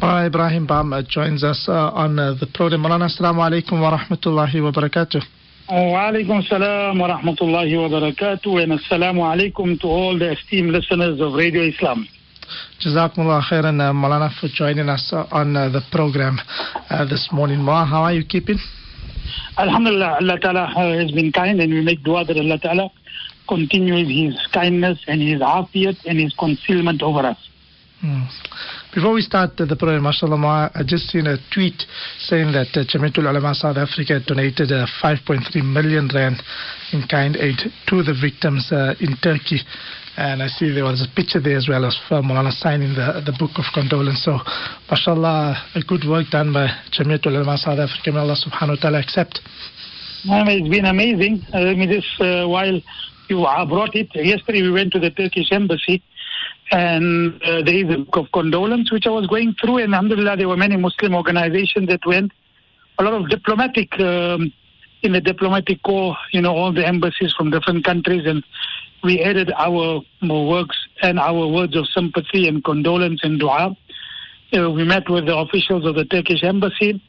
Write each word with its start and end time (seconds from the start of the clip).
Uh, 0.00 0.26
Ibrahim 0.26 0.64
Bham 0.64 0.92
uh, 0.92 1.02
joins 1.02 1.42
us 1.42 1.66
uh, 1.66 1.90
on 1.90 2.20
uh, 2.20 2.32
the 2.38 2.46
program. 2.54 2.82
Malana, 2.82 3.10
assalamu 3.10 3.42
alaikum 3.42 3.80
wa 3.80 3.98
rahmatullahi 3.98 4.62
wa 4.62 4.70
barakatuh. 4.70 5.20
Oh, 5.70 5.74
Walaikum 5.74 6.40
salam 6.46 7.00
wa 7.00 7.08
rahmatullahi 7.08 7.74
wa 7.74 7.88
barakatuh, 7.98 8.62
and 8.62 8.78
assalamu 8.78 9.26
alaikum 9.26 9.78
to 9.80 9.88
all 9.88 10.16
the 10.16 10.30
esteemed 10.30 10.70
listeners 10.70 11.20
of 11.20 11.32
Radio 11.32 11.62
Islam. 11.62 12.06
Jazakumullah 12.80 13.42
khairan, 13.50 13.80
uh, 13.80 13.92
Malana, 13.92 14.30
for 14.40 14.46
joining 14.46 14.88
us 14.88 15.10
uh, 15.12 15.26
on 15.32 15.54
the 15.54 15.82
program 15.90 16.38
this 17.10 17.30
morning. 17.32 17.58
Ma, 17.58 17.84
how 17.84 18.02
are 18.02 18.12
you 18.14 18.24
keeping? 18.24 18.58
Alhamdulillah, 19.58 20.18
Allah 20.20 20.38
Ta'ala 20.38 20.66
has 20.76 21.10
been 21.10 21.32
kind, 21.32 21.60
and 21.60 21.72
we 21.74 21.82
make 21.82 22.04
dua 22.04 22.24
that 22.24 22.36
Allah 22.36 22.58
Ta'ala 22.60 22.90
continues 23.48 24.06
His 24.06 24.46
kindness 24.52 25.02
and 25.08 25.20
His 25.20 25.40
afiyat 25.40 25.96
and 26.06 26.20
His 26.20 26.32
concealment 26.38 27.02
over 27.02 27.26
us. 27.26 27.48
Hmm. 28.00 28.22
Before 28.98 29.14
we 29.14 29.22
start 29.22 29.54
the 29.56 29.76
program, 29.78 30.02
mashallah, 30.02 30.74
I 30.74 30.82
just 30.82 31.06
seen 31.06 31.28
a 31.28 31.38
tweet 31.54 31.86
saying 32.18 32.50
that 32.50 32.74
uh, 32.74 32.82
Jamiatul 32.82 33.30
Ulama 33.30 33.54
South 33.54 33.76
Africa 33.76 34.18
donated 34.18 34.74
uh, 34.74 34.90
5.3 34.98 35.38
million 35.62 36.10
rand 36.12 36.42
in 36.90 37.06
kind 37.06 37.36
aid 37.36 37.62
to 37.86 38.02
the 38.02 38.10
victims 38.10 38.66
uh, 38.74 38.98
in 38.98 39.14
Turkey. 39.22 39.62
And 40.18 40.42
I 40.42 40.48
see 40.48 40.74
there 40.74 40.82
was 40.82 40.98
a 40.98 41.06
picture 41.14 41.38
there 41.38 41.56
as 41.56 41.70
well 41.70 41.86
of 41.86 41.94
uh, 42.10 42.50
signing 42.50 42.98
the, 42.98 43.22
the 43.22 43.38
book 43.38 43.54
of 43.62 43.70
condolence. 43.70 44.26
So, 44.26 44.42
mashallah, 44.90 45.78
a 45.78 45.82
good 45.86 46.02
work 46.02 46.34
done 46.34 46.50
by 46.52 46.66
Jamiatul 46.90 47.38
Ulama 47.38 47.54
South 47.54 47.78
Africa. 47.78 48.10
May 48.10 48.18
Allah 48.18 48.34
subhanahu 48.34 48.82
wa 48.82 48.82
ta'ala 48.82 48.98
accept. 48.98 49.38
It's 50.26 50.70
been 50.74 50.90
amazing. 50.90 51.46
Uh, 51.54 51.70
let 51.70 51.78
me 51.78 51.86
just, 51.86 52.18
uh, 52.18 52.50
while 52.50 52.82
you 53.30 53.46
brought 53.70 53.94
it, 53.94 54.10
yesterday 54.18 54.62
we 54.62 54.72
went 54.74 54.90
to 54.90 54.98
the 54.98 55.14
Turkish 55.14 55.54
embassy 55.54 56.02
and 56.70 57.42
uh, 57.42 57.62
there 57.62 57.74
is 57.74 57.94
a 57.94 57.98
book 57.98 58.16
of 58.16 58.32
condolence 58.32 58.92
which 58.92 59.06
I 59.06 59.10
was 59.10 59.26
going 59.26 59.54
through 59.60 59.78
and 59.78 59.94
alhamdulillah 59.94 60.36
there 60.36 60.48
were 60.48 60.56
many 60.56 60.76
Muslim 60.76 61.14
organizations 61.14 61.88
that 61.88 62.04
went. 62.06 62.32
A 62.98 63.04
lot 63.04 63.14
of 63.14 63.28
diplomatic, 63.28 63.98
um, 64.00 64.52
in 65.02 65.12
the 65.12 65.20
diplomatic 65.20 65.82
corps, 65.82 66.16
you 66.32 66.40
know, 66.40 66.54
all 66.54 66.72
the 66.72 66.86
embassies 66.86 67.32
from 67.36 67.50
different 67.50 67.84
countries 67.84 68.26
and 68.26 68.44
we 69.04 69.22
added 69.22 69.52
our 69.56 70.00
works 70.22 70.76
and 71.02 71.18
our 71.18 71.46
words 71.46 71.76
of 71.76 71.86
sympathy 71.88 72.48
and 72.48 72.64
condolence 72.64 73.20
and 73.22 73.38
dua. 73.38 73.76
Uh, 74.52 74.70
we 74.70 74.82
met 74.82 75.08
with 75.08 75.26
the 75.26 75.36
officials 75.36 75.86
of 75.86 75.94
the 75.94 76.04
Turkish 76.04 76.42
embassy 76.42 77.00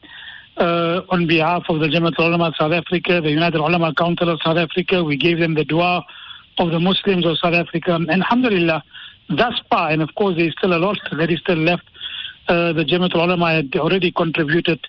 uh, 0.56 1.00
on 1.08 1.26
behalf 1.26 1.64
of 1.68 1.80
the 1.80 1.86
Jamiat 1.86 2.18
Ulama 2.18 2.52
South 2.58 2.72
Africa, 2.72 3.20
the 3.20 3.30
United 3.30 3.58
Ulama 3.58 3.94
Council 3.94 4.28
of 4.28 4.40
South 4.44 4.58
Africa. 4.58 5.02
We 5.02 5.16
gave 5.16 5.38
them 5.38 5.54
the 5.54 5.64
dua 5.64 6.04
of 6.58 6.70
the 6.70 6.80
Muslims 6.80 7.26
of 7.26 7.38
South 7.38 7.54
Africa. 7.54 7.94
And 7.94 8.10
alhamdulillah, 8.10 8.82
thus 9.28 9.54
far, 9.70 9.90
and 9.90 10.02
of 10.02 10.14
course 10.14 10.36
there 10.36 10.46
is 10.46 10.54
still 10.58 10.74
a 10.74 10.78
lot 10.78 10.98
that 11.16 11.30
is 11.30 11.40
still 11.40 11.56
left, 11.56 11.84
uh, 12.48 12.72
the 12.72 12.84
Jamiat 12.84 13.14
Ulama 13.14 13.54
had 13.54 13.74
already 13.76 14.10
contributed 14.10 14.80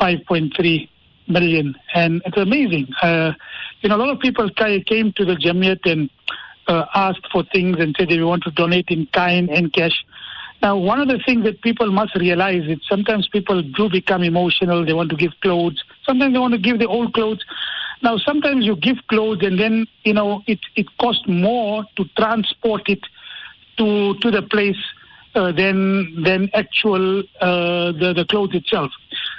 5.3 0.00 0.88
million. 1.28 1.74
And 1.94 2.22
it's 2.26 2.36
amazing. 2.36 2.88
Uh, 3.02 3.32
you 3.80 3.88
know, 3.88 3.96
a 3.96 3.98
lot 3.98 4.10
of 4.10 4.20
people 4.20 4.48
came 4.50 5.12
to 5.12 5.24
the 5.24 5.36
Jamiat 5.36 5.80
and 5.90 6.10
uh, 6.68 6.86
asked 6.94 7.26
for 7.32 7.44
things 7.52 7.76
and 7.78 7.94
said 7.98 8.08
they 8.08 8.20
want 8.20 8.42
to 8.44 8.50
donate 8.50 8.88
in 8.88 9.06
kind 9.12 9.48
and 9.50 9.72
cash. 9.72 10.04
Now, 10.62 10.76
one 10.76 11.00
of 11.00 11.08
the 11.08 11.20
things 11.24 11.44
that 11.44 11.60
people 11.60 11.90
must 11.92 12.16
realize 12.16 12.62
is 12.66 12.78
sometimes 12.88 13.28
people 13.28 13.62
do 13.62 13.90
become 13.90 14.22
emotional. 14.22 14.84
They 14.84 14.94
want 14.94 15.10
to 15.10 15.16
give 15.16 15.32
clothes. 15.42 15.82
Sometimes 16.04 16.32
they 16.32 16.38
want 16.38 16.54
to 16.54 16.58
give 16.58 16.78
the 16.78 16.88
old 16.88 17.12
clothes. 17.12 17.44
Now, 18.02 18.18
sometimes 18.18 18.64
you 18.64 18.76
give 18.76 18.98
clothes 19.08 19.42
and 19.42 19.58
then, 19.58 19.86
you 20.04 20.12
know, 20.12 20.42
it, 20.46 20.60
it 20.76 20.86
costs 20.98 21.24
more 21.26 21.84
to 21.96 22.04
transport 22.16 22.88
it 22.88 23.00
to, 23.78 24.14
to 24.20 24.30
the 24.30 24.42
place 24.42 24.76
uh, 25.34 25.52
than, 25.52 26.22
than 26.22 26.50
actual, 26.54 27.20
uh, 27.40 27.92
the, 27.92 28.12
the 28.16 28.24
clothes 28.28 28.54
itself. 28.54 28.92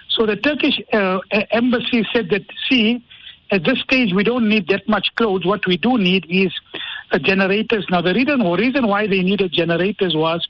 So 0.10 0.26
the 0.26 0.36
Turkish 0.36 0.82
uh, 0.94 1.20
embassy 1.52 2.06
said 2.14 2.30
that, 2.30 2.44
see, 2.68 3.04
at 3.52 3.64
this 3.64 3.80
stage 3.82 4.14
we 4.14 4.24
don't 4.24 4.50
need 4.50 4.68
that 4.68 4.88
much 4.88 5.08
clothes. 5.16 5.46
What 5.46 5.66
we 5.68 5.78
do 5.78 5.98
need 5.98 6.26
is 6.30 6.52
uh, 7.12 7.20
generators. 7.20 7.86
Now, 7.90 8.02
the 8.02 8.14
reason, 8.14 8.42
reason 8.42 8.88
why 8.88 9.08
they 9.08 9.22
needed 9.22 9.54
generators 9.54 10.16
was 10.16 10.48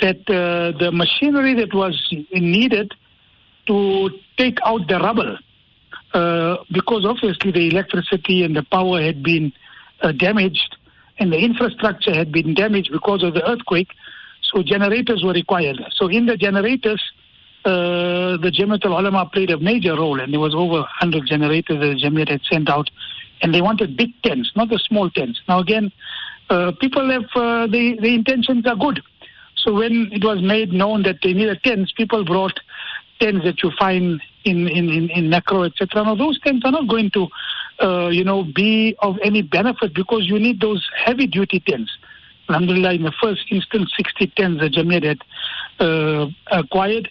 that 0.00 0.18
uh, 0.28 0.76
the 0.78 0.90
machinery 0.92 1.54
that 1.54 1.72
was 1.72 1.94
needed 2.32 2.92
to 3.66 4.10
take 4.36 4.58
out 4.64 4.86
the 4.88 4.98
rubble, 4.98 5.38
uh, 6.16 6.64
because 6.72 7.04
obviously 7.04 7.52
the 7.52 7.68
electricity 7.68 8.42
and 8.42 8.56
the 8.56 8.62
power 8.62 9.02
had 9.02 9.22
been 9.22 9.52
uh, 10.00 10.12
damaged 10.12 10.76
and 11.18 11.30
the 11.30 11.36
infrastructure 11.36 12.14
had 12.14 12.32
been 12.32 12.54
damaged 12.54 12.88
because 12.90 13.22
of 13.22 13.34
the 13.34 13.46
earthquake, 13.46 13.90
so 14.40 14.62
generators 14.62 15.22
were 15.22 15.34
required. 15.34 15.78
So 15.94 16.08
in 16.08 16.24
the 16.24 16.38
generators, 16.38 17.02
uh, 17.66 18.38
the 18.38 18.50
Jamiat 18.50 18.86
al-Ulama 18.86 19.28
played 19.30 19.50
a 19.50 19.58
major 19.58 19.94
role 19.94 20.18
and 20.18 20.32
there 20.32 20.40
was 20.40 20.54
over 20.54 20.80
100 20.80 21.26
generators 21.26 21.80
that 21.80 21.86
the 21.86 22.00
Jamiat 22.02 22.30
had 22.30 22.40
sent 22.50 22.70
out 22.70 22.88
and 23.42 23.54
they 23.54 23.60
wanted 23.60 23.94
big 23.94 24.10
tents, 24.22 24.50
not 24.56 24.70
the 24.70 24.78
small 24.78 25.10
tents. 25.10 25.38
Now 25.46 25.58
again, 25.58 25.92
uh, 26.48 26.72
people 26.80 27.10
have, 27.10 27.28
uh, 27.34 27.66
the, 27.66 27.98
the 28.00 28.14
intentions 28.14 28.66
are 28.66 28.76
good. 28.76 29.02
So 29.56 29.74
when 29.74 30.08
it 30.12 30.24
was 30.24 30.40
made 30.40 30.72
known 30.72 31.02
that 31.02 31.18
they 31.22 31.34
needed 31.34 31.62
tents, 31.62 31.92
people 31.92 32.24
brought 32.24 32.58
tents 33.18 33.44
that 33.44 33.62
you 33.62 33.70
find 33.78 34.20
in 34.44 34.68
in 34.68 34.88
in, 34.88 35.10
in 35.10 35.32
etc. 35.32 36.04
Now 36.04 36.14
those 36.14 36.38
tents 36.40 36.64
are 36.64 36.72
not 36.72 36.88
going 36.88 37.10
to, 37.10 37.28
uh, 37.80 38.08
you 38.08 38.24
know, 38.24 38.44
be 38.44 38.96
of 39.00 39.16
any 39.22 39.42
benefit 39.42 39.94
because 39.94 40.26
you 40.26 40.38
need 40.38 40.60
those 40.60 40.86
heavy 41.04 41.26
duty 41.26 41.60
tents. 41.60 41.90
Alhamdulillah, 42.48 42.94
in 42.94 43.02
the 43.02 43.12
first 43.20 43.42
instance, 43.50 43.92
60 43.96 44.26
tents 44.36 44.60
the 44.60 44.68
Jamiat 44.68 45.04
had 45.04 45.20
uh, 45.80 46.26
acquired, 46.52 47.10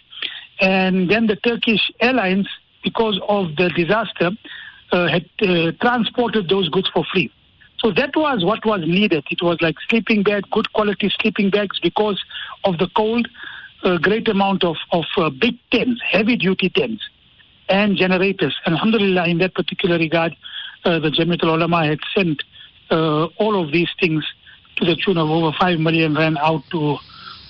and 0.60 1.10
then 1.10 1.26
the 1.26 1.36
Turkish 1.36 1.90
Airlines, 2.00 2.48
because 2.82 3.20
of 3.28 3.54
the 3.56 3.68
disaster, 3.76 4.30
uh, 4.92 5.08
had 5.08 5.28
uh, 5.42 5.72
transported 5.80 6.48
those 6.48 6.68
goods 6.70 6.88
for 6.92 7.04
free. 7.12 7.30
So 7.78 7.92
that 7.92 8.16
was 8.16 8.44
what 8.44 8.64
was 8.64 8.80
needed. 8.80 9.24
It 9.30 9.42
was 9.42 9.58
like 9.60 9.76
sleeping 9.88 10.22
bag, 10.22 10.44
good 10.50 10.72
quality 10.72 11.12
sleeping 11.20 11.50
bags 11.50 11.78
because 11.80 12.22
of 12.64 12.78
the 12.78 12.88
cold, 12.96 13.28
a 13.86 13.98
great 13.98 14.28
amount 14.28 14.64
of, 14.64 14.76
of 14.92 15.04
uh, 15.16 15.30
big 15.30 15.56
tents, 15.70 16.00
heavy 16.02 16.36
duty 16.36 16.68
tents, 16.68 17.02
and 17.68 17.96
generators. 17.96 18.54
And 18.64 18.74
alhamdulillah, 18.74 19.28
in 19.28 19.38
that 19.38 19.54
particular 19.54 19.96
regard, 19.96 20.36
uh, 20.84 20.98
the 20.98 21.10
Jamiat 21.10 21.42
ulama 21.42 21.86
had 21.86 22.00
sent 22.14 22.42
uh, 22.90 23.26
all 23.38 23.62
of 23.62 23.72
these 23.72 23.88
things 24.00 24.24
to 24.76 24.84
the 24.84 24.96
tune 24.96 25.18
of 25.18 25.30
over 25.30 25.56
5 25.58 25.78
million 25.78 26.14
rand 26.14 26.36
out 26.38 26.62
to 26.70 26.96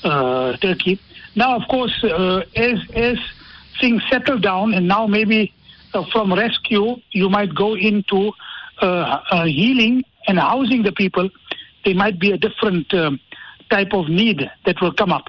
uh, 0.04 0.56
Turkey. 0.58 1.00
Now, 1.34 1.56
of 1.56 1.68
course, 1.68 2.04
uh, 2.04 2.42
as, 2.54 2.78
as 2.94 3.18
things 3.80 4.02
settle 4.10 4.38
down, 4.38 4.74
and 4.74 4.86
now 4.86 5.06
maybe 5.06 5.52
uh, 5.94 6.04
from 6.12 6.32
rescue, 6.32 6.96
you 7.12 7.28
might 7.28 7.54
go 7.54 7.74
into 7.74 8.32
healing 9.44 10.04
and 10.28 10.38
housing 10.38 10.82
the 10.82 10.92
people, 10.92 11.30
there 11.84 11.94
might 11.94 12.18
be 12.18 12.30
a 12.32 12.36
different 12.36 12.92
um, 12.92 13.18
type 13.70 13.92
of 13.92 14.08
need 14.08 14.50
that 14.66 14.80
will 14.82 14.92
come 14.92 15.12
up. 15.12 15.28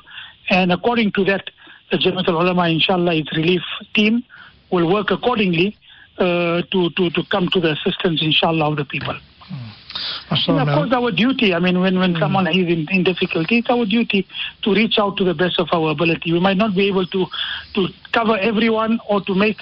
And 0.50 0.72
according 0.72 1.12
to 1.14 1.24
that, 1.26 1.50
the 1.92 1.98
Jamiat 1.98 2.28
ulama 2.28 2.70
inshallah, 2.70 3.16
its 3.16 3.36
relief 3.36 3.62
team 3.94 4.24
will 4.72 4.92
work 4.92 5.12
accordingly 5.12 5.78
uh, 6.18 6.62
to, 6.72 6.90
to, 6.92 7.10
to 7.12 7.24
come 7.30 7.48
to 7.50 7.60
the 7.60 7.72
assistance, 7.72 8.22
inshallah, 8.22 8.72
of 8.72 8.78
the 8.78 8.86
people. 8.86 9.16
Hmm. 9.44 9.78
And 10.30 10.60
of 10.60 10.68
course, 10.68 10.92
our 10.92 11.12
duty, 11.12 11.54
I 11.54 11.60
mean, 11.60 11.80
when, 11.80 12.00
when 12.00 12.16
mm. 12.16 12.20
someone 12.20 12.48
is 12.48 12.68
in, 12.68 12.88
in 12.92 13.04
difficulty, 13.04 13.60
it's 13.60 13.70
our 13.70 13.86
duty 13.86 14.28
to 14.64 14.74
reach 14.74 15.00
out 15.00 15.16
to 15.18 15.24
the 15.24 15.34
best 15.34 15.60
of 15.60 15.70
our 15.72 15.92
ability. 15.92 16.34
We 16.34 16.40
might 16.40 16.58
not 16.58 16.76
be 16.76 16.88
able 16.88 17.06
to, 17.08 17.26
to 17.76 17.88
cover 18.12 18.38
everyone 18.38 19.00
or 19.08 19.22
to 19.22 19.34
make 19.34 19.58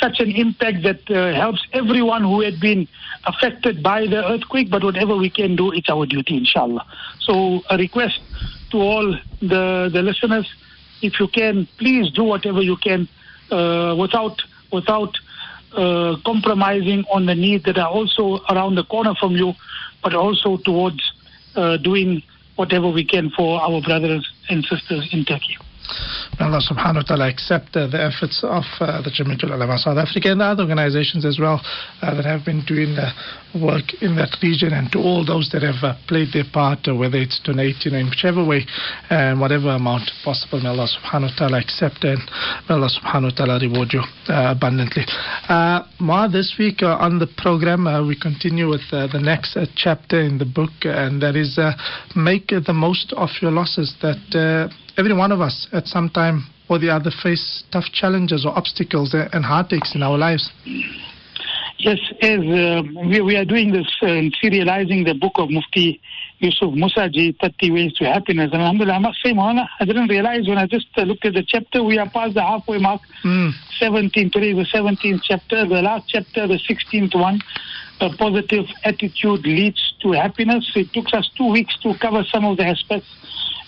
such 0.00 0.20
an 0.20 0.30
impact 0.30 0.82
that 0.82 1.10
uh, 1.10 1.34
helps 1.34 1.66
everyone 1.72 2.22
who 2.22 2.40
had 2.40 2.60
been 2.60 2.86
affected 3.24 3.82
by 3.82 4.06
the 4.06 4.24
earthquake, 4.24 4.70
but 4.70 4.84
whatever 4.84 5.16
we 5.16 5.30
can 5.30 5.56
do, 5.56 5.72
it's 5.72 5.88
our 5.88 6.06
duty, 6.06 6.36
inshallah. 6.36 6.86
So, 7.20 7.62
a 7.70 7.76
request 7.76 8.20
to 8.74 8.80
all 8.80 9.16
the, 9.40 9.88
the 9.92 10.02
listeners 10.02 10.52
if 11.00 11.20
you 11.20 11.28
can, 11.28 11.68
please 11.78 12.10
do 12.10 12.24
whatever 12.24 12.60
you 12.60 12.76
can 12.76 13.06
uh, 13.50 13.94
without, 13.96 14.42
without 14.72 15.14
uh, 15.76 16.16
compromising 16.24 17.04
on 17.12 17.26
the 17.26 17.34
needs 17.34 17.64
that 17.64 17.78
are 17.78 17.88
also 17.88 18.40
around 18.50 18.74
the 18.74 18.84
corner 18.84 19.14
from 19.14 19.36
you, 19.36 19.52
but 20.02 20.14
also 20.14 20.56
towards 20.56 21.00
uh, 21.54 21.76
doing 21.76 22.22
whatever 22.56 22.88
we 22.88 23.04
can 23.04 23.30
for 23.30 23.60
our 23.60 23.80
brothers 23.82 24.28
and 24.48 24.64
sisters 24.64 25.08
in 25.12 25.24
Turkey. 25.24 25.56
May 26.38 26.46
Allah 26.46 26.60
subhanahu 26.60 27.04
wa 27.04 27.06
ta'ala 27.06 27.28
accept 27.28 27.76
uh, 27.76 27.86
the 27.86 28.00
efforts 28.02 28.42
of 28.42 28.64
uh, 28.80 29.02
the 29.02 29.10
Jamiatul 29.10 29.54
Ulama 29.54 29.78
South 29.78 29.98
Africa 29.98 30.32
and 30.32 30.40
the 30.40 30.44
other 30.44 30.62
organizations 30.62 31.24
as 31.24 31.38
well 31.38 31.60
uh, 32.02 32.14
that 32.14 32.24
have 32.24 32.44
been 32.44 32.64
doing 32.66 32.96
the 32.96 33.12
work 33.54 33.94
in 34.02 34.16
that 34.16 34.34
region 34.42 34.72
and 34.72 34.90
to 34.90 34.98
all 34.98 35.24
those 35.24 35.50
that 35.52 35.62
have 35.62 35.78
uh, 35.84 35.94
played 36.08 36.32
their 36.32 36.48
part, 36.52 36.88
uh, 36.88 36.94
whether 36.94 37.18
it's 37.18 37.38
donating 37.44 37.94
in 37.94 38.10
whichever 38.10 38.42
way 38.44 38.66
and 39.10 39.38
whatever 39.38 39.70
amount 39.70 40.10
possible. 40.24 40.58
May 40.60 40.70
Allah 40.70 40.88
subhanahu 40.88 41.30
wa 41.30 41.36
ta'ala 41.38 41.60
accept 41.60 42.02
and 42.02 42.18
may 42.68 42.74
Allah 42.74 42.90
subhanahu 42.90 43.30
wa 43.30 43.36
ta'ala 43.36 43.60
reward 43.60 43.92
you 43.92 44.02
uh, 44.26 44.56
abundantly. 44.56 45.04
Ma, 46.00 46.26
this 46.26 46.56
week 46.58 46.82
on 46.82 47.18
the 47.18 47.28
program, 47.38 47.86
we 48.08 48.18
continue 48.18 48.68
with 48.68 48.82
the 48.90 49.20
next 49.22 49.56
chapter 49.76 50.20
in 50.20 50.38
the 50.38 50.44
book, 50.44 50.72
and 50.82 51.22
that 51.22 51.36
is 51.36 51.58
make 52.16 52.48
the 52.48 52.72
most 52.74 53.12
of 53.16 53.28
your 53.40 53.52
losses 53.52 53.94
that 54.02 54.70
every 54.96 55.14
one 55.14 55.32
of 55.32 55.40
us 55.40 55.68
at 55.72 55.86
some 55.86 56.08
time 56.10 56.46
or 56.68 56.78
the 56.78 56.90
other 56.90 57.10
face 57.22 57.64
tough 57.70 57.84
challenges 57.92 58.46
or 58.46 58.56
obstacles 58.56 59.14
and 59.14 59.44
heartaches 59.44 59.92
in 59.94 60.02
our 60.02 60.16
lives. 60.16 60.50
Yes, 61.78 61.98
as 62.22 62.38
uh, 62.38 62.82
we, 63.04 63.20
we, 63.20 63.36
are 63.36 63.44
doing 63.44 63.72
this 63.72 63.86
uh, 64.00 64.06
serializing 64.42 65.04
the 65.04 65.14
book 65.20 65.32
of 65.36 65.50
Mufti 65.50 66.00
Yusuf 66.38 66.72
Musaji, 66.72 67.36
30 67.40 67.70
Ways 67.72 67.92
to 67.94 68.04
Happiness. 68.04 68.50
And 68.52 68.62
Alhamdulillah, 68.62 68.94
I 68.94 68.98
must 69.00 69.18
say, 69.22 69.32
Maulana, 69.32 69.66
I 69.80 69.84
didn't 69.84 70.08
realize 70.08 70.48
when 70.48 70.56
I 70.56 70.66
just 70.66 70.86
uh, 70.96 71.02
looked 71.02 71.26
at 71.26 71.34
the 71.34 71.44
chapter, 71.46 71.82
we 71.82 71.98
are 71.98 72.08
past 72.08 72.34
the 72.34 72.42
halfway 72.42 72.78
mark. 72.78 73.02
Mm. 73.24 73.52
17, 73.78 74.30
today 74.30 74.52
the 74.54 74.64
17th 74.72 75.20
chapter, 75.24 75.66
the 75.66 75.82
last 75.82 76.08
chapter, 76.08 76.46
the 76.46 76.58
16th 76.58 77.14
one. 77.14 77.40
A 78.00 78.08
positive 78.16 78.64
attitude 78.84 79.44
leads 79.46 79.94
to 80.02 80.12
happiness. 80.12 80.70
It 80.74 80.92
took 80.92 81.06
us 81.12 81.30
two 81.36 81.50
weeks 81.50 81.76
to 81.82 81.94
cover 82.00 82.24
some 82.24 82.44
of 82.44 82.56
the 82.56 82.64
aspects. 82.64 83.08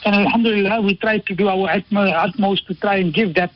And 0.06 0.14
Alhamdulillah, 0.14 0.82
we 0.82 0.94
try 0.94 1.18
to 1.18 1.34
do 1.34 1.48
our 1.48 1.68
utmost 1.68 2.68
to 2.68 2.74
try 2.76 2.94
and 2.94 3.12
give 3.12 3.34
that 3.34 3.50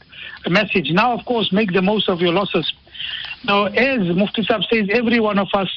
message. 0.49 0.91
Now, 0.91 1.13
of 1.13 1.25
course, 1.25 1.53
make 1.53 1.73
the 1.73 1.81
most 1.81 2.09
of 2.09 2.21
your 2.21 2.33
losses. 2.33 2.73
Now, 3.45 3.67
as 3.67 4.01
Mufti 4.17 4.43
Saab 4.43 4.65
says, 4.69 4.89
every 4.93 5.21
one 5.21 5.39
of 5.39 5.47
us 5.55 5.71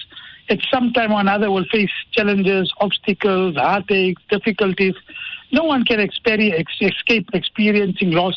at 0.50 0.58
some 0.74 0.92
time 0.92 1.12
or 1.12 1.20
another 1.20 1.52
will 1.52 1.66
face 1.72 1.92
challenges, 2.12 2.74
obstacles, 2.80 3.56
heartaches, 3.56 4.16
difficulties. 4.32 4.96
No 5.52 5.64
one 5.64 5.86
can 5.86 6.00
escape 6.00 7.30
experiencing 7.34 8.12
loss, 8.12 8.36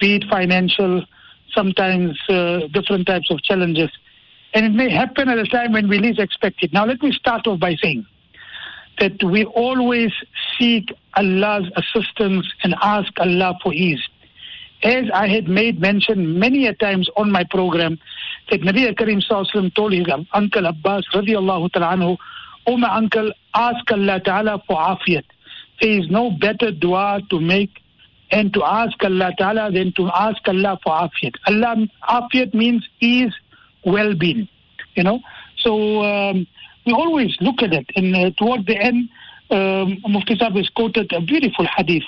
be 0.00 0.14
it 0.14 0.24
financial, 0.30 1.04
sometimes 1.52 2.16
uh, 2.28 2.68
different 2.72 3.08
types 3.08 3.32
of 3.32 3.42
challenges. 3.42 3.90
And 4.54 4.64
it 4.64 4.72
may 4.72 4.90
happen 4.90 5.28
at 5.28 5.38
a 5.38 5.44
time 5.44 5.72
when 5.72 5.88
we 5.88 5.98
least 5.98 6.20
expect 6.20 6.62
it. 6.62 6.72
Now, 6.72 6.86
let 6.86 7.02
me 7.02 7.10
start 7.10 7.48
off 7.48 7.58
by 7.58 7.74
saying 7.82 8.06
that 8.98 9.22
we 9.22 9.44
always 9.44 10.10
seek 10.58 10.92
Allah's 11.16 11.70
assistance 11.76 12.46
and 12.62 12.74
ask 12.82 13.12
Allah 13.18 13.58
for 13.62 13.72
ease. 13.72 14.02
As 14.82 15.04
I 15.14 15.28
had 15.28 15.48
made 15.48 15.80
mention 15.80 16.38
many 16.38 16.66
a 16.66 16.74
times 16.74 17.08
on 17.16 17.30
my 17.32 17.44
program, 17.44 17.98
that 18.50 18.60
Nabi 18.60 18.96
Karim 18.96 19.20
Sallallahu 19.20 19.74
told 19.74 19.92
his 19.92 20.06
uncle 20.32 20.66
Abbas 20.66 21.04
radiallahu 21.14 21.72
ta'ala 21.72 22.16
Oh 22.66 22.76
my 22.78 22.94
uncle, 22.96 23.30
ask 23.54 23.90
Allah 23.92 24.20
Ta'ala 24.20 24.62
for 24.66 24.76
afiyat. 24.76 25.24
There 25.80 25.90
is 26.00 26.08
no 26.10 26.30
better 26.30 26.70
dua 26.70 27.20
to 27.30 27.40
make 27.40 27.70
and 28.30 28.52
to 28.54 28.64
ask 28.64 29.02
Allah 29.04 29.32
Ta'ala 29.36 29.70
than 29.70 29.92
to 29.96 30.08
ask 30.14 30.40
Allah 30.48 30.78
for 30.82 30.92
afiyat. 30.92 31.34
Allah, 31.46 31.86
afiyat 32.08 32.54
means 32.54 32.86
ease, 33.00 33.32
well-being, 33.84 34.48
you 34.94 35.02
know. 35.02 35.20
So 35.58 36.02
um, 36.02 36.46
we 36.86 36.92
always 36.92 37.36
look 37.40 37.62
at 37.62 37.72
it. 37.72 37.86
And 37.96 38.14
uh, 38.14 38.30
toward 38.38 38.66
the 38.66 38.76
end, 38.76 39.08
um, 39.50 39.98
Mufti 40.08 40.36
Saab 40.36 40.56
has 40.56 40.68
quoted 40.70 41.12
a 41.12 41.20
beautiful 41.20 41.66
hadith 41.76 42.02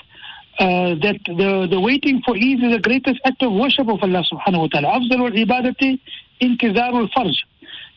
uh, 0.58 0.94
that 1.02 1.20
the, 1.26 1.66
the 1.70 1.80
waiting 1.80 2.22
for 2.24 2.36
ease 2.36 2.62
is 2.62 2.72
the 2.72 2.80
greatest 2.80 3.20
act 3.24 3.42
of 3.42 3.52
worship 3.52 3.88
of 3.88 4.02
Allah 4.02 4.24
subhanahu 4.30 4.60
wa 4.60 4.68
ta'ala. 4.68 5.00
Afzal 5.00 5.30
ibadati 5.32 6.00
intizarul 6.40 7.10
farj. 7.12 7.34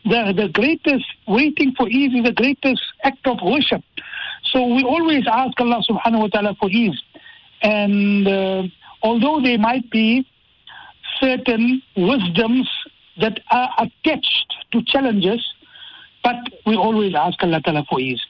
The, 0.04 0.32
the 0.36 0.48
greatest 0.48 1.04
waiting 1.26 1.74
for 1.76 1.88
ease 1.88 2.12
is 2.14 2.24
the 2.24 2.32
greatest 2.32 2.82
act 3.04 3.26
of 3.26 3.38
worship. 3.42 3.82
So 4.44 4.66
we 4.66 4.82
always 4.84 5.24
ask 5.30 5.58
Allah 5.60 5.82
subhanahu 5.88 6.20
wa 6.20 6.26
ta'ala 6.28 6.56
for 6.58 6.70
ease, 6.70 7.00
And 7.62 8.26
uh, 8.26 8.62
although 9.02 9.40
there 9.42 9.58
might 9.58 9.90
be 9.90 10.26
certain 11.20 11.82
wisdoms 11.96 12.68
that 13.20 13.40
are 13.50 13.70
attached 13.78 14.54
to 14.72 14.82
challenges, 14.84 15.46
but 16.22 16.36
we 16.66 16.76
always 16.76 17.14
ask 17.14 17.42
Allah 17.42 17.60
Ta'ala 17.62 17.84
for 17.88 18.00
ease. 18.00 18.20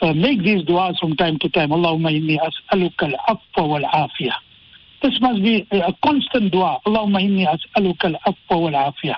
Uh, 0.00 0.14
make 0.14 0.42
these 0.42 0.62
du'as 0.64 0.98
from 0.98 1.16
time 1.16 1.38
to 1.40 1.48
time. 1.50 1.70
Allahumma 1.70 2.10
inni 2.10 2.38
as'aluka 2.40 3.12
al-afwa 3.12 3.68
wal-afiyah. 3.68 4.36
This 5.02 5.20
must 5.20 5.42
be 5.42 5.66
a 5.72 5.92
constant 6.04 6.52
dua. 6.52 6.78
Allahumma 6.86 7.20
inni 7.20 7.46
as'aluka 7.46 8.14
al-afwa 8.14 8.60
wal-afiyah. 8.62 9.16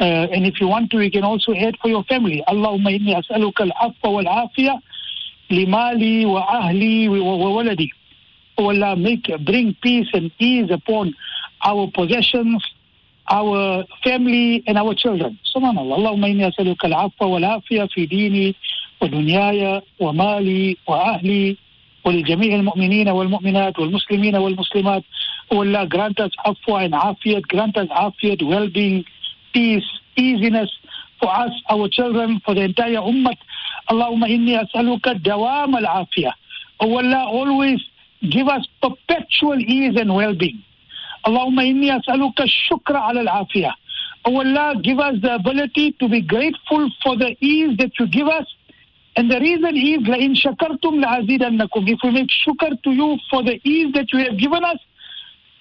Uh, 0.00 0.26
and 0.32 0.46
if 0.46 0.60
you 0.60 0.68
want 0.68 0.90
to, 0.90 1.00
you 1.00 1.10
can 1.10 1.24
also 1.24 1.54
add 1.54 1.76
for 1.80 1.88
your 1.88 2.04
family. 2.04 2.44
Allahumma 2.46 2.98
inni 2.98 3.14
as'aluka 3.16 3.60
al-afwa 3.70 4.22
wal-afiyah 4.22 4.78
limali 5.50 6.26
wa 6.26 6.46
ahli 6.46 7.08
wa 7.08 7.36
waladi. 7.50 7.90
Oh 8.56 8.70
Allah, 8.70 8.94
make, 8.96 9.30
bring 9.44 9.74
peace 9.82 10.06
and 10.12 10.30
ease 10.38 10.70
upon 10.70 11.12
our 11.64 11.90
possessions, 11.92 12.64
our 13.29 13.83
family 14.03 14.63
and 14.67 14.77
our 14.77 14.93
children. 14.95 15.37
Subhanallah. 15.55 15.95
Allahumma 15.99 16.29
inni 16.29 16.43
as'aluka 16.49 16.85
al-afwa 16.89 17.29
wal-afiyah 17.39 17.89
fi 17.93 18.07
dini 18.07 18.55
ودنياي 19.01 19.81
ومالي 19.99 20.77
وأهلي 20.87 21.57
ولجميع 22.05 22.55
المؤمنين 22.55 23.09
والمؤمنات 23.09 23.79
والمسلمين 23.79 24.35
والمسلمات 24.35 25.03
Oh 25.51 25.61
Allah, 25.63 25.87
grant 25.87 26.19
us 26.19 26.31
afwa 26.45 26.83
and 26.85 26.93
afiyat, 26.93 27.41
grant 27.47 27.75
us 27.75 27.87
afiyat, 27.89 28.47
well-being, 28.47 29.03
peace, 29.51 29.83
easiness 30.15 30.69
for 31.19 31.27
us, 31.33 31.49
our 31.71 31.87
children, 31.89 32.39
for 32.45 32.53
the 32.53 32.61
entire 32.61 32.97
ummah. 33.01 33.35
Allahumma 33.89 34.27
inni 34.29 34.53
as'aluka 34.59 35.15
dawam 35.23 35.73
al-afiyah. 35.73 36.33
Oh 36.81 36.97
Allah, 36.97 37.25
always 37.25 37.79
give 38.29 38.47
us 38.47 38.67
perpetual 38.79 39.57
ease 39.59 39.95
and 39.97 40.13
well-being. 40.13 40.61
Allahumma 41.25 41.63
inni 41.63 41.89
as'aluka 41.89 42.47
shukra 42.47 43.09
ala 43.09 43.21
al-afiyah. 43.21 43.73
Oh 44.25 44.37
Allah, 44.37 44.75
give 44.81 44.99
us 44.99 45.15
the 45.21 45.35
ability 45.35 45.93
to 45.99 46.09
be 46.09 46.21
grateful 46.21 46.89
for 47.03 47.17
the 47.17 47.35
ease 47.41 47.77
that 47.77 47.91
you 47.99 48.07
give 48.07 48.27
us 48.27 48.45
and 49.19 49.29
the 49.29 49.39
reason 49.39 49.75
is, 49.75 49.99
لَإِن 50.07 50.35
شَكَرْتُمْ 50.35 51.03
لَأَزِيدَنَّكُمْ 51.03 51.89
If 51.89 51.99
we 52.03 52.11
make 52.11 52.29
shukr 52.29 52.81
to 52.83 52.91
you 52.91 53.17
for 53.29 53.43
the 53.43 53.59
ease 53.67 53.93
that 53.93 54.13
you 54.13 54.19
have 54.19 54.37
given 54.37 54.63
us, 54.63 54.77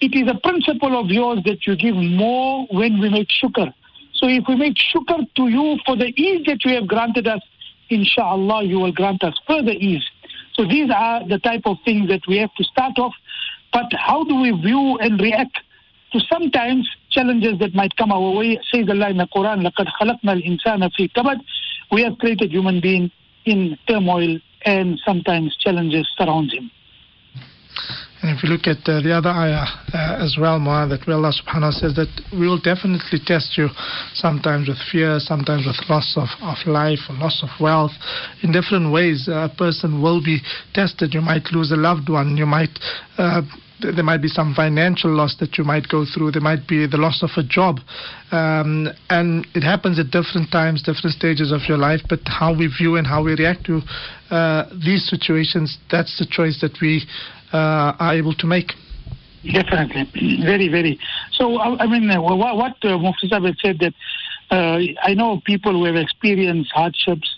it 0.01 0.15
is 0.15 0.31
a 0.31 0.39
principle 0.39 0.97
of 0.97 1.09
yours 1.09 1.41
that 1.45 1.67
you 1.67 1.75
give 1.75 1.97
more 1.97 2.67
when 2.71 3.01
we 3.01 3.09
make 3.09 3.27
shukr. 3.43 3.73
So 4.15 4.29
if 4.29 4.45
we 4.47 4.55
make 4.55 4.77
shukr 4.77 5.27
to 5.35 5.49
you 5.49 5.77
for 5.85 5.97
the 5.97 6.07
ease 6.17 6.47
that 6.47 6.65
you 6.65 6.75
have 6.75 6.87
granted 6.87 7.27
us, 7.27 7.41
inshallah, 7.91 8.63
you 8.63 8.79
will 8.79 8.93
grant 8.93 9.25
us 9.25 9.35
further 9.47 9.73
ease. 9.73 10.05
So 10.55 10.65
these 10.65 10.89
are 10.95 11.27
the 11.27 11.39
type 11.39 11.63
of 11.65 11.79
things 11.85 12.09
that 12.11 12.21
we 12.29 12.37
have 12.39 12.55
to 12.59 12.65
start 12.65 12.99
off. 12.99 13.15
But 13.73 13.87
how 13.97 14.25
do 14.25 14.35
we 14.37 14.51
view 14.51 14.99
and 15.01 15.21
react 15.21 15.59
to 16.13 16.21
sometimes 16.33 16.89
challenges 17.11 17.59
that 17.61 17.75
might 17.75 17.95
come 17.97 18.13
our 18.13 18.33
way? 18.35 18.59
Says 18.73 18.89
Allah 18.89 19.11
in 19.11 19.19
the 19.19 19.29
Quran, 19.35 19.67
لَقَدْ 19.67 19.87
خَلَقْنَا 20.01 20.43
الْإِنسَانَ 20.43 20.91
فِي 20.99 21.13
كَبَدٍ 21.13 21.41
We 21.93 22.03
have 22.03 22.19
created 22.19 22.51
human 22.51 22.81
being 22.81 23.11
in 23.45 23.77
turmoil 23.89 24.39
and 24.65 24.99
sometimes 25.05 25.57
challenges 25.57 26.09
surround 26.19 26.53
him. 26.53 26.71
And 28.21 28.37
if 28.37 28.43
you 28.43 28.51
look 28.51 28.67
at 28.67 28.83
uh, 28.89 29.01
the 29.01 29.15
other 29.15 29.31
ayah 29.31 29.63
uh, 29.95 30.25
as 30.25 30.37
well, 30.41 30.59
Mu'adh, 30.59 30.91
that 30.91 31.07
Allah 31.07 31.31
subhanahu 31.31 31.71
wa 31.71 31.71
ta'ala 31.71 31.73
says 31.73 31.95
that 31.95 32.11
we 32.33 32.49
will 32.49 32.59
definitely 32.59 33.21
test 33.25 33.57
you 33.57 33.69
sometimes 34.15 34.67
with 34.67 34.79
fear, 34.91 35.21
sometimes 35.21 35.67
with 35.67 35.79
loss 35.89 36.19
of, 36.19 36.27
of 36.43 36.59
life, 36.67 36.99
or 37.09 37.15
loss 37.15 37.45
of 37.47 37.51
wealth. 37.61 37.93
In 38.43 38.51
different 38.51 38.93
ways, 38.93 39.29
a 39.31 39.49
person 39.57 40.03
will 40.03 40.21
be 40.21 40.41
tested. 40.75 41.15
You 41.15 41.21
might 41.21 41.47
lose 41.53 41.71
a 41.71 41.77
loved 41.77 42.09
one. 42.09 42.37
You 42.37 42.47
might 42.47 42.75
uh, 43.19 43.43
there 43.80 44.04
might 44.04 44.22
be 44.22 44.28
some 44.28 44.54
financial 44.54 45.12
loss 45.12 45.36
that 45.40 45.58
you 45.58 45.64
might 45.64 45.88
go 45.88 46.06
through. 46.06 46.32
There 46.32 46.42
might 46.42 46.68
be 46.68 46.88
the 46.88 46.98
loss 46.98 47.24
of 47.24 47.32
a 47.38 47.44
job. 47.44 47.80
Um, 48.32 48.88
and 49.10 49.46
it 49.56 49.64
happens 49.64 50.00
at 50.00 50.12
different 50.12 50.52
times, 50.52 50.84
different 50.84 51.16
stages 51.16 51.52
of 51.52 51.62
your 51.68 51.78
life. 51.78 52.02
But 52.08 52.20
how 52.26 52.56
we 52.56 52.68
view 52.68 52.96
and 52.96 53.06
how 53.06 53.24
we 53.24 53.36
react 53.36 53.66
to 53.66 53.82
uh, 54.30 54.70
these 54.86 55.08
situations, 55.10 55.78
that's 55.92 56.18
the 56.20 56.26
choice 56.30 56.62
that 56.62 56.78
we 56.82 57.04
uh, 57.52 57.94
are 58.00 58.16
able 58.16 58.34
to 58.36 58.48
make. 58.48 58.72
Definitely. 59.44 60.08
Very, 60.46 60.70
very. 60.70 60.98
So, 61.34 61.60
I 61.60 61.86
mean, 61.86 62.10
uh, 62.10 62.22
what, 62.22 62.56
what 62.56 62.76
uh, 62.84 62.98
Mufti 62.98 63.28
said 63.30 63.80
that 63.80 63.94
uh, 64.52 64.80
I 65.04 65.14
know 65.14 65.42
people 65.46 65.74
who 65.74 65.84
have 65.84 65.96
experienced 65.96 66.72
hardships, 66.74 67.38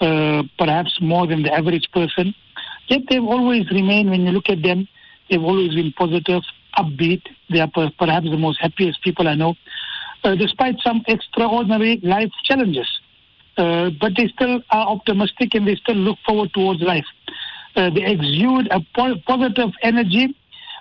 uh, 0.00 0.42
perhaps 0.58 0.98
more 1.00 1.26
than 1.28 1.44
the 1.44 1.52
average 1.52 1.88
person, 1.92 2.34
yet 2.88 3.02
they've 3.08 3.22
always 3.22 3.70
remained, 3.70 4.10
when 4.10 4.22
you 4.22 4.32
look 4.32 4.48
at 4.48 4.62
them, 4.62 4.88
They've 5.28 5.42
always 5.42 5.74
been 5.74 5.92
positive, 5.92 6.42
upbeat. 6.78 7.22
They 7.50 7.60
are 7.60 7.70
perhaps 7.98 8.26
the 8.30 8.36
most 8.36 8.60
happiest 8.60 9.02
people 9.02 9.28
I 9.28 9.34
know, 9.34 9.54
uh, 10.24 10.34
despite 10.34 10.76
some 10.80 11.02
extraordinary 11.08 12.00
life 12.02 12.30
challenges. 12.44 12.88
Uh, 13.56 13.90
but 14.00 14.12
they 14.16 14.28
still 14.28 14.60
are 14.70 14.88
optimistic 14.88 15.54
and 15.54 15.66
they 15.66 15.76
still 15.76 15.96
look 15.96 16.18
forward 16.26 16.52
towards 16.52 16.82
life. 16.82 17.06
Uh, 17.74 17.90
they 17.90 18.04
exude 18.04 18.68
a 18.70 18.80
po- 18.94 19.16
positive 19.26 19.70
energy 19.82 20.36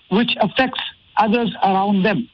which 0.10 0.36
affects 0.42 0.82
others 1.18 1.54
around 1.64 2.04
them. 2.04 2.30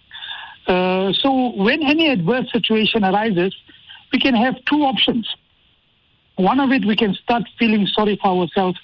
Uh, 0.67 1.13
so 1.13 1.51
when 1.55 1.83
any 1.83 2.09
adverse 2.09 2.51
situation 2.51 3.03
arises, 3.03 3.55
we 4.11 4.19
can 4.19 4.35
have 4.35 4.55
two 4.65 4.83
options. 4.83 5.27
One 6.35 6.59
of 6.59 6.71
it, 6.71 6.85
we 6.85 6.95
can 6.95 7.13
start 7.13 7.43
feeling 7.59 7.85
sorry 7.87 8.17
for 8.21 8.41
ourselves 8.41 8.79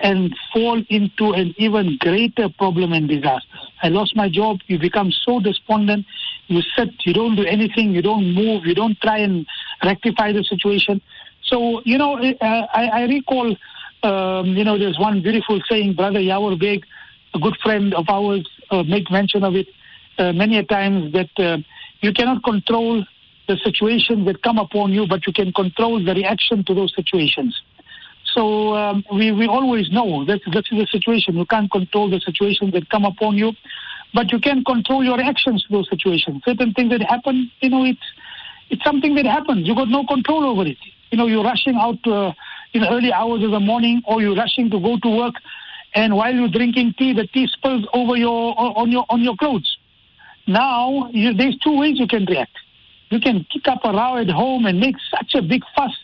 and 0.00 0.34
fall 0.52 0.82
into 0.88 1.32
an 1.32 1.54
even 1.56 1.96
greater 1.98 2.48
problem 2.48 2.92
and 2.92 3.08
disaster. 3.08 3.48
I 3.82 3.88
lost 3.88 4.14
my 4.14 4.28
job. 4.28 4.58
You 4.66 4.78
become 4.78 5.10
so 5.10 5.40
despondent. 5.40 6.06
You 6.48 6.62
sit, 6.76 6.90
you 7.04 7.12
don't 7.12 7.34
do 7.36 7.44
anything, 7.44 7.92
you 7.92 8.02
don't 8.02 8.32
move, 8.34 8.66
you 8.66 8.74
don't 8.74 8.98
try 9.00 9.18
and 9.18 9.46
rectify 9.82 10.32
the 10.32 10.44
situation. 10.44 11.00
So, 11.42 11.82
you 11.84 11.98
know, 11.98 12.18
uh, 12.18 12.66
I, 12.72 12.88
I, 12.92 13.02
recall, 13.02 13.56
um, 14.02 14.46
you 14.56 14.64
know, 14.64 14.78
there's 14.78 14.98
one 14.98 15.22
beautiful 15.22 15.60
saying, 15.68 15.94
Brother 15.94 16.20
Yawar 16.20 16.60
Baig, 16.60 16.82
a 17.34 17.38
good 17.38 17.56
friend 17.62 17.94
of 17.94 18.06
ours, 18.08 18.48
uh, 18.70 18.82
make 18.84 19.10
mention 19.10 19.42
of 19.42 19.54
it 19.54 19.66
uh, 20.18 20.32
many 20.32 20.58
a 20.58 20.64
times 20.64 21.12
that 21.12 21.30
uh, 21.38 21.58
you 22.00 22.12
cannot 22.12 22.44
control 22.44 23.04
the 23.48 23.56
situations 23.62 24.26
that 24.26 24.42
come 24.42 24.58
upon 24.58 24.92
you, 24.92 25.06
but 25.06 25.26
you 25.26 25.32
can 25.32 25.52
control 25.52 26.02
the 26.04 26.14
reaction 26.14 26.64
to 26.64 26.74
those 26.74 26.92
situations. 26.94 27.60
So 28.36 28.74
um, 28.74 29.02
we, 29.10 29.32
we 29.32 29.46
always 29.46 29.90
know 29.90 30.26
that 30.26 30.40
this 30.52 30.64
is 30.70 30.78
the 30.78 30.86
situation. 30.90 31.36
You 31.36 31.46
can't 31.46 31.70
control 31.70 32.10
the 32.10 32.20
situations 32.20 32.72
that 32.74 32.90
come 32.90 33.06
upon 33.06 33.38
you, 33.38 33.52
but 34.12 34.30
you 34.30 34.38
can 34.38 34.62
control 34.62 35.02
your 35.02 35.16
reactions 35.16 35.64
to 35.64 35.72
those 35.72 35.88
situations. 35.88 36.42
Certain 36.44 36.74
things 36.74 36.90
that 36.90 37.00
happen, 37.00 37.50
you 37.60 37.70
know, 37.70 37.84
it's 37.84 38.06
it's 38.68 38.84
something 38.84 39.14
that 39.14 39.24
happens. 39.24 39.66
You 39.66 39.74
got 39.74 39.88
no 39.88 40.04
control 40.04 40.44
over 40.44 40.66
it. 40.66 40.76
You 41.10 41.16
know, 41.16 41.26
you're 41.26 41.44
rushing 41.44 41.76
out 41.76 42.06
uh, 42.06 42.32
in 42.74 42.84
early 42.84 43.10
hours 43.10 43.42
of 43.42 43.52
the 43.52 43.60
morning, 43.60 44.02
or 44.06 44.20
you're 44.20 44.36
rushing 44.36 44.68
to 44.70 44.80
go 44.80 44.98
to 44.98 45.16
work, 45.16 45.34
and 45.94 46.14
while 46.14 46.34
you're 46.34 46.50
drinking 46.50 46.94
tea, 46.98 47.14
the 47.14 47.26
tea 47.28 47.46
spills 47.46 47.86
over 47.94 48.16
your 48.16 48.54
on 48.58 48.92
your 48.92 49.06
on 49.08 49.22
your 49.22 49.36
clothes. 49.36 49.78
Now, 50.46 51.08
you, 51.10 51.32
there's 51.32 51.56
two 51.64 51.78
ways 51.78 51.98
you 51.98 52.06
can 52.06 52.26
react. 52.26 52.52
You 53.08 53.18
can 53.18 53.46
kick 53.50 53.66
up 53.66 53.80
a 53.84 53.92
row 53.92 54.18
at 54.18 54.28
home 54.28 54.66
and 54.66 54.78
make 54.78 54.96
such 55.10 55.34
a 55.34 55.42
big 55.42 55.62
fuss, 55.74 55.96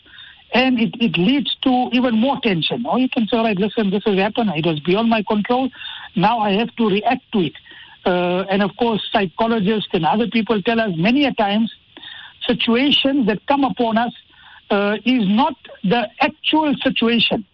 and 0.53 0.79
it, 0.79 0.95
it 0.99 1.17
leads 1.17 1.55
to 1.63 1.89
even 1.91 2.15
more 2.15 2.39
tension. 2.41 2.85
Or 2.85 2.99
you 2.99 3.09
can 3.09 3.27
say, 3.27 3.37
all 3.37 3.43
right, 3.43 3.57
listen, 3.57 3.89
this 3.89 4.03
has 4.05 4.17
happened. 4.17 4.51
It 4.55 4.65
was 4.65 4.79
beyond 4.79 5.09
my 5.09 5.23
control. 5.23 5.69
Now 6.15 6.39
I 6.39 6.51
have 6.53 6.75
to 6.75 6.89
react 6.89 7.23
to 7.33 7.39
it. 7.39 7.53
Uh, 8.05 8.45
and 8.49 8.61
of 8.61 8.71
course, 8.77 9.01
psychologists 9.11 9.89
and 9.93 10.05
other 10.05 10.27
people 10.27 10.61
tell 10.61 10.79
us 10.79 10.91
many 10.95 11.25
a 11.25 11.33
times 11.33 11.73
situations 12.45 13.27
that 13.27 13.45
come 13.47 13.63
upon 13.63 13.97
us 13.97 14.13
uh, 14.69 14.97
is 15.05 15.27
not 15.27 15.55
the 15.83 16.07
actual 16.19 16.75
situation. 16.83 17.45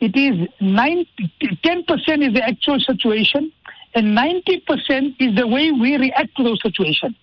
It 0.00 0.16
is 0.16 0.48
90, 0.60 1.08
10% 1.40 2.28
is 2.28 2.34
the 2.34 2.42
actual 2.46 2.78
situation, 2.78 3.52
and 3.94 4.16
90% 4.16 5.16
is 5.18 5.34
the 5.34 5.46
way 5.46 5.72
we 5.72 5.96
react 5.96 6.36
to 6.36 6.44
those 6.44 6.62
situations. 6.62 7.16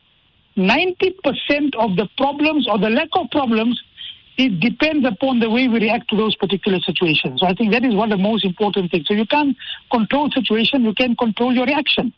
90% 0.57 1.75
of 1.75 1.95
the 1.95 2.09
problems 2.17 2.67
or 2.67 2.77
the 2.77 2.89
lack 2.89 3.09
of 3.13 3.29
problems, 3.31 3.81
it 4.37 4.59
depends 4.59 5.05
upon 5.07 5.39
the 5.39 5.49
way 5.49 5.67
we 5.67 5.79
react 5.79 6.09
to 6.09 6.17
those 6.17 6.35
particular 6.35 6.79
situations. 6.79 7.39
So 7.39 7.47
I 7.47 7.53
think 7.53 7.71
that 7.71 7.85
is 7.85 7.95
one 7.95 8.11
of 8.11 8.17
the 8.17 8.23
most 8.23 8.43
important 8.43 8.91
things. 8.91 9.07
So 9.07 9.13
you 9.13 9.25
can't 9.25 9.55
control 9.91 10.29
situation, 10.31 10.83
you 10.83 10.93
can 10.93 11.15
control 11.15 11.53
your 11.53 11.65
reaction. 11.65 12.13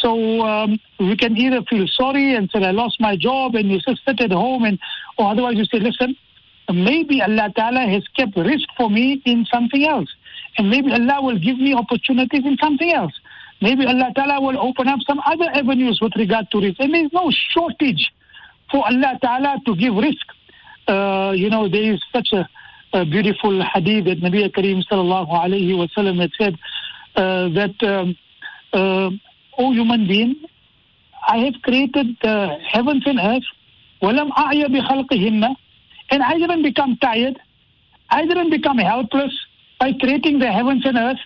So 0.00 0.40
um, 0.42 0.80
you 0.98 1.16
can 1.16 1.36
either 1.36 1.62
feel 1.68 1.86
sorry 1.86 2.34
and 2.34 2.50
say, 2.50 2.64
I 2.64 2.70
lost 2.70 3.00
my 3.00 3.16
job, 3.16 3.54
and 3.54 3.70
you 3.70 3.78
just 3.80 4.04
sit 4.06 4.20
at 4.20 4.32
home, 4.32 4.64
and 4.64 4.78
or 5.18 5.30
otherwise 5.30 5.56
you 5.56 5.64
say, 5.64 5.78
listen, 5.78 6.16
maybe 6.72 7.22
Allah 7.22 7.52
Ta'ala 7.54 7.86
has 7.86 8.02
kept 8.16 8.34
rizq 8.34 8.66
for 8.76 8.90
me 8.90 9.22
in 9.24 9.44
something 9.52 9.84
else. 9.84 10.08
And 10.58 10.70
maybe 10.70 10.92
Allah 10.92 11.22
will 11.22 11.38
give 11.38 11.58
me 11.58 11.74
opportunities 11.74 12.44
in 12.44 12.56
something 12.60 12.92
else. 12.92 13.12
Maybe 13.60 13.86
Allah 13.86 14.12
Ta'ala 14.14 14.40
will 14.40 14.58
open 14.58 14.88
up 14.88 15.00
some 15.06 15.20
other 15.24 15.48
avenues 15.54 16.00
with 16.00 16.12
regard 16.16 16.50
to 16.50 16.58
rizq. 16.58 16.76
And 16.78 16.94
there's 16.94 17.12
no 17.12 17.30
shortage 17.50 18.12
for 18.70 18.84
Allah 18.86 19.18
Ta'ala 19.20 19.58
to 19.66 19.76
give 19.76 19.94
rizq. 19.94 20.26
Uh, 20.88 21.32
you 21.36 21.48
know, 21.48 21.68
there 21.68 21.92
is 21.94 22.00
such 22.12 22.28
a, 22.32 22.48
a 22.92 23.04
beautiful 23.04 23.62
hadith 23.62 24.04
that 24.06 24.20
Nabi 24.20 24.50
Kareem 24.50 24.82
sallallahu 24.90 25.30
alayhi 25.30 25.76
wa 25.76 25.86
sallam 25.96 26.20
had 26.20 26.30
said 26.38 26.58
uh, 27.16 27.48
that, 27.50 27.82
um, 27.82 28.16
uh, 28.72 29.10
O 29.58 29.72
human 29.72 30.06
being, 30.08 30.36
I 31.28 31.38
have 31.38 31.54
created 31.62 32.16
the 32.22 32.56
heavens 32.72 33.04
and 33.06 33.18
earth, 33.20 33.44
وَلَمْ 34.02 34.30
أَعْيَ 34.32 34.64
بِخَلْقِهِنَّ 34.66 35.54
And 36.10 36.22
I 36.22 36.38
didn't 36.38 36.62
become 36.62 36.96
tired, 36.96 37.38
I 38.10 38.26
didn't 38.26 38.50
become 38.50 38.78
helpless 38.78 39.32
by 39.78 39.92
creating 40.00 40.38
the 40.38 40.50
heavens 40.50 40.84
and 40.84 40.96
earth. 40.96 41.18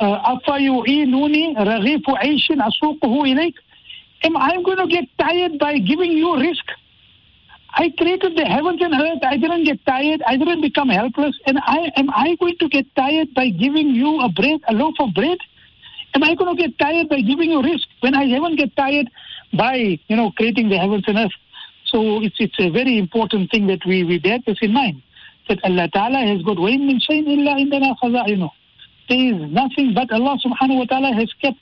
أَفَيُعِينُونِي 0.00 1.56
رَغِيفُ 1.56 2.02
عَيْشٍ 2.08 2.50
أَسُوقُهُ 2.50 3.02
إِلَيْكَ 3.02 3.54
Am 4.24 4.36
I 4.36 4.56
going 4.62 4.78
to 4.78 4.86
get 4.86 5.04
tired 5.18 5.58
by 5.58 5.78
giving 5.78 6.12
you 6.12 6.26
rizq? 6.26 6.66
I 7.74 7.90
created 7.96 8.36
the 8.36 8.44
heavens 8.44 8.80
and 8.82 8.92
earth. 8.92 9.22
I 9.22 9.36
didn't 9.36 9.64
get 9.64 9.84
tired. 9.86 10.22
I 10.26 10.36
didn't 10.36 10.60
become 10.60 10.88
helpless. 10.88 11.38
And 11.46 11.58
I 11.64 11.90
am 11.96 12.10
I 12.10 12.36
going 12.38 12.56
to 12.58 12.68
get 12.68 12.86
tired 12.94 13.32
by 13.34 13.48
giving 13.48 13.88
you 13.94 14.20
a 14.20 14.28
bread, 14.28 14.60
a 14.68 14.74
loaf 14.74 14.94
of 15.00 15.14
bread? 15.14 15.38
Am 16.14 16.22
I 16.22 16.34
going 16.34 16.54
to 16.54 16.62
get 16.62 16.78
tired 16.78 17.08
by 17.08 17.22
giving 17.22 17.50
you 17.50 17.62
rizq 17.62 17.86
when 18.00 18.14
I 18.14 18.26
haven't 18.26 18.56
get 18.56 18.76
tired 18.76 19.08
by 19.56 19.98
you 20.08 20.16
know 20.16 20.32
creating 20.32 20.68
the 20.68 20.76
heavens 20.76 21.04
and 21.06 21.18
earth? 21.18 21.32
So 21.86 22.22
it's 22.22 22.36
it's 22.38 22.58
a 22.58 22.68
very 22.68 22.98
important 22.98 23.50
thing 23.50 23.66
that 23.68 23.80
we 23.86 24.04
we 24.04 24.18
bear 24.18 24.38
this 24.46 24.58
in 24.60 24.72
mind 24.74 25.02
that 25.48 25.58
Allah 25.64 25.88
Taala 25.94 26.26
has 26.26 26.42
got 26.42 26.60
wain 26.60 26.86
min 26.86 27.00
shayin 27.00 27.26
illa 27.26 27.58
indana 27.58 27.94
know 28.36 28.50
There 29.08 29.18
is 29.18 29.50
nothing 29.50 29.94
but 29.94 30.12
Allah 30.12 30.38
Subhanahu 30.44 30.78
wa 30.78 30.84
Taala 30.84 31.14
has 31.14 31.32
kept 31.40 31.58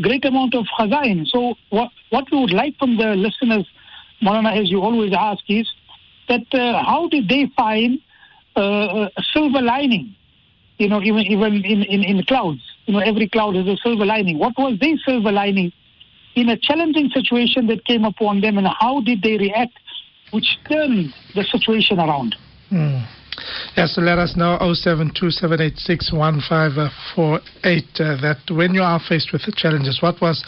great 0.00 0.24
amount 0.24 0.54
of 0.54 0.66
khazain. 0.76 1.26
So 1.26 1.54
what 1.70 1.90
what 2.10 2.24
we 2.32 2.40
would 2.40 2.52
like 2.52 2.76
from 2.78 2.96
the 2.96 3.14
listeners 3.14 3.66
Maulana, 4.22 4.60
as 4.60 4.70
you 4.70 4.80
always 4.80 5.12
ask, 5.12 5.42
is 5.48 5.68
that 6.28 6.46
uh, 6.52 6.82
how 6.84 7.08
did 7.08 7.28
they 7.28 7.50
find 7.56 7.98
uh, 8.56 9.08
a 9.16 9.22
silver 9.32 9.60
lining? 9.60 10.14
You 10.78 10.88
know, 10.88 11.02
even 11.02 11.22
even 11.26 11.64
in, 11.64 11.82
in, 11.82 12.02
in 12.04 12.24
clouds. 12.24 12.60
You 12.86 12.94
know, 12.94 13.00
every 13.00 13.28
cloud 13.28 13.54
has 13.56 13.66
a 13.66 13.76
silver 13.82 14.04
lining. 14.04 14.38
What 14.38 14.54
was 14.58 14.78
their 14.80 14.96
silver 15.04 15.30
lining 15.30 15.72
in 16.34 16.48
a 16.48 16.56
challenging 16.56 17.10
situation 17.10 17.66
that 17.66 17.84
came 17.84 18.04
upon 18.04 18.40
them 18.40 18.58
and 18.58 18.66
how 18.66 19.00
did 19.00 19.22
they 19.22 19.36
react, 19.36 19.78
which 20.30 20.58
turned 20.68 21.12
the 21.34 21.44
situation 21.44 22.00
around. 22.00 22.36
Mm. 22.70 23.06
Yes, 23.76 23.96
let 23.96 24.18
us 24.18 24.36
know 24.36 24.58
0727861548 24.60 26.12
uh, 27.16 28.20
that 28.20 28.38
when 28.50 28.74
you 28.74 28.82
are 28.82 29.00
faced 29.08 29.32
with 29.32 29.42
the 29.46 29.52
challenges, 29.56 30.02
what 30.02 30.20
was 30.20 30.44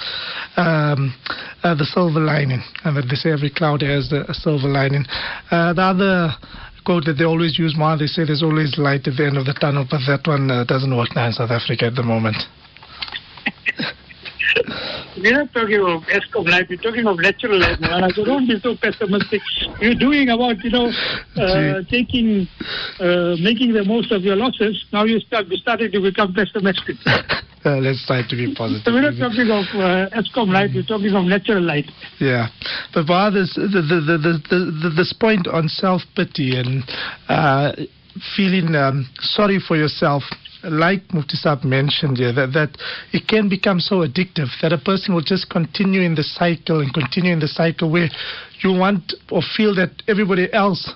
um, 0.56 1.14
uh, 1.62 1.74
the 1.74 1.86
silver 1.86 2.20
lining? 2.20 2.62
And 2.84 2.96
that 2.96 3.06
they 3.08 3.16
say 3.16 3.32
every 3.32 3.50
cloud 3.50 3.80
has 3.82 4.12
a, 4.12 4.34
silver 4.34 4.68
lining. 4.68 5.06
Uh, 5.50 5.72
the 5.72 5.82
other 5.82 6.36
quote 6.84 7.06
that 7.06 7.14
they 7.14 7.24
always 7.24 7.58
use 7.58 7.74
more, 7.76 7.96
they 7.96 8.06
say 8.06 8.24
there's 8.24 8.42
always 8.42 8.76
light 8.76 9.08
at 9.08 9.16
the 9.16 9.24
end 9.24 9.38
of 9.38 9.46
the 9.46 9.54
tunnel, 9.54 9.86
but 9.90 10.00
that 10.06 10.26
one 10.26 10.50
uh, 10.50 10.64
doesn't 10.64 10.94
work 10.94 11.08
now 11.16 11.26
in 11.26 11.32
South 11.32 11.50
Africa 11.50 11.86
at 11.86 11.94
the 11.94 12.02
moment. 12.02 12.36
We're 15.16 15.32
not 15.32 15.52
talking 15.52 15.80
of 15.80 16.02
Eskom 16.04 16.48
life, 16.48 16.66
we're 16.68 16.76
talking 16.76 17.06
of 17.06 17.18
natural 17.18 17.58
life, 17.58 17.80
man. 17.80 18.10
So 18.14 18.24
don't 18.24 18.46
be 18.46 18.58
so 18.60 18.76
pessimistic. 18.76 19.42
You're 19.80 19.94
doing 19.94 20.28
about, 20.28 20.62
you 20.64 20.70
know, 20.70 20.90
uh, 21.36 21.82
taking, 21.90 22.48
uh, 23.00 23.36
making 23.40 23.72
the 23.72 23.84
most 23.86 24.12
of 24.12 24.22
your 24.22 24.36
losses. 24.36 24.84
Now 24.92 25.04
you 25.04 25.20
start, 25.20 25.46
you 25.48 25.56
started 25.56 25.92
to 25.92 26.00
become 26.00 26.34
pessimistic. 26.34 26.96
Uh, 27.66 27.78
let's 27.78 28.04
try 28.06 28.20
to 28.20 28.36
be 28.36 28.54
positive. 28.54 28.82
So 28.84 28.92
we're 28.92 29.10
not 29.10 29.16
talking 29.16 29.48
of 29.48 29.64
uh, 29.72 30.12
Eskom 30.12 30.52
light, 30.52 30.72
we're 30.74 30.84
talking 30.84 31.14
of 31.14 31.24
natural 31.24 31.62
light. 31.62 31.90
Yeah. 32.20 32.48
But 32.92 33.06
Bar, 33.06 33.30
this, 33.30 33.54
the, 33.54 33.80
the, 33.80 34.18
the, 34.20 34.58
the, 34.84 34.92
this 34.94 35.14
point 35.18 35.48
on 35.48 35.68
self-pity 35.68 36.60
and 36.60 36.84
uh, 37.28 37.72
feeling 38.36 38.74
um, 38.74 39.08
sorry 39.20 39.58
for 39.58 39.76
yourself. 39.76 40.22
Like 40.62 41.12
Mufti 41.12 41.36
Saab 41.36 41.62
mentioned 41.62 42.16
here, 42.16 42.32
that, 42.32 42.54
that 42.54 42.78
it 43.12 43.28
can 43.28 43.50
become 43.50 43.80
so 43.80 43.96
addictive 43.96 44.48
that 44.62 44.72
a 44.72 44.78
person 44.78 45.14
will 45.14 45.22
just 45.22 45.50
continue 45.50 46.00
in 46.00 46.14
the 46.14 46.22
cycle 46.22 46.80
and 46.80 46.92
continue 46.94 47.34
in 47.34 47.40
the 47.40 47.48
cycle 47.48 47.90
where 47.90 48.08
you 48.62 48.72
want 48.72 49.12
or 49.30 49.42
feel 49.56 49.74
that 49.74 49.90
everybody 50.08 50.50
else 50.54 50.90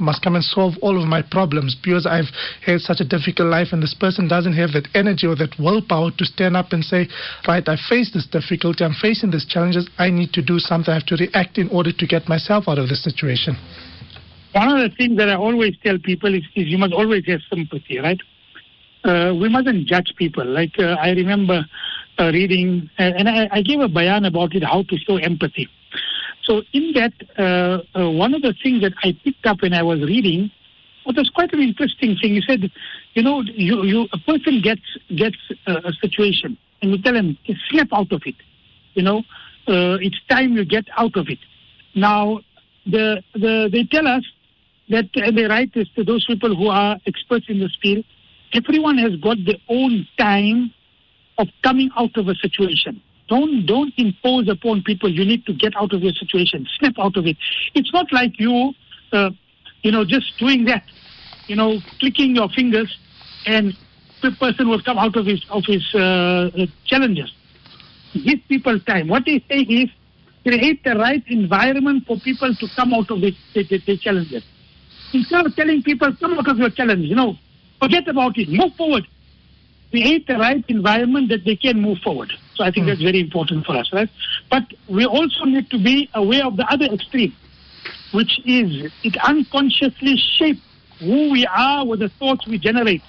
must 0.00 0.22
come 0.22 0.34
and 0.34 0.44
solve 0.44 0.74
all 0.80 1.00
of 1.00 1.08
my 1.08 1.22
problems 1.22 1.76
because 1.82 2.06
I've 2.06 2.30
had 2.64 2.80
such 2.80 3.00
a 3.00 3.04
difficult 3.04 3.48
life 3.48 3.68
and 3.72 3.82
this 3.82 3.94
person 3.98 4.28
doesn't 4.28 4.54
have 4.54 4.72
that 4.72 4.88
energy 4.94 5.26
or 5.26 5.36
that 5.36 5.58
willpower 5.58 6.10
to 6.16 6.24
stand 6.24 6.56
up 6.56 6.72
and 6.72 6.84
say, 6.84 7.08
right, 7.46 7.66
I 7.68 7.76
face 7.88 8.12
this 8.12 8.26
difficulty, 8.26 8.84
I'm 8.84 8.94
facing 8.94 9.30
these 9.30 9.46
challenges, 9.46 9.88
I 9.98 10.10
need 10.10 10.32
to 10.34 10.42
do 10.42 10.58
something, 10.58 10.90
I 10.90 10.94
have 10.94 11.06
to 11.06 11.16
react 11.16 11.58
in 11.58 11.68
order 11.68 11.92
to 11.92 12.06
get 12.06 12.28
myself 12.28 12.64
out 12.68 12.78
of 12.78 12.88
this 12.88 13.02
situation. 13.02 13.56
One 14.52 14.68
of 14.68 14.78
the 14.78 14.94
things 14.96 15.16
that 15.16 15.28
I 15.28 15.34
always 15.34 15.74
tell 15.82 15.98
people 15.98 16.34
is, 16.34 16.42
is 16.54 16.66
you 16.66 16.78
must 16.78 16.92
always 16.92 17.24
have 17.26 17.40
sympathy, 17.50 17.98
right? 17.98 18.20
uh, 19.04 19.34
we 19.38 19.48
mustn't 19.48 19.86
judge 19.86 20.14
people. 20.16 20.44
Like 20.44 20.78
uh, 20.78 20.96
I 21.00 21.10
remember 21.10 21.64
uh, 22.18 22.30
reading, 22.32 22.90
uh, 22.98 23.02
and 23.02 23.28
I, 23.28 23.48
I, 23.50 23.62
gave 23.62 23.80
a 23.80 23.88
bayan 23.88 24.24
about 24.24 24.54
it, 24.54 24.62
how 24.62 24.82
to 24.82 24.96
show 24.98 25.16
empathy. 25.16 25.68
So 26.44 26.62
in 26.72 26.92
that, 26.94 27.12
uh, 27.38 27.98
uh, 27.98 28.10
one 28.10 28.34
of 28.34 28.42
the 28.42 28.54
things 28.62 28.82
that 28.82 28.92
I 29.02 29.16
picked 29.24 29.46
up 29.46 29.62
when 29.62 29.72
I 29.72 29.82
was 29.82 30.00
reading, 30.00 30.50
well, 31.06 31.14
was 31.16 31.30
quite 31.30 31.52
an 31.52 31.60
interesting 31.60 32.16
thing. 32.20 32.34
He 32.34 32.42
said, 32.46 32.70
you 33.14 33.22
know, 33.22 33.42
you, 33.42 33.82
you 33.84 34.08
a 34.12 34.18
person 34.18 34.60
gets 34.62 34.82
gets 35.16 35.36
a 35.66 35.92
situation, 36.00 36.56
and 36.80 36.92
you 36.92 37.02
tell 37.02 37.14
him, 37.14 37.36
snap 37.70 37.88
out 37.92 38.12
of 38.12 38.22
it. 38.24 38.36
You 38.94 39.02
know, 39.02 39.22
it's 39.66 40.16
time 40.28 40.56
you 40.56 40.64
get 40.64 40.84
out 40.96 41.16
of 41.16 41.28
it. 41.28 41.38
Now, 41.94 42.40
the 42.86 43.22
the 43.34 43.68
they 43.72 43.84
tell 43.84 44.06
us 44.06 44.22
that, 44.90 45.08
and 45.14 45.36
they 45.36 45.44
write 45.44 45.72
this 45.74 45.88
to 45.96 46.04
those 46.04 46.24
people 46.26 46.54
who 46.54 46.68
are 46.68 46.98
experts 47.06 47.46
in 47.48 47.60
this 47.60 47.76
field 47.80 48.04
everyone 48.52 48.98
has 48.98 49.16
got 49.16 49.38
their 49.44 49.56
own 49.68 50.06
time 50.18 50.72
of 51.38 51.48
coming 51.62 51.90
out 51.96 52.16
of 52.16 52.28
a 52.28 52.34
situation. 52.36 53.02
Don't 53.28 53.64
don't 53.66 53.92
impose 53.96 54.48
upon 54.48 54.82
people. 54.82 55.10
You 55.10 55.24
need 55.24 55.46
to 55.46 55.54
get 55.54 55.74
out 55.76 55.92
of 55.94 56.02
your 56.02 56.12
situation. 56.12 56.66
Snap 56.78 56.94
out 56.98 57.16
of 57.16 57.26
it. 57.26 57.36
It's 57.74 57.92
not 57.92 58.12
like 58.12 58.38
you, 58.38 58.72
uh, 59.12 59.30
you 59.82 59.90
know, 59.90 60.04
just 60.04 60.38
doing 60.38 60.64
that. 60.66 60.84
You 61.46 61.56
know, 61.56 61.78
clicking 61.98 62.36
your 62.36 62.48
fingers, 62.50 62.96
and 63.46 63.76
the 64.22 64.32
person 64.32 64.68
will 64.68 64.82
come 64.82 64.98
out 64.98 65.16
of 65.16 65.26
his 65.26 65.44
of 65.50 65.64
his 65.66 65.82
uh, 65.94 66.50
challenges. 66.84 67.32
give 68.12 68.40
people 68.48 68.78
time. 68.80 69.08
What 69.08 69.24
they 69.24 69.42
say 69.48 69.60
is 69.60 69.88
create 70.42 70.84
the 70.84 70.94
right 70.96 71.22
environment 71.28 72.04
for 72.06 72.18
people 72.18 72.54
to 72.54 72.66
come 72.76 72.92
out 72.92 73.10
of 73.10 73.20
the, 73.20 73.32
the, 73.54 73.62
the, 73.64 73.78
the 73.86 73.96
challenges. 73.96 74.42
Instead 75.12 75.46
of 75.46 75.54
telling 75.54 75.82
people, 75.82 76.14
come 76.16 76.38
out 76.38 76.48
of 76.48 76.58
your 76.58 76.70
challenge, 76.70 77.04
you 77.06 77.14
know, 77.14 77.36
forget 77.80 78.08
about 78.08 78.36
it, 78.38 78.48
move 78.48 78.74
forward. 78.76 79.06
Create 79.90 80.26
the 80.26 80.36
right 80.36 80.64
environment 80.68 81.28
that 81.28 81.44
they 81.44 81.56
can 81.56 81.80
move 81.80 81.98
forward. 81.98 82.32
So 82.54 82.64
I 82.64 82.70
think 82.70 82.84
mm. 82.84 82.90
that's 82.90 83.02
very 83.02 83.20
important 83.20 83.66
for 83.66 83.76
us, 83.76 83.92
right? 83.92 84.08
But 84.50 84.64
we 84.88 85.04
also 85.04 85.44
need 85.44 85.70
to 85.70 85.78
be 85.78 86.08
aware 86.14 86.46
of 86.46 86.56
the 86.56 86.64
other 86.72 86.86
extreme, 86.86 87.34
which 88.12 88.40
is 88.46 88.90
it 89.02 89.16
unconsciously 89.22 90.16
shapes 90.16 90.60
who 90.98 91.30
we 91.30 91.46
are 91.46 91.84
with 91.86 92.00
the 92.00 92.08
thoughts 92.08 92.46
we 92.46 92.58
generate. 92.58 93.02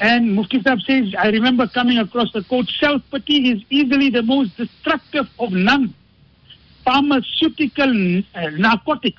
And 0.00 0.34
Mufti 0.34 0.62
says, 0.62 1.14
I 1.18 1.28
remember 1.28 1.68
coming 1.68 1.98
across 1.98 2.32
the 2.32 2.42
quote, 2.44 2.68
self-pity 2.80 3.50
is 3.50 3.62
easily 3.68 4.08
the 4.08 4.22
most 4.22 4.56
destructive 4.56 5.28
of 5.38 5.52
none 5.52 5.94
pharmaceutical 6.84 8.22
uh, 8.34 8.50
narcotic. 8.50 9.14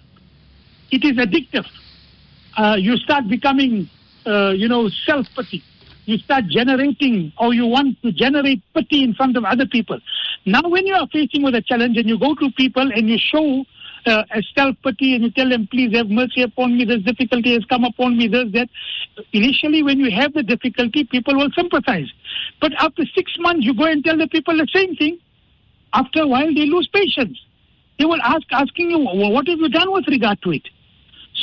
It 0.89 1.05
is 1.05 1.13
addictive. 1.17 1.67
Uh, 2.57 2.75
you 2.77 2.97
start 2.97 3.27
becoming, 3.27 3.89
uh, 4.25 4.49
you 4.49 4.67
know, 4.67 4.89
self-pity. 5.05 5.63
You 6.05 6.17
start 6.17 6.47
generating, 6.47 7.31
or 7.39 7.53
you 7.53 7.65
want 7.65 8.01
to 8.01 8.11
generate 8.11 8.61
pity 8.73 9.03
in 9.03 9.13
front 9.13 9.37
of 9.37 9.45
other 9.45 9.65
people. 9.65 9.99
Now, 10.45 10.61
when 10.65 10.85
you 10.87 10.95
are 10.95 11.07
facing 11.07 11.43
with 11.43 11.55
a 11.55 11.61
challenge 11.61 11.97
and 11.97 12.09
you 12.09 12.19
go 12.19 12.35
to 12.35 12.51
people 12.57 12.91
and 12.91 13.07
you 13.07 13.17
show 13.17 13.63
uh, 14.07 14.23
a 14.31 14.41
self-pity 14.55 15.15
and 15.15 15.23
you 15.23 15.31
tell 15.31 15.47
them, 15.47 15.67
please 15.71 15.95
have 15.95 16.09
mercy 16.09 16.41
upon 16.41 16.77
me, 16.77 16.85
this 16.85 17.03
difficulty 17.03 17.53
has 17.53 17.63
come 17.65 17.83
upon 17.83 18.17
me, 18.17 18.27
this, 18.27 18.51
that. 18.53 18.67
Initially, 19.31 19.83
when 19.83 19.99
you 19.99 20.09
have 20.11 20.33
the 20.33 20.41
difficulty, 20.41 21.03
people 21.03 21.35
will 21.35 21.51
sympathize. 21.55 22.11
But 22.59 22.73
after 22.79 23.03
six 23.13 23.31
months, 23.39 23.65
you 23.65 23.73
go 23.73 23.85
and 23.85 24.03
tell 24.03 24.17
the 24.17 24.27
people 24.27 24.57
the 24.57 24.67
same 24.73 24.95
thing. 24.95 25.19
After 25.93 26.21
a 26.23 26.27
while, 26.27 26.53
they 26.53 26.65
lose 26.65 26.87
patience. 26.91 27.39
They 27.99 28.05
will 28.05 28.21
ask, 28.23 28.43
asking 28.51 28.89
you, 28.89 28.99
well, 28.99 29.31
what 29.31 29.47
have 29.47 29.59
you 29.59 29.69
done 29.69 29.91
with 29.91 30.07
regard 30.07 30.41
to 30.41 30.51
it? 30.51 30.63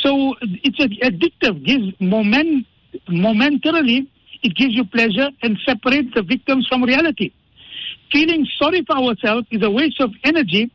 So 0.01 0.35
it's 0.41 0.79
addictive, 0.79 1.65
gives 1.65 1.99
moment, 1.99 2.65
momentarily, 3.07 4.09
it 4.43 4.55
gives 4.55 4.73
you 4.73 4.85
pleasure 4.85 5.29
and 5.41 5.57
separates 5.65 6.13
the 6.13 6.21
victims 6.21 6.67
from 6.67 6.83
reality. 6.83 7.33
Feeling 8.11 8.47
sorry 8.57 8.83
for 8.85 8.97
ourselves 8.97 9.47
is 9.51 9.61
a 9.61 9.69
waste 9.69 9.99
of 9.99 10.11
energy 10.23 10.71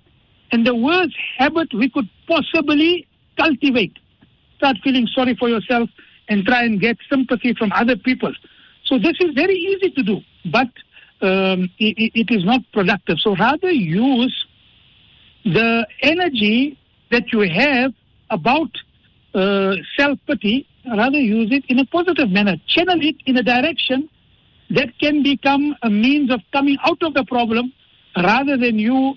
and 0.53 0.67
the 0.67 0.75
worst 0.75 1.17
habit 1.39 1.73
we 1.75 1.89
could 1.91 2.09
possibly 2.29 3.07
cultivate. 3.37 3.97
Start 4.59 4.77
feeling 4.85 5.07
sorry 5.15 5.35
for 5.35 5.49
yourself 5.49 5.89
and 6.29 6.45
try 6.45 6.65
and 6.65 6.81
get 6.81 6.97
sympathy 7.11 7.55
from 7.55 7.73
other 7.73 7.97
people. 7.97 8.33
So 8.85 8.99
this 8.99 9.15
is 9.21 9.35
very 9.35 9.57
easy 9.57 9.91
to 9.91 10.03
do, 10.03 10.21
but 10.53 10.69
um, 11.23 11.71
it, 11.79 12.13
it 12.15 12.31
is 12.31 12.45
not 12.45 12.61
productive. 12.73 13.19
So 13.21 13.35
rather 13.37 13.71
use 13.71 14.47
the 15.45 15.87
energy 16.03 16.79
that 17.11 17.33
you 17.33 17.41
have 17.41 17.93
about 18.31 18.71
uh, 19.35 19.75
self 19.99 20.19
pity, 20.27 20.67
rather 20.87 21.19
use 21.19 21.51
it 21.53 21.65
in 21.69 21.79
a 21.79 21.87
positive 21.87 22.31
manner. 22.31 22.57
Channel 22.69 22.99
it 23.03 23.17
in 23.27 23.37
a 23.37 23.43
direction 23.43 24.09
that 24.71 24.99
can 24.99 25.23
become 25.23 25.77
a 25.83 25.91
means 25.91 26.31
of 26.31 26.41
coming 26.53 26.79
out 26.87 27.03
of 27.03 27.15
the 27.15 27.25
problem 27.25 27.73
rather 28.17 28.57
than 28.57 28.79
you, 28.79 29.15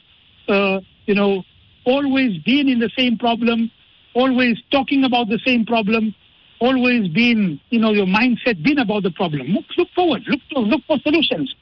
uh, 0.47 0.79
you 1.05 1.15
know, 1.15 1.43
always 1.85 2.37
being 2.43 2.67
in 2.67 2.79
the 2.79 2.89
same 2.97 3.17
problem, 3.17 3.71
always 4.13 4.57
talking 4.71 5.03
about 5.03 5.29
the 5.29 5.39
same 5.45 5.65
problem, 5.65 6.13
always 6.59 7.07
being, 7.09 7.59
you 7.69 7.79
know, 7.79 7.91
your 7.91 8.05
mindset 8.05 8.61
being 8.63 8.79
about 8.79 9.03
the 9.03 9.11
problem. 9.11 9.47
Look, 9.47 9.65
look 9.77 9.89
forward, 9.95 10.23
look, 10.27 10.41
to, 10.51 10.59
look 10.59 10.81
for 10.87 10.97
solutions. 10.99 11.53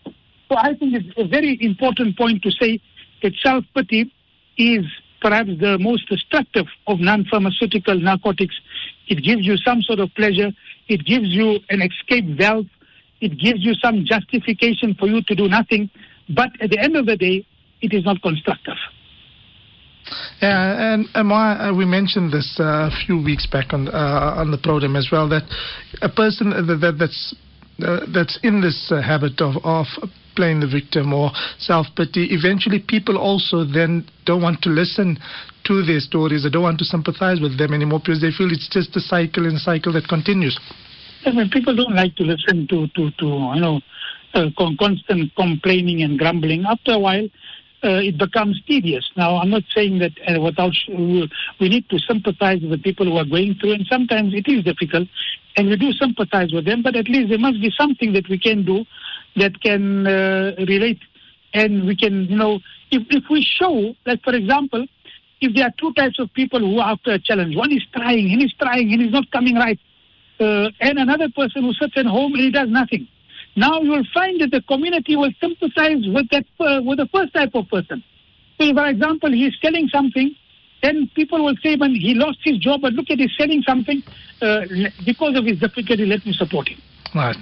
So 0.49 0.57
I 0.57 0.73
think 0.75 0.93
it's 0.93 1.17
a 1.17 1.27
very 1.27 1.57
important 1.61 2.17
point 2.17 2.43
to 2.43 2.51
say 2.51 2.79
that 3.21 3.33
self 3.43 3.65
pity 3.75 4.11
is 4.57 4.85
perhaps 5.21 5.49
the 5.59 5.77
most 5.79 6.07
destructive 6.09 6.65
of 6.87 6.99
non-pharmaceutical 6.99 7.99
narcotics. 7.99 8.55
It 9.07 9.23
gives 9.23 9.45
you 9.45 9.57
some 9.57 9.81
sort 9.81 9.99
of 9.99 10.13
pleasure. 10.15 10.51
It 10.87 11.05
gives 11.05 11.27
you 11.29 11.59
an 11.69 11.81
escape 11.81 12.37
valve. 12.37 12.65
It 13.21 13.39
gives 13.39 13.63
you 13.63 13.73
some 13.75 14.05
justification 14.05 14.95
for 14.95 15.07
you 15.07 15.21
to 15.23 15.35
do 15.35 15.47
nothing. 15.47 15.89
But 16.29 16.49
at 16.61 16.69
the 16.69 16.79
end 16.79 16.95
of 16.95 17.05
the 17.05 17.15
day, 17.15 17.45
it 17.81 17.93
is 17.93 18.03
not 18.05 18.21
constructive. 18.21 18.77
Yeah, 20.41 20.93
and, 20.93 21.07
and 21.15 21.31
uh, 21.31 21.73
we 21.75 21.85
mentioned 21.85 22.31
this 22.31 22.57
uh, 22.59 22.63
a 22.63 22.91
few 23.05 23.21
weeks 23.21 23.47
back 23.47 23.73
on 23.73 23.87
uh, 23.87 24.35
on 24.37 24.51
the 24.51 24.57
program 24.57 24.95
as 24.95 25.09
well 25.11 25.27
that 25.29 25.43
a 26.01 26.09
person 26.09 26.51
that, 26.51 26.77
that 26.79 26.99
that's 26.99 27.35
uh, 27.81 28.05
that's 28.13 28.37
in 28.43 28.61
this 28.61 28.91
uh, 28.91 29.01
habit 29.01 29.41
of 29.41 29.55
of 29.63 29.87
playing 30.35 30.59
the 30.59 30.67
victim 30.67 31.13
or 31.13 31.31
self 31.57 31.87
pity, 31.95 32.27
eventually 32.31 32.83
people 32.85 33.17
also 33.17 33.63
then 33.63 34.05
don't 34.25 34.41
want 34.41 34.61
to 34.63 34.69
listen 34.69 35.17
to 35.65 35.83
their 35.83 35.99
stories. 35.99 36.43
They 36.43 36.49
don't 36.49 36.63
want 36.63 36.79
to 36.79 36.85
sympathize 36.85 37.39
with 37.41 37.57
them 37.57 37.73
anymore 37.73 37.99
because 37.99 38.21
they 38.21 38.31
feel 38.31 38.51
it's 38.51 38.69
just 38.69 38.95
a 38.95 39.01
cycle 39.01 39.45
and 39.45 39.59
cycle 39.59 39.93
that 39.93 40.07
continues. 40.07 40.59
I 41.25 41.31
mean, 41.31 41.49
people 41.49 41.75
don't 41.75 41.95
like 41.95 42.15
to 42.17 42.23
listen 42.23 42.67
to, 42.67 42.87
to, 42.87 43.11
to 43.11 43.25
you 43.55 43.61
know, 43.61 43.81
uh, 44.35 44.49
constant 44.57 45.33
complaining 45.35 46.03
and 46.03 46.19
grumbling. 46.19 46.65
After 46.69 46.91
a 46.93 46.99
while, 46.99 47.27
uh, 47.83 48.01
it 48.01 48.17
becomes 48.17 48.61
tedious. 48.67 49.09
Now, 49.15 49.37
I'm 49.37 49.49
not 49.49 49.63
saying 49.73 49.99
that 49.99 50.11
uh, 50.27 50.41
without 50.41 50.73
we 50.89 51.69
need 51.69 51.89
to 51.89 51.99
sympathize 51.99 52.61
with 52.61 52.71
the 52.71 52.77
people 52.77 53.05
who 53.05 53.17
are 53.17 53.25
going 53.25 53.55
through, 53.55 53.73
and 53.73 53.85
sometimes 53.89 54.33
it 54.33 54.47
is 54.47 54.63
difficult, 54.63 55.07
and 55.55 55.69
we 55.69 55.77
do 55.77 55.91
sympathize 55.93 56.51
with 56.51 56.65
them. 56.65 56.81
But 56.81 56.95
at 56.95 57.07
least 57.07 57.29
there 57.29 57.39
must 57.39 57.61
be 57.61 57.71
something 57.77 58.13
that 58.13 58.27
we 58.29 58.39
can 58.39 58.65
do 58.65 58.85
that 59.35 59.61
can 59.61 60.07
uh, 60.07 60.55
relate 60.67 60.99
and 61.53 61.85
we 61.85 61.95
can, 61.95 62.25
you 62.25 62.35
know, 62.35 62.59
if, 62.91 63.03
if 63.09 63.23
we 63.29 63.41
show, 63.41 63.93
like 64.05 64.21
for 64.23 64.33
example, 64.33 64.85
if 65.41 65.53
there 65.55 65.65
are 65.65 65.73
two 65.79 65.93
types 65.93 66.19
of 66.19 66.31
people 66.33 66.59
who 66.59 66.79
are 66.79 66.91
after 66.91 67.11
a 67.11 67.19
challenge, 67.19 67.55
one 67.55 67.71
is 67.71 67.83
trying 67.93 68.31
and 68.31 68.41
he's 68.41 68.53
trying 68.53 68.91
and 68.91 69.01
he's 69.01 69.11
not 69.11 69.29
coming 69.31 69.55
right, 69.55 69.79
uh, 70.39 70.69
and 70.81 70.99
another 70.99 71.29
person 71.29 71.63
who 71.63 71.73
sits 71.73 71.93
at 71.95 72.05
home 72.05 72.33
and 72.33 72.43
he 72.43 72.51
does 72.51 72.69
nothing. 72.69 73.07
Now 73.55 73.81
you 73.81 73.91
will 73.91 74.07
find 74.13 74.39
that 74.41 74.51
the 74.51 74.61
community 74.61 75.15
will 75.15 75.31
sympathize 75.39 76.03
with 76.07 76.29
that 76.31 76.45
uh, 76.59 76.81
with 76.83 76.97
the 76.97 77.07
first 77.07 77.33
type 77.33 77.51
of 77.55 77.67
person. 77.69 78.03
So, 78.59 78.73
for 78.73 78.85
example, 78.85 79.31
he 79.31 79.47
is 79.47 79.55
selling 79.61 79.87
something, 79.89 80.35
then 80.83 81.09
people 81.15 81.43
will 81.43 81.55
say, 81.63 81.77
"Man, 81.77 81.95
he 81.95 82.13
lost 82.15 82.39
his 82.43 82.57
job, 82.57 82.81
but 82.81 82.93
look 82.93 83.09
at 83.09 83.19
he's 83.19 83.31
selling 83.37 83.63
something 83.63 84.03
uh, 84.41 84.61
because 85.05 85.37
of 85.37 85.45
his 85.45 85.59
difficulty. 85.59 86.05
Let 86.05 86.25
me 86.25 86.33
support 86.33 86.67
him." 86.67 86.81
Right. 87.13 87.37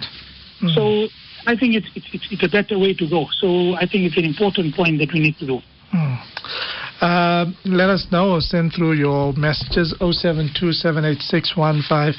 Mm-hmm. 0.61 0.69
So 0.75 1.07
I 1.45 1.55
think 1.55 1.75
it's, 1.75 1.87
it's, 1.95 2.27
it's, 2.31 2.43
a 2.43 2.49
better 2.49 2.79
way 2.79 2.93
to 2.93 3.09
go. 3.09 3.27
So 3.39 3.75
I 3.75 3.85
think 3.85 4.05
it's 4.05 4.17
an 4.17 4.25
important 4.25 4.75
point 4.75 4.99
that 4.99 5.13
we 5.13 5.19
need 5.19 5.37
to 5.37 5.47
do. 5.47 5.59
Hmm. 5.91 6.15
Uh, 7.03 7.51
let 7.65 7.89
us 7.89 8.07
know 8.13 8.39
send 8.39 8.71
through 8.71 8.93
your 8.93 9.33
messages 9.33 9.93
0727861548 9.99 12.15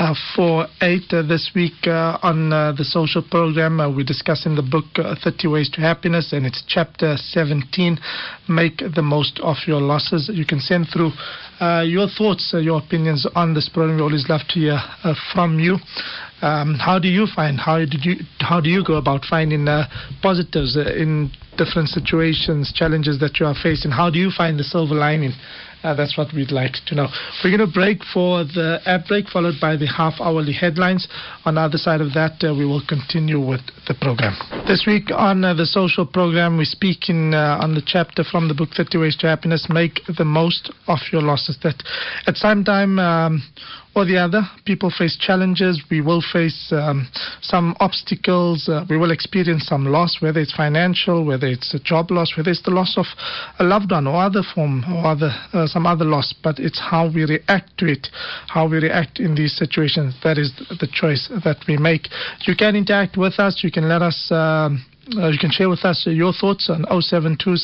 uh, 0.00 1.22
this 1.28 1.50
week 1.54 1.86
uh, 1.86 2.16
on 2.22 2.50
uh, 2.50 2.72
the 2.72 2.82
social 2.82 3.22
program 3.22 3.78
uh, 3.78 3.94
we're 3.94 4.02
discussing 4.02 4.56
the 4.56 4.62
book 4.62 4.86
uh, 4.96 5.14
30 5.22 5.48
ways 5.48 5.68
to 5.68 5.82
happiness 5.82 6.32
and 6.32 6.46
it's 6.46 6.64
chapter 6.66 7.18
17 7.18 7.98
make 8.48 8.78
the 8.94 9.02
most 9.02 9.38
of 9.40 9.58
your 9.66 9.82
losses 9.82 10.30
you 10.32 10.46
can 10.46 10.60
send 10.60 10.86
through 10.90 11.10
your 11.84 12.08
thoughts 12.08 12.54
your 12.58 12.78
opinions 12.78 13.26
on 13.34 13.52
this 13.52 13.68
program 13.68 13.96
we 13.96 14.02
always 14.02 14.26
love 14.30 14.40
to 14.48 14.58
hear 14.58 14.80
from 15.34 15.60
you 15.60 15.76
um, 16.42 16.74
how 16.74 16.98
do 16.98 17.08
you 17.08 17.26
find 17.34 17.58
how 17.58 17.78
did 17.78 18.04
you 18.04 18.16
how 18.40 18.60
do 18.60 18.68
you 18.68 18.84
go 18.84 18.94
about 18.94 19.24
finding 19.24 19.68
uh, 19.68 19.88
positives 20.20 20.76
uh, 20.76 20.92
in 20.94 21.30
different 21.56 21.88
situations, 21.88 22.72
challenges 22.74 23.18
that 23.20 23.38
you 23.38 23.46
are 23.46 23.54
facing? 23.54 23.90
How 23.90 24.10
do 24.10 24.18
you 24.18 24.30
find 24.30 24.58
the 24.58 24.64
silver 24.64 24.94
lining? 24.94 25.32
Uh, 25.82 25.94
that's 25.94 26.16
what 26.16 26.32
we'd 26.32 26.52
like 26.52 26.74
to 26.86 26.94
know. 26.94 27.08
We're 27.42 27.56
going 27.56 27.68
to 27.68 27.72
break 27.72 28.04
for 28.14 28.44
the 28.44 28.78
ad 28.86 29.04
break, 29.08 29.28
followed 29.28 29.56
by 29.60 29.76
the 29.76 29.86
half 29.86 30.14
hourly 30.20 30.52
headlines. 30.52 31.08
On 31.44 31.56
the 31.56 31.60
other 31.60 31.76
side 31.76 32.00
of 32.00 32.14
that, 32.14 32.38
uh, 32.44 32.54
we 32.54 32.64
will 32.64 32.82
continue 32.86 33.40
with 33.40 33.62
the 33.88 33.94
program. 34.00 34.36
This 34.66 34.84
week 34.86 35.10
on 35.10 35.44
uh, 35.44 35.54
the 35.54 35.66
social 35.66 36.06
program, 36.06 36.56
we 36.56 36.64
speak 36.64 37.08
in, 37.08 37.34
uh, 37.34 37.58
on 37.60 37.74
the 37.74 37.82
chapter 37.84 38.22
from 38.22 38.46
the 38.46 38.54
book 38.54 38.68
30 38.76 38.98
Ways 38.98 39.16
to 39.18 39.26
Happiness 39.26 39.66
Make 39.68 40.00
the 40.16 40.24
Most 40.24 40.72
of 40.86 40.98
Your 41.10 41.22
Losses. 41.22 41.58
That 41.64 41.82
at 42.28 42.36
some 42.36 42.62
time, 42.62 43.00
um, 43.00 43.42
or 43.94 44.04
the 44.04 44.16
other. 44.16 44.42
People 44.64 44.90
face 44.90 45.16
challenges. 45.18 45.82
We 45.90 46.00
will 46.00 46.22
face 46.32 46.72
um, 46.72 47.08
some 47.40 47.76
obstacles. 47.80 48.68
Uh, 48.68 48.84
we 48.88 48.96
will 48.96 49.10
experience 49.10 49.66
some 49.66 49.86
loss, 49.86 50.18
whether 50.20 50.40
it's 50.40 50.54
financial, 50.54 51.24
whether 51.24 51.46
it's 51.46 51.74
a 51.74 51.78
job 51.78 52.10
loss, 52.10 52.36
whether 52.36 52.50
it's 52.50 52.62
the 52.62 52.70
loss 52.70 52.96
of 52.96 53.06
a 53.58 53.64
loved 53.64 53.90
one 53.90 54.06
or 54.06 54.22
other 54.22 54.42
form 54.54 54.84
or 54.92 55.06
other 55.06 55.30
uh, 55.52 55.66
some 55.66 55.86
other 55.86 56.04
loss. 56.04 56.34
But 56.42 56.58
it's 56.58 56.80
how 56.80 57.10
we 57.12 57.24
react 57.24 57.76
to 57.78 57.86
it, 57.86 58.08
how 58.48 58.68
we 58.68 58.78
react 58.78 59.20
in 59.20 59.34
these 59.34 59.56
situations. 59.56 60.14
That 60.24 60.38
is 60.38 60.52
the 60.56 60.88
choice 60.92 61.30
that 61.44 61.58
we 61.68 61.76
make. 61.76 62.08
You 62.46 62.56
can 62.56 62.76
interact 62.76 63.16
with 63.16 63.38
us. 63.38 63.60
You 63.62 63.70
can 63.70 63.88
let 63.88 64.02
us. 64.02 64.30
Um, 64.30 64.84
uh, 65.16 65.28
you 65.28 65.38
can 65.38 65.50
share 65.50 65.68
with 65.68 65.84
us 65.84 66.06
your 66.06 66.32
thoughts 66.32 66.70
on 66.70 66.86
072 67.02 67.50
You 67.50 67.58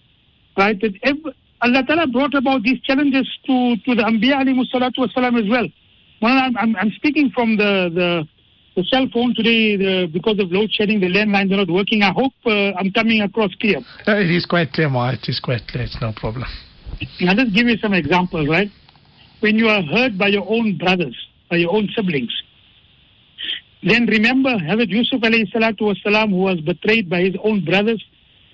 Right? 0.57 0.81
That 0.81 0.95
every, 1.03 1.35
Allah 1.61 1.83
Ta'ala 1.87 2.07
brought 2.07 2.35
about 2.35 2.63
these 2.63 2.81
challenges 2.81 3.29
to, 3.47 3.77
to 3.77 3.95
the 3.95 4.03
Anbiya 4.03 4.43
alayhi 4.43 4.65
salatu 4.73 4.99
wasalam 4.99 5.43
as 5.43 5.49
well. 5.49 5.67
Well, 6.23 6.39
I'm, 6.39 6.57
I'm, 6.57 6.77
I'm 6.77 6.91
speaking 6.93 7.31
from 7.35 7.57
the, 7.57 7.91
the, 7.95 8.29
the 8.77 8.85
cell 8.85 9.07
phone 9.13 9.35
today 9.35 9.77
the, 9.77 10.07
because 10.13 10.39
of 10.39 10.51
load 10.51 10.71
shedding. 10.73 11.01
The 11.01 11.09
landlines 11.09 11.53
are 11.53 11.57
not 11.57 11.71
working. 11.71 12.03
I 12.03 12.13
hope 12.13 12.33
uh, 12.47 12.73
I'm 12.79 12.91
coming 12.91 13.21
across 13.21 13.51
clear. 13.61 13.79
Uh, 14.07 14.17
it 14.17 14.31
is 14.31 14.47
quite 14.47 14.73
clear, 14.73 14.89
Ma. 14.89 15.11
It 15.11 15.29
is 15.29 15.41
quite 15.41 15.67
clear. 15.69 15.85
It's 15.85 15.99
no 16.01 16.13
problem. 16.17 16.45
I'll 17.27 17.37
just 17.37 17.55
give 17.55 17.67
you 17.67 17.77
some 17.79 17.93
examples, 17.93 18.49
right? 18.49 18.69
When 19.45 19.59
you 19.59 19.69
are 19.69 19.83
hurt 19.83 20.17
by 20.17 20.29
your 20.29 20.47
own 20.49 20.79
brothers, 20.79 21.15
by 21.51 21.57
your 21.57 21.71
own 21.77 21.87
siblings. 21.95 22.33
Then 23.83 24.07
remember 24.07 24.53
Hazrat 24.69 24.89
Yusuf 24.89 25.21
alayhi 25.21 25.53
salatu 25.53 25.83
wasalam 25.93 26.31
who 26.31 26.37
was 26.37 26.63
betrayed 26.63 27.11
by 27.11 27.21
his 27.21 27.35
own 27.45 27.63
brothers 27.63 28.03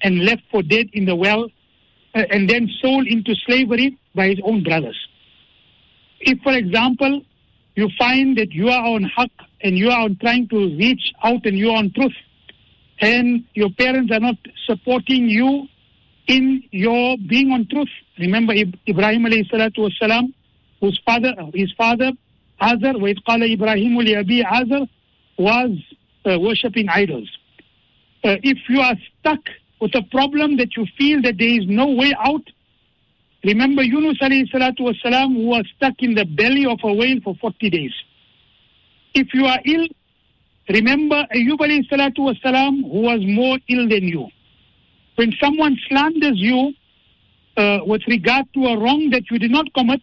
and 0.03 0.25
left 0.25 0.43
for 0.51 0.65
dead 0.65 0.87
in 0.93 1.05
the 1.05 1.15
well 1.15 1.45
uh, 2.17 2.25
and 2.33 2.51
then 2.51 2.69
sold 2.83 3.07
into 3.07 3.37
slavery 3.47 3.97
by 4.17 4.27
his 4.31 4.41
own 4.43 4.65
brothers. 4.65 4.99
If, 6.19 6.41
for 6.43 6.55
example, 6.55 7.23
you 7.77 7.89
find 7.97 8.37
that 8.39 8.51
you 8.51 8.69
are 8.71 8.85
on 8.85 9.05
haq 9.05 9.31
and 9.61 9.79
you 9.79 9.91
are 9.91 10.01
on 10.01 10.19
trying 10.21 10.49
to 10.49 10.77
reach 10.77 11.13
out 11.23 11.47
and 11.47 11.57
you 11.57 11.71
are 11.71 11.77
on 11.77 11.93
truth 11.93 12.19
and 13.01 13.45
your 13.55 13.71
parents 13.79 14.11
are 14.13 14.19
not 14.19 14.39
supporting 14.67 15.29
you 15.29 15.69
in 16.27 16.65
your 16.73 17.17
being 17.29 17.53
on 17.53 17.69
truth. 17.69 17.95
Remember 18.19 18.55
Ibrahim 18.55 19.23
alayhi 19.23 19.49
salatu 19.49 19.89
wasalam 19.89 20.35
whose 20.81 21.01
father, 21.05 21.35
his 21.55 21.73
father, 21.77 22.13
Azar, 22.61 22.99
wa 22.99 23.09
Ibrahim 23.09 23.99
al-Yabi 23.99 24.45
Azar, 24.45 24.87
was 25.39 25.71
uh, 26.27 26.39
worshipping 26.39 26.89
idols. 26.89 27.29
Uh, 28.23 28.37
if 28.43 28.59
you 28.69 28.81
are 28.81 28.97
stuck 29.19 29.41
with 29.81 29.95
a 29.95 30.03
problem 30.11 30.59
that 30.59 30.77
you 30.77 30.87
feel 30.99 31.23
that 31.23 31.39
there 31.39 31.49
is 31.49 31.67
no 31.67 31.87
way 31.87 32.15
out, 32.19 32.43
remember 33.45 33.83
Yunus 33.83 34.19
alayhi 34.21 34.51
salatu 34.53 34.81
wasalam 34.81 35.35
who 35.35 35.47
was 35.47 35.65
stuck 35.77 35.95
in 36.01 36.15
the 36.15 36.27
belly 36.27 36.67
of 36.67 36.79
a 36.85 36.93
whale 36.93 37.19
for 37.25 37.35
40 37.41 37.71
days. 37.71 37.93
If 39.15 39.33
you 39.33 39.47
are 39.47 39.59
ill, 39.65 39.87
remember 40.69 41.27
Ayyub 41.35 41.59
alayhi 41.59 41.89
salatu 41.89 42.19
wasalam 42.19 42.83
who 42.83 43.01
was 43.01 43.21
more 43.25 43.59
ill 43.69 43.89
than 43.89 44.05
you. 44.05 44.29
When 45.17 45.33
someone 45.43 45.79
slanders 45.89 46.37
you 46.37 46.75
uh, 47.57 47.79
with 47.87 48.03
regard 48.07 48.47
to 48.55 48.67
a 48.67 48.79
wrong 48.79 49.09
that 49.11 49.31
you 49.31 49.39
did 49.39 49.51
not 49.51 49.73
commit, 49.73 50.03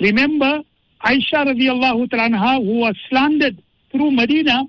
Remember, 0.00 0.62
Aisha 1.04 1.44
radiallahu 1.44 2.08
anha, 2.08 2.64
who 2.64 2.80
was 2.80 2.96
slandered 3.08 3.62
through 3.92 4.10
Medina 4.12 4.64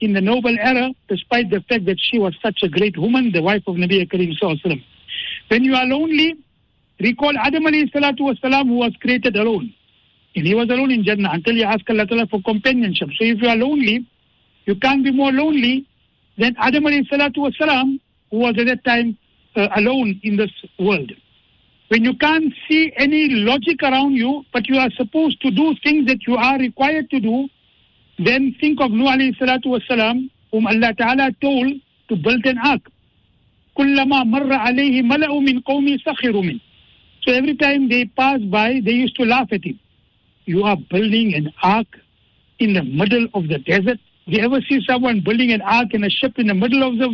in 0.00 0.12
the 0.12 0.20
noble 0.20 0.56
era, 0.60 0.90
despite 1.08 1.50
the 1.50 1.60
fact 1.68 1.86
that 1.86 1.96
she 1.98 2.18
was 2.18 2.34
such 2.42 2.60
a 2.62 2.68
great 2.68 2.96
woman, 2.98 3.32
the 3.32 3.42
wife 3.42 3.62
of 3.66 3.76
Nabi 3.76 4.08
Karim 4.10 4.32
Sallallahu 4.40 4.82
When 5.48 5.64
you 5.64 5.74
are 5.74 5.86
lonely, 5.86 6.36
recall 7.00 7.32
Adam 7.38 7.64
alayhi 7.64 7.90
salatu 7.92 8.20
wasalam, 8.20 8.68
who 8.68 8.74
was 8.74 8.92
created 9.00 9.36
alone. 9.36 9.72
And 10.36 10.46
he 10.46 10.54
was 10.54 10.68
alone 10.68 10.90
in 10.90 11.02
Jannah 11.02 11.30
until 11.32 11.54
you 11.54 11.64
ask 11.64 11.88
Allah 11.88 12.06
Ta'ala 12.06 12.26
for 12.26 12.42
companionship. 12.42 13.08
So 13.18 13.24
if 13.24 13.40
you 13.42 13.48
are 13.48 13.56
lonely, 13.56 14.06
you 14.66 14.76
can't 14.76 15.02
be 15.02 15.10
more 15.10 15.32
lonely 15.32 15.86
than 16.36 16.54
Adam 16.58 16.84
alayhi 16.84 17.08
salatu 17.08 17.38
wasalam, 17.38 17.98
who 18.30 18.38
was 18.38 18.54
at 18.58 18.66
that 18.66 18.84
time 18.84 19.16
uh, 19.56 19.68
alone 19.76 20.20
in 20.22 20.36
this 20.36 20.50
world 20.78 21.10
When 21.89 22.03
you 22.03 22.15
can't 22.17 22.53
see 22.67 22.91
any 22.97 23.29
logic 23.29 23.83
around 23.83 24.13
you, 24.13 24.43
but 24.51 24.67
you 24.67 24.77
are 24.77 24.89
supposed 24.91 25.41
to 25.41 25.51
do 25.51 25.75
things 25.83 26.07
that 26.07 26.25
you 26.25 26.35
are 26.35 26.57
required 26.57 27.09
to 27.11 27.19
do, 27.19 27.47
then 28.17 28.55
think 28.59 28.79
of 28.81 28.91
Nuh 28.91 29.05
alayhi 29.05 29.37
salatu 29.37 29.67
wasalam, 29.67 30.29
whom 30.51 30.67
Allah 30.67 30.93
Ta'ala 30.93 31.31
told 31.41 31.73
to 32.09 32.15
build 32.15 32.45
an 32.45 32.57
ark. 32.57 32.81
كلما 33.77 34.23
مر 34.23 34.53
عليه 34.53 35.01
ملأ 35.01 35.39
من 35.39 35.59
قومي 35.59 35.97
سخروا 35.97 36.41
منه. 36.41 36.59
So 37.21 37.31
every 37.33 37.55
time 37.55 37.89
they 37.89 38.05
pass 38.05 38.39
by, 38.41 38.81
they 38.83 38.91
used 38.91 39.15
to 39.15 39.25
laugh 39.25 39.47
at 39.51 39.63
him. 39.63 39.79
You 40.45 40.63
are 40.63 40.77
building 40.89 41.33
an 41.33 41.53
ark 41.63 41.87
in 42.59 42.73
the 42.73 42.83
middle 42.83 43.27
of 43.33 43.47
the 43.47 43.59
desert. 43.59 43.99
Do 44.27 44.37
you 44.37 44.43
ever 44.43 44.61
see 44.61 44.81
someone 44.87 45.21
building 45.21 45.51
an 45.51 45.61
ark 45.61 45.93
in 45.93 46.03
a 46.03 46.09
ship 46.09 46.33
in 46.37 46.47
the 46.47 46.53
middle 46.53 46.83
of 46.83 46.97
the 46.97 47.07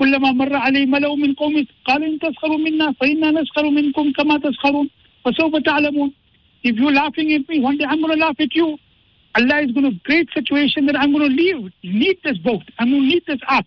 كلما 0.00 0.32
مر 0.32 0.56
عليه 0.56 0.86
ملأ 0.86 1.14
من 1.14 1.34
قومه 1.34 1.66
قال 1.84 2.00
إن 2.04 2.18
تسخروا 2.18 2.58
منا 2.66 2.92
فإنا 2.92 3.30
نسخر 3.30 3.70
منكم 3.70 4.12
كما 4.12 4.38
تسخرون 4.38 4.88
فسوف 5.24 5.56
تعلمون 5.56 6.12
If 6.62 6.76
you're 6.76 6.92
laughing 6.92 7.32
at 7.32 7.48
me, 7.48 7.60
one 7.60 7.78
day 7.78 7.86
I'm 7.88 8.00
going 8.02 8.18
to 8.18 8.22
laugh 8.26 8.38
at 8.38 8.54
you. 8.54 8.76
Allah 9.34 9.60
is 9.64 9.70
going 9.72 9.88
to 9.90 9.98
create 10.04 10.28
situation 10.34 10.84
that 10.86 10.96
I'm 11.00 11.10
going 11.12 11.26
to 11.30 11.34
leave, 11.42 11.72
need 11.82 12.18
this 12.22 12.36
boat, 12.38 12.64
I'm 12.78 12.90
going 12.90 13.02
to 13.02 13.08
need 13.08 13.22
this 13.26 13.40
ark. 13.48 13.64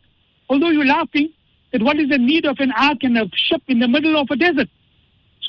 Although 0.50 0.70
you're 0.70 0.86
laughing, 0.86 1.30
that 1.72 1.82
what 1.82 1.98
is 2.00 2.10
the 2.10 2.20
need 2.20 2.46
of 2.46 2.58
an 2.60 2.72
ark 2.78 3.00
and 3.02 3.18
a 3.18 3.26
ship 3.48 3.64
in 3.68 3.80
the 3.80 3.88
middle 3.88 4.16
of 4.22 4.28
a 4.30 4.36
desert? 4.36 4.70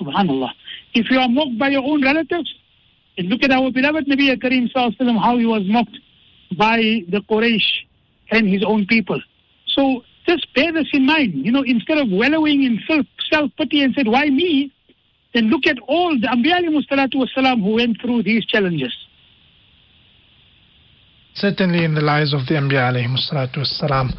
Subhanallah. 0.01 0.51
If 0.95 1.11
you 1.11 1.19
are 1.19 1.29
mocked 1.29 1.59
by 1.59 1.69
your 1.69 1.83
own 1.83 2.03
relatives, 2.03 2.51
and 3.19 3.29
look 3.29 3.43
at 3.43 3.51
our 3.51 3.71
beloved 3.71 4.07
Nabi 4.07 4.35
Kareem 4.43 4.67
how 5.21 5.37
he 5.37 5.47
was 5.47 5.63
mocked 5.67 5.99
by 6.57 6.79
the 7.09 7.21
Quraysh 7.31 7.69
and 8.31 8.49
his 8.49 8.65
own 8.65 8.87
people. 8.87 9.21
So 9.67 10.03
just 10.27 10.53
bear 10.55 10.73
this 10.73 10.89
in 10.93 11.07
mind. 11.07 11.35
You 11.35 11.53
know, 11.53 11.63
instead 11.63 11.99
of 11.99 12.09
wallowing 12.11 12.63
in 12.63 12.81
self, 12.87 13.07
self-pity 13.31 13.83
and 13.83 13.95
said, 13.95 14.09
why 14.09 14.27
me? 14.27 14.73
Then 15.35 15.45
look 15.51 15.67
at 15.67 15.79
all 15.89 16.19
the 16.19 16.29
Anbiya 16.29 16.63
wasalam 16.69 17.63
who 17.63 17.75
went 17.75 18.01
through 18.01 18.23
these 18.23 18.47
challenges. 18.47 18.95
Certainly 21.35 21.85
in 21.85 21.95
the 21.95 22.01
lives 22.01 22.33
of 22.33 22.47
the 22.47 22.55
Anbiya 22.55 22.95
wasalam, 22.95 24.13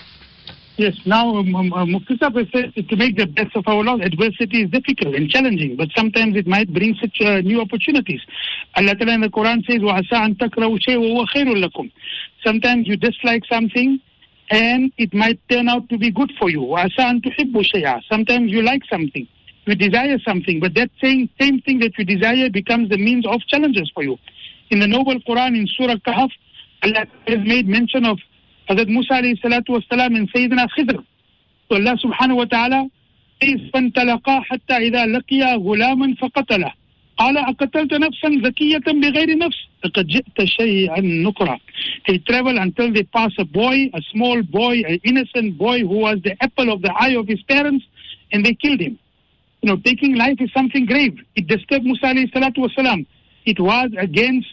Yes, 0.79 0.95
now 1.05 1.35
um, 1.35 1.53
um, 1.57 1.73
uh, 1.73 1.85
Mufti 1.85 2.17
says 2.17 2.87
to 2.89 2.97
make 2.97 3.17
the 3.17 3.27
best 3.27 3.57
of 3.57 3.65
our 3.67 3.83
life, 3.83 4.01
adversity 4.01 4.63
is 4.63 4.71
difficult 4.71 5.17
and 5.17 5.29
challenging, 5.29 5.75
but 5.75 5.89
sometimes 5.97 6.37
it 6.37 6.47
might 6.47 6.73
bring 6.73 6.95
such 7.03 7.19
uh, 7.21 7.41
new 7.41 7.61
opportunities. 7.61 8.21
Allah 8.77 8.95
Ta'ala 8.95 9.15
in 9.15 9.23
the 9.23 9.29
Quran 9.29 9.67
says, 9.67 9.83
وَعَسَىٰ 9.83 10.13
أَن 10.13 10.39
تَكْرَهُ 10.39 10.79
شَيْءٍ 10.87 11.03
وَهُوَ 11.03 11.27
خَيْرٌ 11.35 11.67
لَكُمْ 11.67 11.91
Sometimes 12.47 12.87
you 12.87 12.97
dislike 12.97 13.43
something 13.51 13.99
and 14.51 14.93
it 14.97 15.13
might 15.13 15.39
turn 15.49 15.69
out 15.69 15.89
to 15.91 15.99
be 15.99 16.11
good 16.11 16.33
for 16.39 16.49
you. 16.51 16.61
وَعَسَىٰ 16.61 16.99
أَن 16.99 17.23
تُحِبُّ 17.23 17.53
شَيْئًا 17.53 18.01
Sometimes 18.11 18.51
you 18.51 18.63
like 18.63 18.83
something, 18.91 19.27
you 19.67 19.75
desire 19.75 20.19
something, 20.27 20.61
but 20.61 20.75
that 20.75 20.91
same, 21.03 21.29
same 21.41 21.61
thing 21.61 21.81
that 21.81 21.93
you 21.99 22.05
desire 22.05 22.49
becomes 22.49 22.89
the 22.89 22.97
means 22.97 23.27
of 23.27 23.41
challenges 23.49 23.91
for 23.95 24.03
you. 24.03 24.17
In 24.71 24.81
the 24.81 24.87
Noble 24.87 25.21
Quran, 25.21 25.57
in 25.57 25.67
Surah 25.67 25.97
Kahf, 25.97 26.31
Allah 26.83 27.07
has 27.27 27.39
made 27.45 27.69
mention 27.69 28.05
of 28.07 28.19
Hazrat 28.71 28.89
Musa 28.89 29.15
alayhi 29.15 29.41
salatu 29.41 29.71
wasalam 29.71 30.17
and 30.17 30.33
Sayyidina 30.33 30.67
Khidr. 30.77 31.05
So 31.69 31.77
Allah 31.77 31.97
subhanahu 32.03 32.37
wa 32.37 32.45
ta'ala 32.45 32.89
says, 33.43 33.61
فَانْتَلَقَا 33.75 34.45
حَتَّى 34.45 34.91
إِذَا 34.91 35.07
لَقِيَا 35.07 35.57
غُلَامًا 35.59 36.17
فَقَتَلَهُ 36.21 36.73
قال 37.19 37.37
أقتلت 37.39 37.95
نفسا 37.95 38.41
زكية 38.45 38.79
بغير 38.79 39.39
نفس 39.39 39.57
لقد 39.85 40.07
جئت 40.07 40.45
شيئا 40.45 41.01
نكرا 41.01 41.59
They 42.09 42.19
travel 42.19 42.59
until 42.59 42.93
they 42.93 43.03
pass 43.03 43.33
a 43.39 43.45
boy, 43.45 43.91
a 43.93 44.01
small 44.13 44.43
boy, 44.43 44.83
an 44.87 45.01
innocent 45.05 45.59
boy 45.59 45.81
who 45.81 45.99
was 46.07 46.19
the 46.23 46.35
apple 46.43 46.73
of 46.73 46.81
the 46.83 46.93
eye 46.97 47.15
of 47.21 47.27
his 47.27 47.43
parents, 47.43 47.85
and 48.33 48.45
they 48.47 48.55
killed 48.55 48.81
him. 48.81 48.99
You 49.63 49.71
know, 49.71 49.77
taking 49.85 50.15
life 50.15 50.37
is 50.41 50.51
something 50.53 50.87
grave. 50.87 51.19
It 51.35 51.49
disturbed 51.49 51.85
Musa 51.85 52.07
alayhi 52.07 52.33
salatu 52.33 52.59
wasalam. 52.67 53.07
It 53.45 53.59
was 53.59 53.91
against 53.99 54.49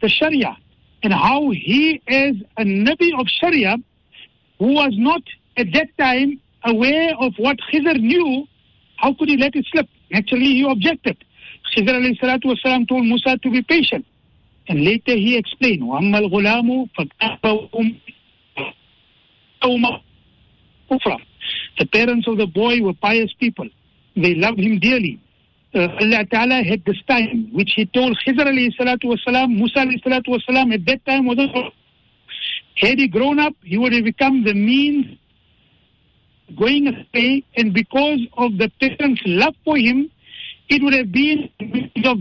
the 0.00 0.08
Sharia. 0.08 0.56
And 1.02 1.12
how 1.12 1.50
he 1.50 2.00
is 2.06 2.36
a 2.56 2.62
Nabi 2.64 3.10
of 3.20 3.26
Sharia 3.28 3.76
who 4.58 4.72
was 4.74 4.92
not 4.96 5.22
at 5.56 5.66
that 5.72 5.88
time 5.98 6.40
aware 6.64 7.14
of 7.20 7.32
what 7.38 7.58
Khizr 7.70 8.00
knew, 8.00 8.46
how 8.96 9.12
could 9.14 9.28
he 9.28 9.36
let 9.36 9.54
it 9.54 9.66
slip? 9.70 9.88
Actually, 10.12 10.46
he 10.46 10.66
objected. 10.68 11.16
Khizr 11.74 11.88
alayhi 11.90 12.18
salatu 12.20 12.44
wasalam 12.54 12.86
told 12.88 13.04
Musa 13.06 13.38
to 13.38 13.50
be 13.50 13.62
patient. 13.62 14.04
And 14.68 14.84
later 14.84 15.14
he 15.14 15.36
explained, 15.36 15.82
وَأَمَّا 15.82 16.28
الْغُلَامُ 16.30 16.88
فَكَافَهُمْ 16.98 18.00
The 21.78 21.86
parents 21.86 22.28
of 22.28 22.38
the 22.38 22.46
boy 22.46 22.80
were 22.82 22.94
pious 22.94 23.32
people. 23.38 23.68
They 24.16 24.34
loved 24.34 24.60
him 24.60 24.78
dearly. 24.78 25.20
Uh, 25.74 25.88
Allah 26.00 26.24
Ta'ala 26.26 26.62
had 26.62 26.84
this 26.84 27.02
time, 27.08 27.48
which 27.52 27.72
he 27.74 27.84
told 27.86 28.16
Khizr 28.24 28.46
alayhi 28.46 28.70
salatu 28.78 29.04
wasalam, 29.06 29.56
Musa 29.56 29.80
alayhi 29.80 30.02
salatu 30.04 30.28
wasalam, 30.38 30.72
at 30.72 30.84
that 30.86 31.04
time 31.04 31.26
was 31.26 31.38
had 32.76 32.98
he 32.98 33.08
grown 33.08 33.38
up, 33.38 33.54
he 33.62 33.78
would 33.78 33.92
have 33.92 34.04
become 34.04 34.44
the 34.44 34.54
means 34.54 35.06
going 36.58 36.86
astray, 36.88 37.44
and 37.56 37.72
because 37.72 38.20
of 38.36 38.58
the 38.58 38.70
parents' 38.80 39.22
love 39.24 39.54
for 39.64 39.76
him, 39.76 40.10
it 40.68 40.82
would 40.82 40.94
have 40.94 41.12
been 41.12 41.50
of 42.04 42.18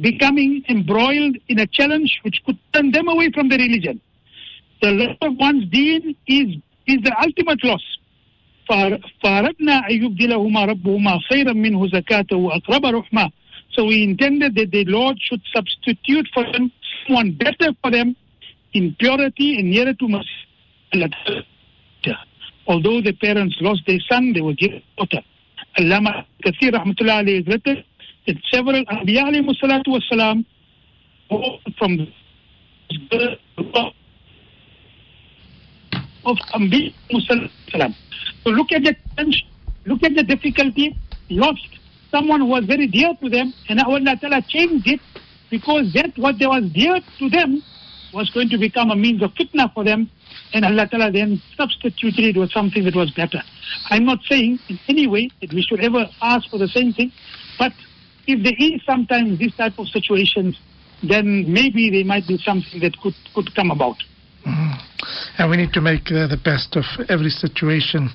becoming 0.00 0.62
embroiled 0.68 1.36
in 1.48 1.58
a 1.60 1.66
challenge 1.66 2.20
which 2.22 2.42
could 2.44 2.58
turn 2.72 2.90
them 2.92 3.08
away 3.08 3.30
from 3.32 3.48
the 3.48 3.56
religion. 3.56 4.00
The 4.80 4.90
loss 4.90 5.16
of 5.20 5.36
one's 5.36 5.68
deen 5.70 6.16
is, 6.26 6.56
is 6.86 7.02
the 7.02 7.14
ultimate 7.20 7.62
loss. 7.64 7.82
فأردنا 9.22 9.88
أن 9.90 10.04
يبدلهما 10.04 10.64
ربهما 10.64 11.18
خيرا 11.30 11.52
منه 11.52 11.88
زكاة 11.88 12.26
وأقرب 12.32 12.86
رحمة. 12.86 13.30
So 13.72 13.84
we 13.84 14.02
intended 14.02 14.54
that 14.54 14.70
the 14.70 14.84
Lord 14.84 15.18
should 15.20 15.40
substitute 15.54 16.28
for 16.32 16.44
them 16.52 16.70
someone 17.06 17.32
better 17.32 17.72
for 17.82 17.90
them 17.90 18.16
in 18.72 18.94
purity 18.98 19.58
and 19.58 19.70
nearer 19.70 19.94
to 19.94 20.08
mercy. 20.08 21.46
Although 22.66 23.00
the 23.00 23.12
parents 23.12 23.56
lost 23.60 23.82
their 23.86 23.98
son, 24.10 24.32
they 24.32 24.40
were 24.40 24.54
given 24.54 24.82
a 24.98 25.06
daughter. 25.06 25.24
Allama 25.77 26.25
Kathir 26.43 26.71
Rahmatullah 26.73 27.23
alayhi 27.23 27.37
has 27.37 27.47
written 27.47 27.83
that 28.25 28.35
several 28.51 28.83
Anbiya 28.85 29.23
alayhi 29.29 29.55
salatu 29.61 29.89
wasalam 29.97 30.45
from 31.77 32.07
of 36.25 36.37
Anbiya 36.53 36.93
salam. 37.71 37.95
So 38.43 38.49
look 38.49 38.71
at 38.71 38.83
the 38.83 38.95
look 39.85 40.03
at 40.03 40.15
the 40.15 40.23
difficulty, 40.23 40.97
lost 41.29 41.67
someone 42.11 42.41
who 42.41 42.47
was 42.47 42.65
very 42.65 42.87
dear 42.87 43.13
to 43.21 43.29
them, 43.29 43.53
and 43.69 43.79
Allah 43.81 44.17
Ta'ala 44.19 44.41
changed 44.47 44.87
it 44.87 44.99
because 45.51 45.93
that 45.93 46.17
what 46.17 46.39
they 46.39 46.47
was 46.47 46.63
dear 46.73 46.99
to 47.19 47.29
them 47.29 47.61
was 48.17 48.29
going 48.31 48.49
to 48.49 48.57
become 48.57 48.89
a 48.89 48.95
means 48.95 49.21
of 49.21 49.31
fitna 49.35 49.71
for 49.73 49.83
them, 49.83 50.09
and 50.53 50.65
Allah 50.65 50.87
Ta'ala 50.89 51.11
then 51.11 51.41
substituted 51.55 52.35
it 52.35 52.37
with 52.37 52.51
something 52.51 52.83
that 52.83 52.95
was 52.95 53.11
better. 53.11 53.41
I'm 53.89 54.05
not 54.05 54.19
saying 54.27 54.59
in 54.69 54.79
any 54.87 55.07
way 55.07 55.29
that 55.41 55.53
we 55.53 55.61
should 55.61 55.79
ever 55.81 56.05
ask 56.21 56.49
for 56.49 56.57
the 56.57 56.67
same 56.67 56.93
thing, 56.93 57.11
but 57.59 57.71
if 58.25 58.43
there 58.43 58.57
is 58.57 58.81
sometimes 58.85 59.39
this 59.39 59.55
type 59.55 59.77
of 59.77 59.87
situations, 59.87 60.59
then 61.07 61.45
maybe 61.47 61.89
there 61.89 62.05
might 62.05 62.27
be 62.27 62.37
something 62.37 62.79
that 62.81 62.97
could, 62.99 63.13
could 63.35 63.53
come 63.55 63.71
about. 63.71 63.97
Mm. 64.45 64.73
And 65.37 65.49
we 65.51 65.57
need 65.57 65.73
to 65.73 65.81
make 65.81 66.09
uh, 66.09 66.25
the 66.27 66.39
best 66.43 66.75
of 66.75 66.85
every 67.09 67.29
situation. 67.29 68.09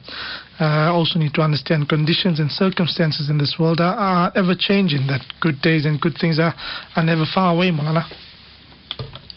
Uh, 0.59 0.93
also 0.93 1.19
need 1.19 1.35
to 1.35 1.43
understand 1.43 1.89
conditions 1.89 2.41
and 2.41 2.51
circumstances 2.51 3.31
in 3.31 3.39
this 3.39 3.57
world 3.59 3.81
are, 3.81 3.95
are 3.95 4.33
ever 4.35 4.55
changing. 4.59 5.07
That 5.07 5.23
good 5.41 5.61
days 5.63 5.87
and 5.87 6.01
good 6.01 6.17
things 6.21 6.39
are, 6.39 6.55
are 6.97 7.05
never 7.05 7.25
far 7.33 7.55
away, 7.55 7.71
Mulana. 7.71 8.05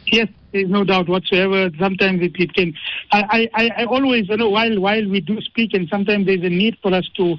Yes, 0.07 0.29
there's 0.55 0.69
no 0.69 0.85
doubt 0.85 1.09
whatsoever. 1.09 1.69
Sometimes 1.77 2.21
it, 2.21 2.31
it 2.39 2.53
can. 2.53 2.73
I, 3.11 3.49
I, 3.53 3.69
I 3.79 3.85
always, 3.85 4.29
you 4.29 4.37
know, 4.37 4.49
while 4.49 4.79
while 4.79 5.07
we 5.09 5.19
do 5.19 5.41
speak, 5.41 5.73
and 5.73 5.87
sometimes 5.89 6.25
there's 6.25 6.43
a 6.43 6.49
need 6.49 6.77
for 6.81 6.93
us 6.93 7.07
to 7.17 7.35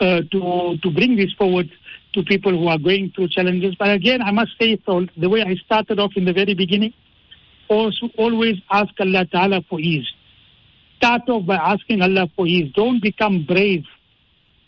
uh, 0.00 0.20
to 0.32 0.78
to 0.82 0.90
bring 0.90 1.16
this 1.16 1.32
forward 1.34 1.70
to 2.14 2.22
people 2.22 2.52
who 2.52 2.68
are 2.68 2.78
going 2.78 3.12
through 3.14 3.28
challenges. 3.28 3.74
But 3.78 3.90
again, 3.90 4.22
I 4.22 4.30
must 4.30 4.52
say, 4.58 4.78
so 4.86 5.06
the 5.16 5.28
way 5.28 5.42
I 5.42 5.56
started 5.56 5.98
off 5.98 6.12
in 6.16 6.24
the 6.24 6.32
very 6.32 6.54
beginning, 6.54 6.94
also 7.68 8.08
always 8.16 8.56
ask 8.70 8.92
Allah 8.98 9.26
Ta'ala 9.26 9.62
for 9.68 9.78
ease. 9.78 10.06
Start 10.96 11.28
off 11.28 11.44
by 11.44 11.56
asking 11.56 12.00
Allah 12.00 12.30
for 12.34 12.46
ease. 12.46 12.72
Don't 12.74 13.02
become 13.02 13.44
brave. 13.44 13.84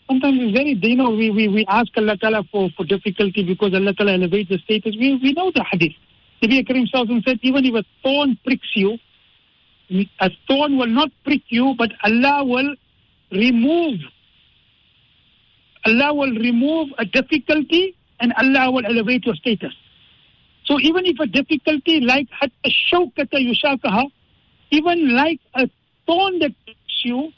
Sometimes 0.07 0.37
it's 0.39 0.53
very, 0.53 0.77
you 0.81 0.95
know, 0.95 1.09
we, 1.09 1.31
we, 1.31 1.47
we 1.47 1.65
ask 1.67 1.89
Allah 1.97 2.15
Ta'ala 2.17 2.43
for, 2.51 2.69
for 2.77 2.85
difficulty 2.85 3.43
because 3.43 3.73
Allah 3.73 3.93
Ta'ala 3.93 4.13
elevates 4.13 4.49
the 4.49 4.59
status. 4.59 4.95
We, 4.99 5.19
we 5.21 5.33
know 5.33 5.51
the 5.51 5.65
hadith. 5.71 5.93
Nabi 6.41 6.65
Karim 6.65 6.87
said, 7.25 7.39
even 7.41 7.65
if 7.65 7.73
a 7.75 7.83
thorn 8.03 8.37
pricks 8.45 8.67
you, 8.75 8.97
a 10.19 10.29
thorn 10.47 10.77
will 10.77 10.87
not 10.87 11.09
prick 11.23 11.41
you, 11.47 11.73
but 11.77 11.91
Allah 12.03 12.43
will 12.43 12.75
remove. 13.31 13.99
Allah 15.85 16.13
will 16.13 16.31
remove 16.31 16.89
a 16.97 17.05
difficulty 17.05 17.95
and 18.19 18.33
Allah 18.37 18.71
will 18.71 18.85
elevate 18.85 19.25
your 19.25 19.35
status. 19.35 19.73
So 20.65 20.79
even 20.81 21.05
if 21.05 21.17
a 21.19 21.25
difficulty 21.27 22.01
like 22.01 22.27
a 22.41 22.49
shawkata 22.91 23.35
yushakaha, 23.35 24.11
even 24.71 25.15
like 25.15 25.39
a 25.55 25.69
thorn 26.05 26.39
that 26.39 26.51
pricks 26.65 27.01
you, 27.03 27.31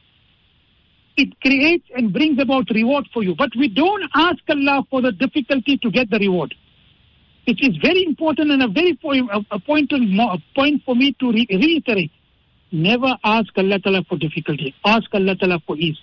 it 1.15 1.39
creates 1.41 1.85
and 1.95 2.11
brings 2.11 2.39
about 2.39 2.69
reward 2.71 3.05
for 3.13 3.23
you. 3.23 3.35
But 3.35 3.49
we 3.55 3.67
don't 3.67 4.03
ask 4.15 4.39
Allah 4.49 4.83
for 4.89 5.01
the 5.01 5.11
difficulty 5.11 5.77
to 5.77 5.91
get 5.91 6.09
the 6.09 6.17
reward. 6.17 6.55
It 7.49 7.57
is 7.61 7.77
very 7.77 8.05
important 8.05 8.51
and 8.51 8.61
a 8.61 8.67
very 8.67 8.91
a 8.91 8.95
point, 9.59 9.91
a 9.91 10.37
point 10.55 10.83
for 10.85 10.95
me 10.95 11.15
to 11.19 11.31
re- 11.31 11.47
reiterate. 11.49 12.11
Never 12.71 13.17
ask 13.23 13.49
Allah 13.57 13.79
Ta'ala 13.79 14.03
for 14.07 14.19
difficulty. 14.19 14.75
Ask 14.85 15.09
Allah 15.15 15.35
Ta'ala 15.35 15.59
for 15.65 15.75
ease. 15.75 15.97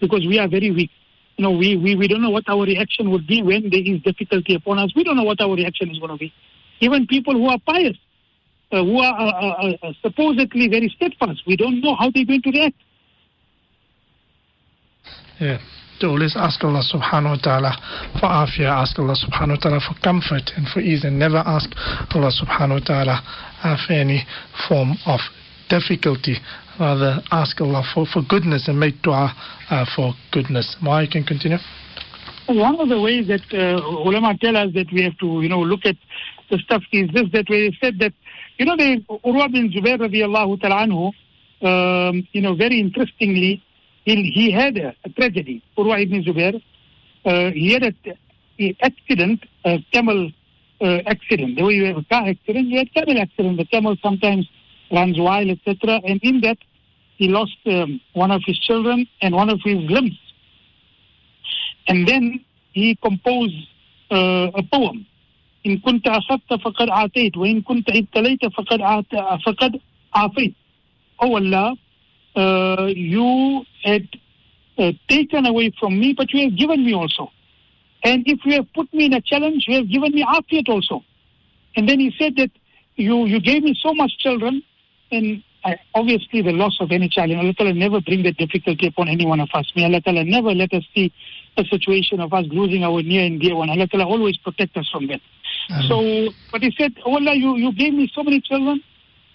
Because 0.00 0.26
we 0.26 0.38
are 0.38 0.48
very 0.48 0.70
weak. 0.70 0.90
You 1.36 1.42
know, 1.44 1.50
we, 1.50 1.76
we, 1.76 1.94
we 1.94 2.08
don't 2.08 2.22
know 2.22 2.30
what 2.30 2.44
our 2.48 2.64
reaction 2.64 3.10
would 3.10 3.26
be 3.26 3.42
when 3.42 3.68
there 3.68 3.82
is 3.84 4.00
difficulty 4.00 4.54
upon 4.54 4.78
us. 4.78 4.90
We 4.96 5.04
don't 5.04 5.18
know 5.18 5.24
what 5.24 5.42
our 5.42 5.54
reaction 5.54 5.90
is 5.90 5.98
going 5.98 6.12
to 6.12 6.16
be. 6.16 6.32
Even 6.80 7.06
people 7.06 7.34
who 7.34 7.48
are 7.48 7.58
pious, 7.66 7.98
uh, 8.72 8.82
who 8.82 8.98
are 8.98 9.12
uh, 9.12 9.28
uh, 9.28 9.76
uh 9.82 9.92
supposedly 10.00 10.68
very 10.68 10.88
steadfast, 10.96 11.42
we 11.46 11.56
don't 11.56 11.82
know 11.82 11.96
how 11.96 12.10
they're 12.10 12.24
going 12.24 12.40
to 12.42 12.50
react. 12.50 12.76
Yeah 15.38 15.58
to 16.00 16.06
always 16.08 16.34
ask 16.36 16.62
Allah 16.64 16.82
subhanahu 16.82 17.36
wa 17.36 17.40
ta'ala 17.42 17.72
for 18.20 18.26
afia, 18.26 18.70
ask 18.70 18.98
Allah 18.98 19.16
subhanahu 19.16 19.56
wa 19.56 19.62
ta'ala 19.62 19.80
for 19.80 19.94
comfort 20.02 20.50
and 20.56 20.66
for 20.68 20.80
ease, 20.80 21.04
and 21.04 21.18
never 21.18 21.38
ask 21.38 21.70
Allah 22.14 22.30
subhanahu 22.30 22.80
wa 22.80 22.84
ta'ala 22.86 23.16
for 23.86 23.92
any 23.92 24.26
form 24.68 24.94
of 25.06 25.20
difficulty. 25.68 26.36
Rather, 26.78 27.20
ask 27.32 27.60
Allah 27.60 27.82
for, 27.92 28.06
for 28.06 28.22
goodness 28.28 28.68
and 28.68 28.78
make 28.78 29.02
dua 29.02 29.34
uh, 29.70 29.84
for 29.96 30.14
goodness. 30.32 30.76
Why 30.80 31.02
you 31.02 31.08
can 31.08 31.24
continue? 31.24 31.58
One 32.46 32.80
of 32.80 32.88
the 32.88 33.00
ways 33.00 33.28
that 33.28 33.42
uh, 33.52 33.76
ulama 33.84 34.38
tell 34.40 34.56
us 34.56 34.72
that 34.74 34.86
we 34.92 35.02
have 35.02 35.18
to, 35.18 35.42
you 35.42 35.48
know, 35.48 35.60
look 35.60 35.80
at 35.84 35.96
the 36.50 36.58
stuff 36.58 36.82
is 36.92 37.10
this, 37.12 37.24
that 37.32 37.44
we 37.50 37.76
said 37.82 37.98
that, 37.98 38.12
you 38.56 38.64
know, 38.64 38.76
the 38.76 39.04
Urwa 39.24 39.52
bin 39.52 39.70
Zubair 39.70 39.98
radiallahu 39.98 40.60
ta'ala 40.60 40.86
anhu, 40.86 41.12
um, 41.60 42.26
you 42.32 42.40
know, 42.40 42.54
very 42.54 42.80
interestingly, 42.80 43.62
he, 44.07 44.31
he 44.31 44.51
had 44.51 44.77
a, 44.77 44.95
a 45.05 45.09
tragedy. 45.09 45.63
Urwa 45.77 46.01
ibn 46.01 46.23
Zubair, 46.23 46.61
uh, 47.25 47.51
he 47.51 47.71
had 47.73 47.83
an 47.83 48.75
accident, 48.81 49.43
a 49.65 49.83
camel 49.91 50.31
uh, 50.81 50.99
accident. 51.05 51.55
The 51.55 51.63
way 51.63 51.73
you 51.73 51.85
have 51.85 51.97
a 51.97 52.03
car 52.03 52.27
accident, 52.27 52.67
you 52.67 52.77
had 52.79 52.93
camel 52.93 53.21
accident. 53.21 53.57
The 53.57 53.65
camel 53.65 53.95
sometimes 54.01 54.49
runs 54.91 55.17
wild, 55.19 55.49
etc. 55.49 56.01
And 56.05 56.19
in 56.23 56.41
that, 56.41 56.57
he 57.17 57.29
lost 57.29 57.57
um, 57.65 58.01
one 58.13 58.31
of 58.31 58.41
his 58.45 58.59
children 58.59 59.07
and 59.21 59.33
one 59.33 59.49
of 59.49 59.59
his 59.63 59.77
limbs. 59.89 60.19
And 61.87 62.07
then 62.07 62.43
he 62.73 62.95
composed 62.95 63.55
uh, 64.11 64.51
a 64.55 64.63
poem. 64.63 65.05
إن 65.65 65.77
كنت 65.77 66.07
أخذت 66.07 66.53
فقد 66.53 66.89
أعطيت 66.89 67.37
وإن 67.37 67.61
كنت 67.61 67.89
ابتليت 67.89 68.45
فقد 68.45 68.81
فقد 69.45 69.79
عافيت. 70.15 70.53
Oh 71.19 71.35
Allah, 71.37 71.77
uh, 72.36 72.86
you 72.86 73.64
had 73.84 74.08
uh, 74.78 74.92
taken 75.08 75.46
away 75.46 75.72
from 75.78 75.98
me, 75.98 76.14
but 76.16 76.32
you 76.32 76.48
have 76.48 76.58
given 76.58 76.84
me 76.84 76.94
also. 76.94 77.30
And 78.04 78.22
if 78.26 78.40
you 78.44 78.54
have 78.54 78.72
put 78.74 78.92
me 78.94 79.06
in 79.06 79.14
a 79.14 79.20
challenge, 79.20 79.64
you 79.66 79.76
have 79.76 79.90
given 79.90 80.12
me 80.12 80.24
afiyat 80.24 80.68
also. 80.68 81.02
And 81.76 81.88
then 81.88 81.98
he 81.98 82.14
said 82.18 82.36
that 82.36 82.50
you, 82.96 83.26
you 83.26 83.40
gave 83.40 83.62
me 83.62 83.76
so 83.80 83.92
much 83.94 84.12
children, 84.18 84.62
and 85.10 85.42
I, 85.64 85.78
obviously 85.94 86.42
the 86.42 86.52
loss 86.52 86.78
of 86.80 86.92
any 86.92 87.08
child. 87.08 87.30
And 87.30 87.40
Allah 87.40 87.54
Ta'ala 87.54 87.74
never 87.74 88.00
bring 88.00 88.22
that 88.22 88.36
difficulty 88.36 88.86
upon 88.86 89.08
any 89.08 89.26
one 89.26 89.40
of 89.40 89.48
us. 89.54 89.70
May 89.74 89.84
Allah 89.84 90.00
Ta'ala 90.00 90.24
never 90.24 90.54
let 90.54 90.72
us 90.72 90.84
see 90.94 91.12
a 91.56 91.64
situation 91.64 92.20
of 92.20 92.32
us 92.32 92.46
losing 92.50 92.84
our 92.84 93.02
near 93.02 93.24
and 93.24 93.40
dear 93.40 93.56
one. 93.56 93.68
Allah 93.70 93.88
Ta'ala 93.88 94.06
always 94.06 94.36
protect 94.38 94.76
us 94.76 94.88
from 94.92 95.08
that. 95.08 95.20
So, 95.88 96.28
but 96.52 96.62
he 96.62 96.72
said, 96.78 96.94
oh 97.04 97.14
Allah, 97.14 97.34
you, 97.34 97.56
you 97.56 97.72
gave 97.72 97.92
me 97.94 98.10
so 98.14 98.22
many 98.22 98.40
children. 98.40 98.80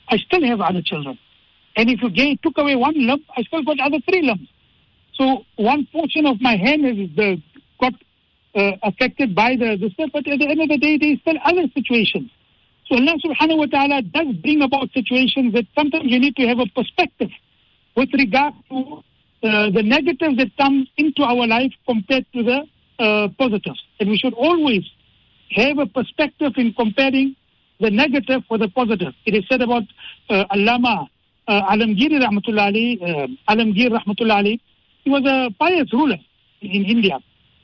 I 0.08 0.18
still 0.18 0.44
have 0.46 0.62
other 0.62 0.82
children. 0.82 1.20
And 1.76 1.90
if 1.90 2.02
you 2.02 2.10
gave, 2.10 2.42
took 2.42 2.58
away 2.58 2.76
one 2.76 2.94
lump, 3.08 3.24
I 3.36 3.44
still 3.44 3.64
got 3.64 3.80
other 3.80 4.00
three 4.08 4.22
lumps. 4.22 4.48
So 5.16 5.46
one 5.56 5.88
portion 5.92 6.26
of 6.26 6.42
my 6.42 6.56
hand 6.56 6.86
is 6.86 7.10
the, 7.16 7.42
got 7.80 7.94
uh, 8.56 8.72
affected 8.84 9.36
by 9.36 9.56
the, 9.56 9.78
the 9.78 9.90
stuff, 9.94 10.10
but 10.14 10.28
at 10.28 10.40
the 10.40 10.48
end 10.48 10.62
of 10.62 10.70
the 10.70 10.78
day, 10.78 10.98
there 10.98 11.14
is 11.14 11.20
still 11.22 11.38
other 11.44 11.68
situations. 11.74 12.30
So 12.88 12.96
Allah 12.96 13.16
subhanahu 13.24 13.58
wa 13.58 13.66
ta'ala 13.66 14.02
does 14.02 14.36
bring 14.38 14.62
about 14.62 14.92
situations 14.94 15.54
that 15.54 15.66
sometimes 15.76 16.06
you 16.06 16.20
need 16.20 16.36
to 16.36 16.48
have 16.48 16.60
a 16.60 16.68
perspective 16.68 17.30
with 17.96 18.10
regard 18.14 18.54
to 18.70 19.04
uh, 19.44 19.70
the 19.72 19.84
negatives 19.84 20.38
that 20.38 20.52
come 20.58 20.88
into 20.98 21.24
our 21.24 21.48
life 21.48 21.72
compared 21.88 22.26
to 22.34 22.44
the 22.44 22.64
uh, 23.00 23.28
positives. 23.38 23.82
And 24.00 24.10
we 24.10 24.18
should 24.18 24.34
always 24.34 24.84
have 25.52 25.78
a 25.78 25.86
perspective 25.86 26.54
in 26.58 26.74
comparing 26.74 27.36
the 27.80 27.90
negative 27.90 28.44
with 28.50 28.62
the 28.62 28.70
positive. 28.70 29.14
It 29.26 29.36
is 29.36 29.44
said 29.50 29.62
about 29.62 29.84
uh, 30.30 30.46
Allama 30.52 31.08
uh, 31.48 31.62
Alamgiri 31.72 32.20
Rahmatullah 32.22 32.68
Ali, 32.68 33.00
uh, 33.02 33.28
Alamgir 33.52 33.90
Rahmatullah 33.90 34.38
Ali, 34.38 34.62
he 35.04 35.10
was 35.10 35.24
a 35.26 35.50
pious 35.60 35.92
ruler 35.94 36.18
in 36.62 36.86
India. 36.86 37.20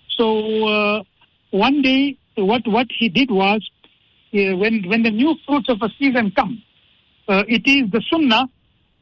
So 0.10 0.68
uh, 0.68 1.04
one 1.52 1.82
day, 1.82 2.18
what 2.36 2.68
what 2.68 2.88
he 2.90 3.10
did 3.10 3.32
was, 3.32 3.68
uh, 4.34 4.58
when 4.58 4.84
when 4.88 5.04
the 5.04 5.12
new 5.12 5.36
fruits 5.46 5.70
of 5.70 5.82
a 5.82 5.90
season 5.98 6.32
come, 6.32 6.62
uh, 7.28 7.44
it 7.48 7.66
is 7.66 7.90
the 7.92 8.02
sunnah 8.12 8.48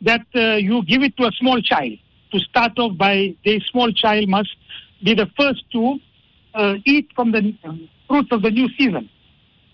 that 0.01 0.25
uh, 0.35 0.55
you 0.55 0.83
give 0.83 1.01
it 1.01 1.17
to 1.17 1.25
a 1.25 1.31
small 1.39 1.61
child. 1.61 1.93
To 2.33 2.39
start 2.39 2.77
off 2.77 2.97
by, 2.97 3.35
the 3.45 3.61
small 3.71 3.91
child 3.93 4.27
must 4.27 4.49
be 5.03 5.15
the 5.15 5.27
first 5.37 5.63
to 5.71 5.97
uh, 6.53 6.73
eat 6.85 7.09
from 7.15 7.31
the 7.31 7.55
um, 7.63 7.89
fruits 8.07 8.29
of 8.31 8.41
the 8.41 8.51
new 8.51 8.67
season. 8.77 9.09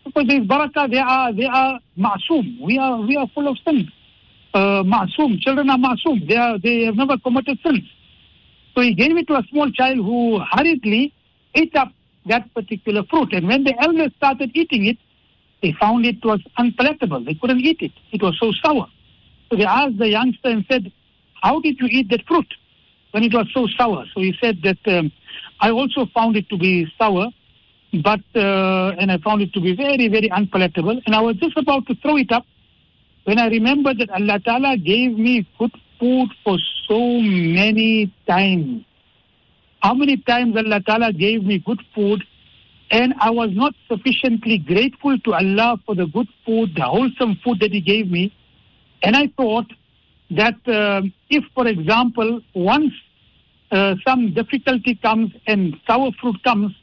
Because 0.06 0.28
there 0.28 0.42
is 0.42 0.48
barakah, 0.48 0.90
they 0.92 1.00
are 1.00 1.34
they 1.34 1.46
are 1.46 1.80
ma'soom. 1.98 2.62
We 2.62 2.78
are 2.78 3.02
we 3.02 3.18
are 3.18 3.28
full 3.34 3.48
of 3.48 3.58
sin. 3.66 3.92
Uh, 4.54 4.84
ma'soom. 4.84 5.40
Children 5.40 5.70
are 5.72 5.78
ma'soom. 5.78 6.28
They 6.28 6.36
are 6.36 6.60
they 6.60 6.84
have 6.84 6.96
never 6.96 7.18
committed 7.18 7.58
sins. 7.66 7.84
So 8.76 8.82
he 8.82 8.94
gave 8.94 9.18
it 9.18 9.28
to 9.28 9.36
a 9.36 9.44
small 9.50 9.72
child 9.72 9.98
who 9.98 10.40
hurriedly 10.52 11.14
ate 11.56 11.76
up 11.76 11.90
that 12.28 12.54
particular 12.54 13.04
fruit. 13.10 13.34
And 13.34 13.48
when 13.48 13.64
the 13.64 13.74
elders 13.82 14.12
started 14.18 14.52
eating 14.54 14.86
it, 14.86 14.98
they 15.62 15.74
found 15.80 16.06
it 16.06 16.24
was 16.24 16.40
unpalatable. 16.58 17.24
They 17.24 17.34
couldn't 17.34 17.62
eat 17.62 17.82
it. 17.82 17.92
It 18.12 18.22
was 18.22 18.38
so 18.40 18.52
sour. 18.64 18.88
So 19.50 19.58
they 19.58 19.66
asked 19.66 19.98
the 19.98 20.10
youngster 20.10 20.50
and 20.50 20.66
said, 20.70 20.92
how 21.42 21.60
did 21.60 21.80
you 21.80 21.88
eat 21.90 22.10
that 22.10 22.26
fruit 22.28 22.48
when 23.12 23.24
it 23.24 23.34
was 23.34 23.48
so 23.54 23.68
sour? 23.78 24.06
So 24.14 24.22
he 24.22 24.36
said 24.42 24.60
that 24.64 24.78
um, 24.88 25.12
I 25.62 25.72
also 25.72 26.06
found 26.14 26.36
it 26.36 26.50
to 26.50 26.58
be 26.58 26.88
sour, 26.98 27.28
but 28.04 28.22
uh, 28.36 28.96
and 29.00 29.12
I 29.12 29.18
found 29.18 29.42
it 29.42 29.54
to 29.54 29.62
be 29.62 29.76
very, 29.76 30.08
very 30.10 30.30
unpalatable. 30.30 31.02
And 31.06 31.16
I 31.16 31.22
was 31.22 31.36
just 31.38 31.58
about 31.58 31.86
to 31.88 31.96
throw 31.96 32.18
it 32.18 32.32
up 32.32 32.46
when 33.26 33.40
I 33.40 33.48
remember 33.48 33.94
that 33.94 34.10
Allah 34.10 34.40
Ta'ala 34.40 34.78
gave 34.78 35.18
me 35.18 35.48
good 35.58 35.72
food 36.00 36.30
for 36.44 36.58
so 36.88 37.00
many 37.20 38.14
times. 38.28 38.84
How 39.82 39.94
many 39.94 40.18
times 40.18 40.56
Allah 40.58 40.82
Ta'ala 40.82 41.14
gave 41.14 41.44
me 41.44 41.60
good 41.60 41.82
food 41.96 42.24
and 42.92 43.14
I 43.20 43.32
was 43.32 43.50
not 43.54 43.74
sufficiently 43.88 44.58
grateful 44.58 45.18
to 45.20 45.34
Allah 45.34 45.78
for 45.86 45.96
the 45.96 46.06
good 46.06 46.28
food, 46.46 46.76
the 46.76 46.84
wholesome 46.84 47.40
food 47.44 47.60
that 47.62 47.72
He 47.72 47.82
gave 47.82 48.12
me. 48.12 48.34
And 49.02 49.16
I 49.16 49.28
thought 49.36 49.66
that 50.32 50.56
uh, 50.68 51.02
if, 51.30 51.44
for 51.56 51.68
example, 51.68 52.42
once 52.54 52.94
uh, 53.72 53.96
some 54.06 54.34
difficulty 54.34 54.96
comes 54.96 55.32
and 55.48 55.76
sour 55.88 56.12
fruit 56.22 56.36
comes, 56.44 56.74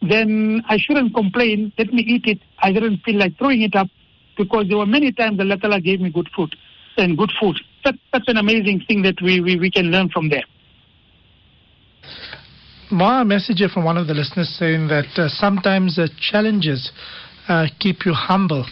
then 0.00 0.62
I 0.68 0.78
shouldn't 0.78 1.14
complain. 1.14 1.72
Let 1.78 1.92
me 1.92 2.02
eat 2.02 2.24
it. 2.26 2.40
I 2.60 2.72
didn't 2.72 3.02
feel 3.04 3.16
like 3.16 3.36
throwing 3.36 3.62
it 3.62 3.74
up 3.74 3.88
because 4.36 4.66
there 4.68 4.78
were 4.78 4.86
many 4.86 5.12
times 5.12 5.40
Allah 5.40 5.58
Ta'ala 5.58 5.80
gave 5.80 6.00
me 6.00 6.10
good 6.10 6.28
food 6.34 6.54
and 6.96 7.16
good 7.16 7.32
food. 7.40 7.56
That, 7.84 7.94
that's 8.12 8.28
an 8.28 8.36
amazing 8.36 8.84
thing 8.86 9.02
that 9.02 9.20
we, 9.22 9.40
we, 9.40 9.58
we 9.58 9.70
can 9.70 9.86
learn 9.86 10.08
from 10.08 10.28
there. 10.28 10.44
More 12.90 13.24
message 13.24 13.62
from 13.72 13.84
one 13.84 13.96
of 13.96 14.06
the 14.06 14.14
listeners 14.14 14.54
saying 14.58 14.88
that 14.88 15.08
uh, 15.16 15.28
sometimes 15.28 15.98
challenges 16.20 16.92
uh, 17.48 17.66
keep 17.80 18.04
you 18.04 18.12
humble. 18.12 18.66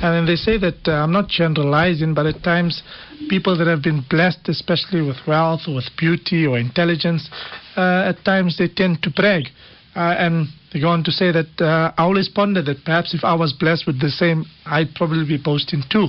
And 0.00 0.14
then 0.14 0.26
they 0.26 0.36
say 0.36 0.58
that 0.58 0.86
uh, 0.86 0.92
I'm 0.92 1.12
not 1.12 1.28
generalizing, 1.28 2.14
but 2.14 2.26
at 2.26 2.42
times 2.42 2.82
people 3.28 3.56
that 3.58 3.66
have 3.66 3.82
been 3.82 4.04
blessed, 4.08 4.48
especially 4.48 5.02
with 5.02 5.16
wealth 5.26 5.62
or 5.66 5.76
with 5.76 5.88
beauty 5.96 6.46
or 6.46 6.58
intelligence, 6.58 7.28
uh, 7.76 8.12
at 8.12 8.24
times 8.24 8.58
they 8.58 8.68
tend 8.68 9.02
to 9.02 9.10
brag. 9.10 9.44
Uh, 9.94 10.14
and 10.18 10.48
they 10.72 10.80
go 10.80 10.88
on 10.88 11.04
to 11.04 11.12
say 11.12 11.30
that 11.30 11.46
uh, 11.60 11.92
I 11.96 12.02
always 12.02 12.28
ponder 12.28 12.62
that 12.62 12.84
perhaps 12.84 13.14
if 13.14 13.22
I 13.22 13.34
was 13.34 13.52
blessed 13.52 13.86
with 13.86 14.00
the 14.00 14.10
same, 14.10 14.44
I'd 14.66 14.92
probably 14.96 15.24
be 15.24 15.38
boasting 15.42 15.82
too. 15.88 16.08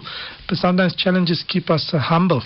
But 0.49 0.57
sometimes 0.57 0.95
challenges 0.95 1.43
keep 1.47 1.69
us 1.69 1.91
uh, 1.93 1.99
humble. 1.99 2.41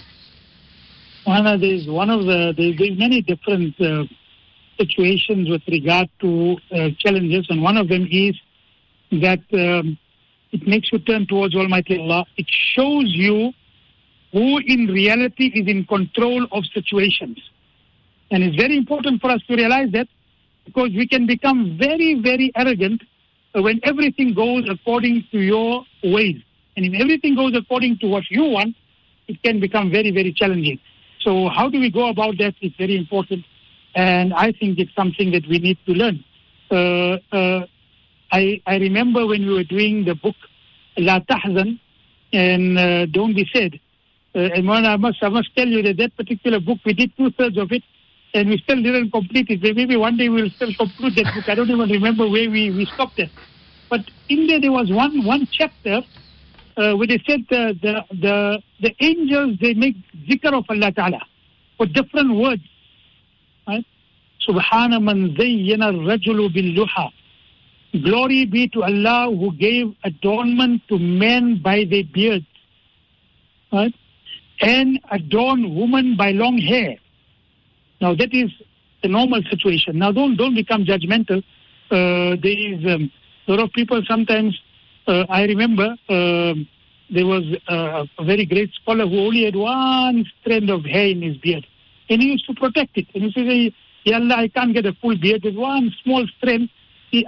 One 1.23 1.43
there's 1.62 1.88
one 1.88 2.10
of 2.10 2.25
the 2.25 2.54
there's 2.58 2.97
many 2.97 3.21
different 3.21 3.80
uh, 3.80 4.04
situations 4.78 5.49
with 5.49 5.62
regard 5.67 6.10
to 6.21 6.58
uh, 6.71 6.89
challenges, 6.99 7.47
and 7.49 7.62
one 7.62 7.78
of 7.78 7.88
them 7.88 8.08
is 8.12 8.36
that 9.12 9.39
um, 9.54 9.97
it 10.52 10.67
makes 10.67 10.91
you 10.91 10.99
turn 10.99 11.25
towards 11.25 11.56
Almighty 11.56 11.99
Allah. 11.99 12.25
It 12.38 12.47
shows 12.49 13.06
you 13.06 13.54
who 14.32 14.60
in 14.60 14.88
reality 14.88 15.47
is 15.47 15.67
in 15.67 15.86
control 15.86 16.47
of 16.52 16.63
situations. 16.73 17.39
And 18.32 18.43
it's 18.43 18.56
very 18.56 18.78
important 18.78 19.21
for 19.21 19.32
us 19.32 19.41
to 19.47 19.56
realize 19.56 19.91
that 19.93 20.08
because 20.69 20.91
we 20.95 21.08
can 21.08 21.25
become 21.25 21.77
very, 21.77 22.21
very 22.21 22.51
arrogant 22.55 23.01
when 23.53 23.79
everything 23.84 24.34
goes 24.34 24.63
according 24.69 25.25
to 25.32 25.39
your 25.39 25.84
ways. 26.03 26.41
And 26.75 26.86
if 26.86 26.93
everything 27.01 27.36
goes 27.36 27.55
according 27.55 27.97
to 27.99 28.08
what 28.08 28.23
you 28.29 28.43
want, 28.43 28.75
it 29.27 29.41
can 29.43 29.60
become 29.60 29.89
very, 29.91 30.12
very 30.12 30.32
challenging. 30.32 30.79
So 31.21 31.49
how 31.49 31.69
do 31.69 31.79
we 31.79 31.89
go 31.89 32.10
about 32.10 32.38
that 32.38 32.53
is 32.62 32.71
very 32.77 32.95
important. 32.95 33.45
And 33.95 34.34
I 34.34 34.51
think 34.51 34.77
it's 34.79 34.93
something 34.95 35.32
that 35.32 35.47
we 35.47 35.58
need 35.60 35.77
to 35.88 35.93
learn. 35.93 36.23
Uh, 36.71 37.17
uh, 37.36 37.65
I, 38.32 38.62
I 38.67 38.75
remember 38.77 39.25
when 39.25 39.47
we 39.47 39.53
were 39.53 39.63
doing 39.63 40.05
the 40.05 40.13
book 40.13 40.36
La 40.97 41.19
Tahzan 41.19 41.79
and 42.32 42.77
uh, 42.77 43.05
Don't 43.08 43.34
Be 43.34 43.49
Sad. 43.51 43.79
Uh, 44.36 44.53
and 44.55 44.69
I 44.69 44.95
must, 44.97 45.17
I 45.23 45.29
must 45.29 45.55
tell 45.55 45.67
you 45.67 45.82
that 45.82 45.97
that 45.97 46.15
particular 46.15 46.60
book, 46.60 46.77
we 46.86 46.93
did 46.93 47.12
two 47.17 47.32
thirds 47.32 47.58
of 47.58 47.71
it 47.71 47.82
and 48.34 48.50
we 48.50 48.58
still 48.60 48.82
didn't 48.82 49.12
complete 49.12 49.50
it. 49.50 49.62
Maybe 49.76 49.96
one 49.96 50.18
day 50.18 50.30
we'll 50.30 50.50
still 50.52 50.74
conclude 50.76 51.15
that 51.15 51.34
book. 51.34 51.50
I 51.50 51.56
don't 51.56 51.70
even 51.70 51.89
remember 51.89 52.30
where 52.30 52.50
we, 52.50 52.72
we 52.72 52.86
stopped 52.86 53.20
it. 53.20 53.30
But 53.89 54.02
in 54.30 54.48
there, 54.48 54.62
there 54.62 54.72
was 54.72 54.92
one 54.92 55.26
one 55.26 55.48
chapter 55.52 56.02
uh, 56.78 56.94
where 56.94 57.08
they 57.08 57.22
said 57.28 57.42
the, 57.50 57.76
the 57.82 58.06
the 58.22 58.63
the 58.82 58.96
angels 59.04 59.58
they 59.60 59.74
make 59.74 59.96
zikr 60.28 60.54
of 60.54 60.65
Allah 60.70 60.92
Taala 60.92 61.22
with 61.80 61.94
different 61.94 62.36
words. 62.36 62.62
Right? 63.68 63.86
Subhana 64.48 65.02
man 65.02 65.36
zayyana 65.36 65.92
rajulu 65.92 66.54
bil 66.54 67.10
Glory 68.04 68.46
be 68.46 68.68
to 68.70 68.84
Allah 68.84 69.36
who 69.36 69.52
gave 69.54 69.96
adornment 70.04 70.84
to 70.89 71.00
men 71.00 71.60
by 71.63 71.86
their 71.89 72.04
beards. 72.04 72.46
Right? 73.74 73.96
And 74.62 75.00
adorn 75.10 75.74
women 75.74 76.15
by 76.15 76.32
long 76.32 76.60
hair. 76.60 76.98
Now 78.02 78.16
that 78.16 78.34
is 78.34 78.52
the 79.02 79.10
normal 79.10 79.42
situation. 79.50 80.00
Now 80.00 80.12
don't 80.12 80.36
don't 80.36 80.56
become 80.56 80.86
judgmental. 80.86 81.44
Uh, 81.92 82.36
there 82.42 82.58
is 82.58 82.86
um, 82.86 83.12
a 83.48 83.52
lot 83.52 83.60
of 83.60 83.72
people 83.74 84.02
sometimes. 84.08 84.60
Uh, 85.08 85.26
I 85.30 85.44
remember 85.46 85.96
uh, 86.08 86.54
there 87.10 87.26
was 87.26 87.44
a 87.68 88.24
very 88.24 88.46
great 88.46 88.72
scholar 88.74 89.08
who 89.08 89.20
only 89.20 89.46
had 89.46 89.56
one 89.56 90.26
strand 90.42 90.70
of 90.70 90.86
hair 90.86 91.08
in 91.08 91.22
his 91.22 91.38
beard, 91.38 91.66
and 92.10 92.22
he 92.22 92.30
used 92.30 92.46
to 92.46 92.54
protect 92.54 92.98
it. 92.98 93.08
And 93.14 93.24
he 93.24 93.32
says, 93.32 93.74
"Ya 94.04 94.18
Allah, 94.18 94.36
I 94.36 94.48
can't 94.48 94.74
get 94.74 94.86
a 94.86 94.94
full 94.94 95.18
beard. 95.18 95.42
There's 95.44 95.56
one 95.56 95.92
small 96.04 96.26
strand. 96.38 96.70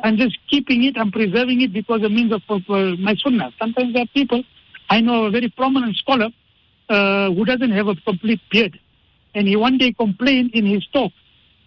I'm 0.03 0.15
just 0.17 0.37
keeping 0.47 0.83
it. 0.83 0.95
I'm 0.97 1.11
preserving 1.11 1.61
it 1.61 1.73
because 1.73 2.03
it 2.03 2.11
means 2.11 2.31
of, 2.31 2.43
of 2.49 2.61
uh, 2.69 2.95
my 2.97 3.15
sunnah." 3.15 3.51
Sometimes 3.59 3.93
there 3.93 4.03
are 4.03 4.13
people. 4.13 4.43
I 4.89 5.01
know 5.01 5.25
a 5.25 5.31
very 5.31 5.49
prominent 5.49 5.95
scholar 5.95 6.29
uh, 6.89 7.31
who 7.31 7.45
doesn't 7.45 7.71
have 7.71 7.87
a 7.87 7.95
complete 7.95 8.41
beard 8.51 8.79
and 9.35 9.47
he 9.47 9.55
one 9.55 9.77
day 9.77 9.93
complained 9.93 10.51
in 10.53 10.65
his 10.65 10.85
talk. 10.93 11.11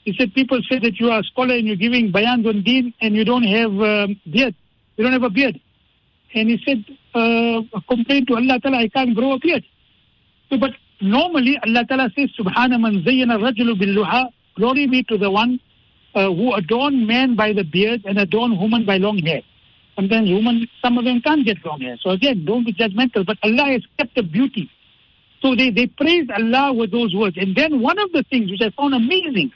He 0.05 0.15
said, 0.19 0.35
people 0.35 0.61
say 0.69 0.79
that 0.81 1.01
you 1.01 1.11
are 1.11 1.21
a 1.21 1.25
scholar 1.25 1.55
and 1.55 1.67
you're 1.67 1.77
giving 1.77 2.11
bayan 2.13 2.47
on 2.47 2.63
deen 2.63 2.93
and 3.01 3.17
you 3.17 3.25
don't 3.25 3.45
have 3.45 3.71
um, 3.71 4.21
beard. 4.31 4.55
You 4.97 5.05
don't 5.05 5.13
have 5.13 5.23
a 5.23 5.31
beard. 5.31 5.59
And 6.35 6.51
he 6.51 6.61
said, 6.65 6.85
uh, 7.15 7.63
complain 7.89 8.27
to 8.27 8.35
Allah 8.35 8.61
Ta'ala, 8.61 8.79
I 8.79 8.89
can't 8.89 9.15
grow 9.15 9.33
a 9.33 9.39
beard. 9.39 9.65
So, 10.51 10.59
but 10.59 10.73
normally 11.01 11.59
Allah 11.65 11.87
Ta'ala 11.87 12.11
says, 12.15 12.31
Subhana 12.39 12.79
man 12.79 13.03
zayyana 13.03 13.39
rajulu 13.39 13.81
billuha, 13.81 14.29
glory 14.57 14.87
be 14.89 15.03
to 15.05 15.17
the 15.17 15.31
one 15.31 15.59
uh, 16.15 16.27
who 16.27 16.53
adorn 16.53 17.07
man 17.07 17.35
by 17.35 17.53
the 17.53 17.65
beard 17.65 18.03
and 18.05 18.19
adorn 18.19 18.59
woman 18.59 18.85
by 18.85 18.99
long 18.99 19.19
hair. 19.19 19.41
Sometimes 19.97 20.29
women, 20.29 20.69
some 20.83 20.99
of 20.99 21.05
them 21.05 21.23
can't 21.23 21.47
get 21.47 21.65
long 21.65 21.81
hair. 21.81 21.97
So 22.03 22.11
again, 22.11 22.45
don't 22.45 22.65
be 22.65 22.75
judgmental, 22.75 23.25
but 23.25 23.39
Allah 23.43 23.73
has 23.73 23.83
kept 23.97 24.15
the 24.17 24.23
beauty 24.23 24.71
So 25.45 25.55
they, 25.55 25.69
they 25.69 25.87
praised 25.89 26.31
Allah 26.31 26.73
with 26.73 26.91
those 26.91 27.15
words. 27.15 27.37
And 27.37 27.55
then 27.55 27.83
one 27.83 27.99
of 27.99 28.11
the 28.13 28.25
things 28.31 28.51
which 28.51 28.63
I 28.63 28.71
found 28.71 28.95
amazing, 28.95 29.53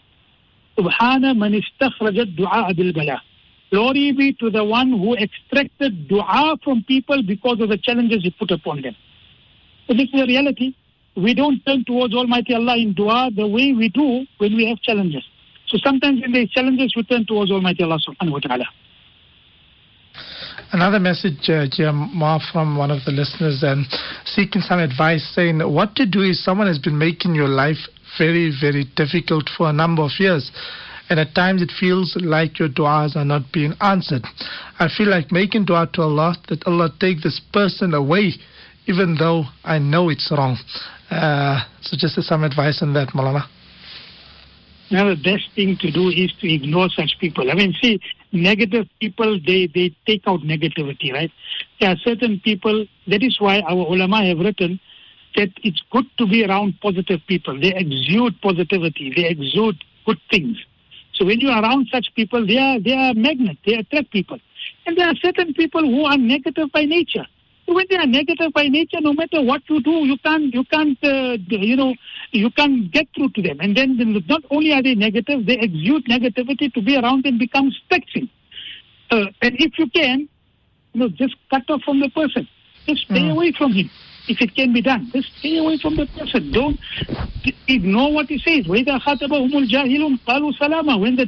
Subhana 0.76 1.34
man 1.34 1.54
istakhrajat 1.54 2.36
du'a 2.36 2.76
bil 2.76 2.92
bala. 2.92 3.22
Glory 3.70 4.12
be 4.12 4.34
to 4.34 4.50
the 4.50 4.64
one 4.64 4.90
who 4.90 5.14
extracted 5.14 6.06
dua 6.08 6.58
from 6.62 6.84
people 6.86 7.22
because 7.22 7.58
of 7.60 7.70
the 7.70 7.78
challenges 7.78 8.22
he 8.22 8.30
put 8.30 8.50
upon 8.50 8.82
them. 8.82 8.94
So 9.86 9.94
this 9.94 10.08
is 10.12 10.20
a 10.20 10.26
reality. 10.26 10.74
We 11.16 11.32
don't 11.32 11.64
turn 11.64 11.84
towards 11.86 12.14
Almighty 12.14 12.54
Allah 12.54 12.76
in 12.76 12.92
dua 12.92 13.30
the 13.34 13.46
way 13.46 13.72
we 13.72 13.88
do 13.88 14.26
when 14.36 14.56
we 14.56 14.68
have 14.68 14.82
challenges. 14.82 15.24
So 15.68 15.78
sometimes 15.82 16.20
when 16.20 16.32
there 16.32 16.42
are 16.42 16.46
challenges, 16.46 16.92
we 16.96 17.02
turn 17.04 17.24
towards 17.24 17.50
Almighty 17.50 17.82
Allah 17.82 17.98
subhanahu 18.06 18.32
wa 18.32 18.40
ta'ala. 18.40 18.64
Another 20.70 20.98
message, 20.98 21.48
uh, 21.48 21.64
Jia 21.64 22.52
from 22.52 22.76
one 22.76 22.90
of 22.90 23.02
the 23.06 23.10
listeners, 23.10 23.64
um, 23.64 23.86
seeking 24.26 24.60
some 24.60 24.80
advice, 24.80 25.26
saying 25.34 25.60
what 25.60 25.96
to 25.96 26.04
do 26.04 26.20
if 26.20 26.36
someone 26.36 26.66
has 26.66 26.78
been 26.78 26.98
making 26.98 27.34
your 27.34 27.48
life 27.48 27.78
very, 28.18 28.52
very 28.60 28.84
difficult 28.94 29.48
for 29.56 29.70
a 29.70 29.72
number 29.72 30.02
of 30.02 30.10
years. 30.18 30.50
And 31.08 31.18
at 31.18 31.34
times 31.34 31.62
it 31.62 31.72
feels 31.80 32.14
like 32.20 32.58
your 32.58 32.68
du'as 32.68 33.16
are 33.16 33.24
not 33.24 33.50
being 33.50 33.72
answered. 33.80 34.26
I 34.78 34.88
feel 34.94 35.08
like 35.08 35.32
making 35.32 35.64
dua 35.64 35.88
to 35.94 36.02
Allah 36.02 36.36
that 36.50 36.66
Allah 36.66 36.90
take 37.00 37.22
this 37.22 37.40
person 37.50 37.94
away, 37.94 38.34
even 38.86 39.16
though 39.18 39.44
I 39.64 39.78
know 39.78 40.10
it's 40.10 40.30
wrong. 40.30 40.58
Uh, 41.10 41.60
so 41.80 41.96
just 41.98 42.22
some 42.22 42.44
advice 42.44 42.82
on 42.82 42.92
that, 42.92 43.08
Maulana. 43.14 43.46
Now, 44.90 45.08
the 45.08 45.16
best 45.16 45.50
thing 45.54 45.76
to 45.78 45.90
do 45.90 46.08
is 46.08 46.32
to 46.40 46.52
ignore 46.52 46.88
such 46.88 47.18
people. 47.20 47.50
I 47.50 47.54
mean, 47.54 47.74
see, 47.82 48.00
negative 48.32 48.88
people, 49.00 49.38
they, 49.46 49.66
they 49.66 49.94
take 50.06 50.22
out 50.26 50.40
negativity, 50.40 51.12
right? 51.12 51.30
There 51.80 51.90
are 51.90 51.96
certain 51.98 52.40
people, 52.40 52.86
that 53.06 53.22
is 53.22 53.38
why 53.38 53.60
our 53.60 53.76
ulama 53.76 54.24
have 54.24 54.38
written 54.38 54.80
that 55.36 55.50
it's 55.62 55.82
good 55.90 56.06
to 56.16 56.26
be 56.26 56.44
around 56.44 56.80
positive 56.80 57.20
people. 57.28 57.60
They 57.60 57.74
exude 57.74 58.40
positivity, 58.40 59.12
they 59.14 59.28
exude 59.28 59.76
good 60.06 60.18
things. 60.30 60.56
So 61.14 61.26
when 61.26 61.40
you're 61.40 61.52
around 61.52 61.88
such 61.92 62.08
people, 62.14 62.46
they 62.46 62.58
are, 62.58 62.80
they 62.80 62.94
are 62.94 63.12
magnets, 63.12 63.60
they 63.66 63.74
attract 63.74 64.10
people. 64.10 64.38
And 64.86 64.96
there 64.96 65.08
are 65.08 65.16
certain 65.16 65.52
people 65.52 65.82
who 65.82 66.04
are 66.06 66.16
negative 66.16 66.72
by 66.72 66.86
nature. 66.86 67.26
When 67.68 67.84
they 67.90 67.96
are 67.96 68.06
negative 68.06 68.54
by 68.54 68.68
nature, 68.68 68.98
no 69.02 69.12
matter 69.12 69.42
what 69.42 69.60
you 69.68 69.82
do, 69.82 69.90
you 69.90 70.16
can't, 70.24 70.54
you 70.54 70.64
can't, 70.64 70.96
uh, 71.04 71.36
you 71.48 71.76
know, 71.76 71.94
you 72.30 72.50
can't 72.50 72.90
get 72.90 73.08
through 73.14 73.28
to 73.32 73.42
them. 73.42 73.58
And 73.60 73.76
then 73.76 73.98
not 74.26 74.42
only 74.50 74.72
are 74.72 74.82
they 74.82 74.94
negative, 74.94 75.44
they 75.44 75.58
exude 75.58 76.06
negativity 76.06 76.72
to 76.72 76.80
be 76.80 76.96
around 76.96 77.26
and 77.26 77.38
become 77.38 77.70
spectrum. 77.84 78.30
Uh, 79.10 79.26
and 79.42 79.54
if 79.58 79.78
you 79.78 79.86
can, 79.90 80.30
you 80.94 81.00
know, 81.00 81.08
just 81.10 81.36
cut 81.50 81.68
off 81.68 81.82
from 81.82 82.00
the 82.00 82.08
person. 82.08 82.48
Just 82.86 83.02
stay 83.02 83.20
mm. 83.20 83.32
away 83.32 83.52
from 83.52 83.74
him. 83.74 83.90
If 84.28 84.40
it 84.40 84.54
can 84.54 84.72
be 84.72 84.80
done, 84.80 85.10
just 85.12 85.28
stay 85.38 85.58
away 85.58 85.76
from 85.76 85.96
the 85.96 86.06
person. 86.06 86.50
Don't 86.50 86.80
ignore 87.66 88.14
what 88.14 88.28
he 88.28 88.38
says. 88.38 88.66
When 88.66 88.84
the 88.86 88.92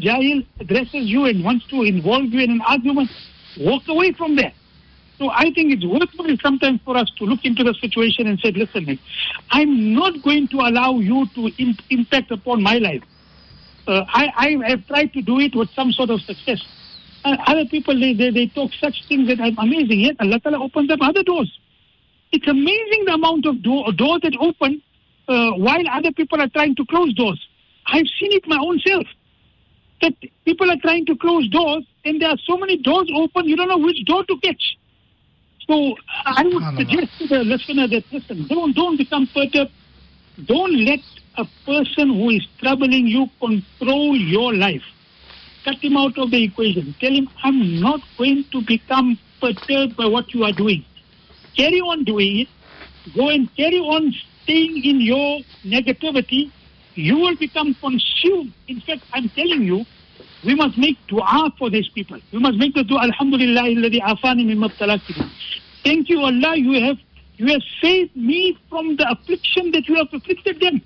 jahil 0.03 0.47
addresses 0.59 1.07
you 1.07 1.27
and 1.27 1.45
wants 1.45 1.67
to 1.69 1.83
involve 1.83 2.25
you 2.25 2.41
in 2.41 2.51
an 2.51 2.63
argument, 2.63 3.11
walk 3.59 3.83
away 3.89 4.13
from 4.13 4.37
there. 4.37 4.55
So 5.21 5.29
I 5.29 5.53
think 5.53 5.71
it's 5.71 5.85
worthwhile 5.85 6.35
sometimes 6.43 6.81
for 6.83 6.97
us 6.97 7.11
to 7.19 7.25
look 7.27 7.41
into 7.45 7.63
the 7.63 7.75
situation 7.75 8.27
and 8.27 8.41
say, 8.41 8.53
listen, 8.53 8.99
I'm 9.51 9.93
not 9.95 10.23
going 10.23 10.49
to 10.49 10.57
allow 10.61 10.99
you 10.99 11.27
to 11.35 11.51
imp- 11.59 11.83
impact 11.91 12.31
upon 12.31 12.63
my 12.63 12.79
life. 12.79 13.03
Uh, 13.87 14.05
I, 14.09 14.57
I 14.65 14.71
have 14.71 14.87
tried 14.87 15.13
to 15.13 15.21
do 15.21 15.39
it 15.39 15.55
with 15.55 15.69
some 15.77 15.93
sort 15.93 16.09
of 16.09 16.23
success. 16.23 16.65
Uh, 17.23 17.37
other 17.47 17.67
people, 17.67 18.01
they, 18.01 18.15
they, 18.15 18.31
they 18.31 18.47
talk 18.47 18.71
such 18.81 18.95
things 19.09 19.29
that 19.29 19.41
are 19.41 19.53
amazing. 19.59 20.01
Yet 20.01 20.17
Allah 20.21 20.41
Ta'ala 20.41 20.65
opens 20.65 20.91
up 20.91 21.01
other 21.03 21.23
doors. 21.23 21.53
It's 22.33 22.49
amazing 22.49 23.05
the 23.05 23.13
amount 23.13 23.45
of 23.45 23.63
door, 23.63 23.93
doors 23.93 24.23
that 24.23 24.35
open 24.41 24.81
uh, 25.29 25.51
while 25.51 25.85
other 25.93 26.13
people 26.13 26.41
are 26.41 26.49
trying 26.49 26.77
to 26.77 26.87
close 26.87 27.13
doors. 27.13 27.47
I've 27.89 28.09
seen 28.19 28.33
it 28.33 28.45
my 28.47 28.57
own 28.59 28.81
self. 28.87 29.07
That 30.01 30.15
people 30.47 30.71
are 30.71 30.81
trying 30.81 31.05
to 31.07 31.17
close 31.17 31.47
doors 31.51 31.85
and 32.07 32.23
there 32.23 32.31
are 32.31 32.39
so 32.47 32.57
many 32.57 32.79
doors 32.79 33.11
open, 33.15 33.47
you 33.47 33.57
don't 33.57 33.69
know 33.69 33.77
which 33.77 34.03
door 34.07 34.25
to 34.25 34.39
catch. 34.43 34.79
So 35.71 35.95
ah, 36.27 36.35
I 36.39 36.43
would 36.43 36.65
suggest 36.77 37.17
to 37.21 37.29
the 37.29 37.45
listener 37.45 37.87
that 37.87 38.03
listen, 38.11 38.49
don't 38.49 38.75
don't 38.75 38.97
become 38.97 39.29
perturbed. 39.33 39.71
Don't 40.47 40.75
let 40.85 40.99
a 41.39 41.47
person 41.65 42.09
who 42.09 42.31
is 42.31 42.45
troubling 42.61 43.07
you 43.07 43.29
control 43.39 44.17
your 44.17 44.53
life. 44.53 44.83
Cut 45.65 45.77
him 45.77 45.97
out 45.97 46.19
of 46.19 46.33
the 46.33 46.43
equation. 46.43 46.95
Tell 47.01 47.13
him, 47.13 47.29
I'm 47.45 47.81
not 47.81 48.01
going 48.19 48.45
to 48.51 48.63
become 48.63 49.17
perturbed 49.41 49.97
by 49.97 50.07
what 50.07 50.35
you 50.35 50.43
are 50.43 50.53
doing. 50.53 50.85
Carry 51.57 51.81
on 51.81 52.03
doing 52.03 52.41
it. 52.41 52.49
Go 53.17 53.29
and 53.29 53.55
carry 53.57 53.79
on 53.79 54.13
staying 54.43 54.83
in 54.85 55.01
your 55.01 55.41
negativity. 55.65 56.51
You 56.95 57.19
will 57.19 57.37
become 57.37 57.75
consumed. 57.75 58.53
In 58.67 58.81
fact, 58.81 59.03
I'm 59.13 59.29
telling 59.31 59.63
you, 59.63 59.85
we 60.45 60.55
must 60.55 60.79
make 60.79 60.97
dua 61.09 61.53
for 61.59 61.71
these 61.71 61.89
people. 61.89 62.19
We 62.33 62.39
must 62.39 62.57
make 62.57 62.75
the 62.75 62.85
dua, 62.85 63.03
Alhamdulillah, 63.03 63.63
alladhi 63.63 64.01
afani 64.01 64.45
mimma 64.47 65.31
Thank 65.85 66.09
you, 66.09 66.21
Allah, 66.21 66.57
you 66.57 66.83
have 66.83 66.99
you 67.37 67.47
have 67.49 67.63
saved 67.81 68.15
me 68.17 68.59
from 68.69 68.97
the 68.97 69.11
affliction 69.11 69.71
that 69.73 69.89
you 69.89 69.95
have 69.97 70.09
afflicted 70.13 70.61
them. 70.61 70.83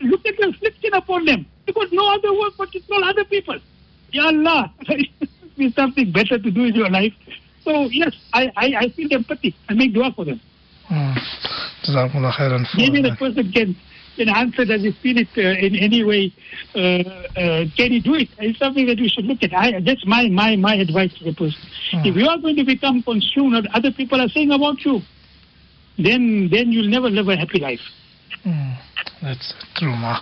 Look 0.00 0.26
at 0.26 0.36
the 0.36 0.48
affliction 0.48 0.94
upon 0.94 1.26
them. 1.26 1.46
Because 1.66 1.92
no 1.92 2.12
other 2.12 2.32
work 2.32 2.54
but 2.58 2.72
to 2.72 2.80
tell 2.80 3.04
other 3.04 3.24
people. 3.24 3.58
Ya 4.12 4.26
Allah, 4.26 4.72
there's 5.56 5.74
something 5.74 6.10
better 6.10 6.38
to 6.38 6.50
do 6.50 6.64
in 6.64 6.74
your 6.74 6.90
life. 6.90 7.12
So 7.64 7.82
yes, 7.90 8.14
I, 8.32 8.50
I, 8.56 8.66
I 8.78 8.88
feel 8.90 9.12
empathy. 9.12 9.54
I 9.68 9.74
make 9.74 9.94
dua 9.94 10.12
for 10.12 10.24
them. 10.24 10.40
Mm. 10.88 11.16
Maybe 12.76 13.02
the 13.02 13.14
person 13.16 13.52
can 13.52 13.76
can 14.16 14.28
answer, 14.28 14.64
does 14.64 14.82
he 14.82 14.92
feel 14.92 15.18
it 15.18 15.28
uh, 15.36 15.66
in 15.66 15.76
any 15.76 16.04
way? 16.04 16.34
Uh, 16.74 16.78
uh, 16.78 17.64
can 17.76 17.92
he 17.92 18.00
do 18.00 18.14
it? 18.14 18.28
It's 18.38 18.58
something 18.58 18.86
that 18.86 18.98
we 18.98 19.08
should 19.08 19.24
look 19.24 19.42
at. 19.42 19.54
I, 19.54 19.80
that's 19.80 20.04
my, 20.06 20.28
my, 20.28 20.56
my 20.56 20.74
advice 20.74 21.12
to 21.18 21.24
the 21.24 21.32
person. 21.34 21.60
Hmm. 21.90 22.06
If 22.06 22.16
you 22.16 22.28
are 22.28 22.38
going 22.38 22.56
to 22.56 22.64
become 22.64 23.02
consumed, 23.02 23.54
or 23.54 23.62
other 23.74 23.92
people 23.92 24.20
are 24.20 24.28
saying 24.28 24.50
about 24.50 24.84
you, 24.84 25.00
then 25.98 26.48
then 26.50 26.72
you'll 26.72 26.88
never 26.88 27.10
live 27.10 27.28
a 27.28 27.36
happy 27.36 27.58
life. 27.58 27.80
Mm, 28.44 28.76
that's 29.22 29.52
true, 29.76 29.92
Ma. 29.92 30.20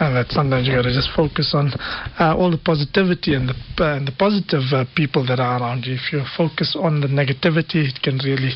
And 0.00 0.16
that 0.16 0.30
sometimes 0.30 0.66
you 0.66 0.74
got 0.74 0.82
to 0.82 0.92
just 0.92 1.10
focus 1.14 1.54
on 1.54 1.72
uh, 2.18 2.34
all 2.36 2.50
the 2.50 2.58
positivity 2.58 3.34
and 3.34 3.48
the 3.48 3.54
uh, 3.78 3.96
and 3.96 4.06
the 4.06 4.12
positive 4.12 4.66
uh, 4.72 4.84
people 4.96 5.24
that 5.26 5.38
are 5.38 5.60
around 5.60 5.86
you. 5.86 5.94
If 5.94 6.12
you 6.12 6.22
focus 6.36 6.76
on 6.78 7.00
the 7.00 7.06
negativity, 7.06 7.86
it 7.86 8.02
can 8.02 8.18
really, 8.26 8.50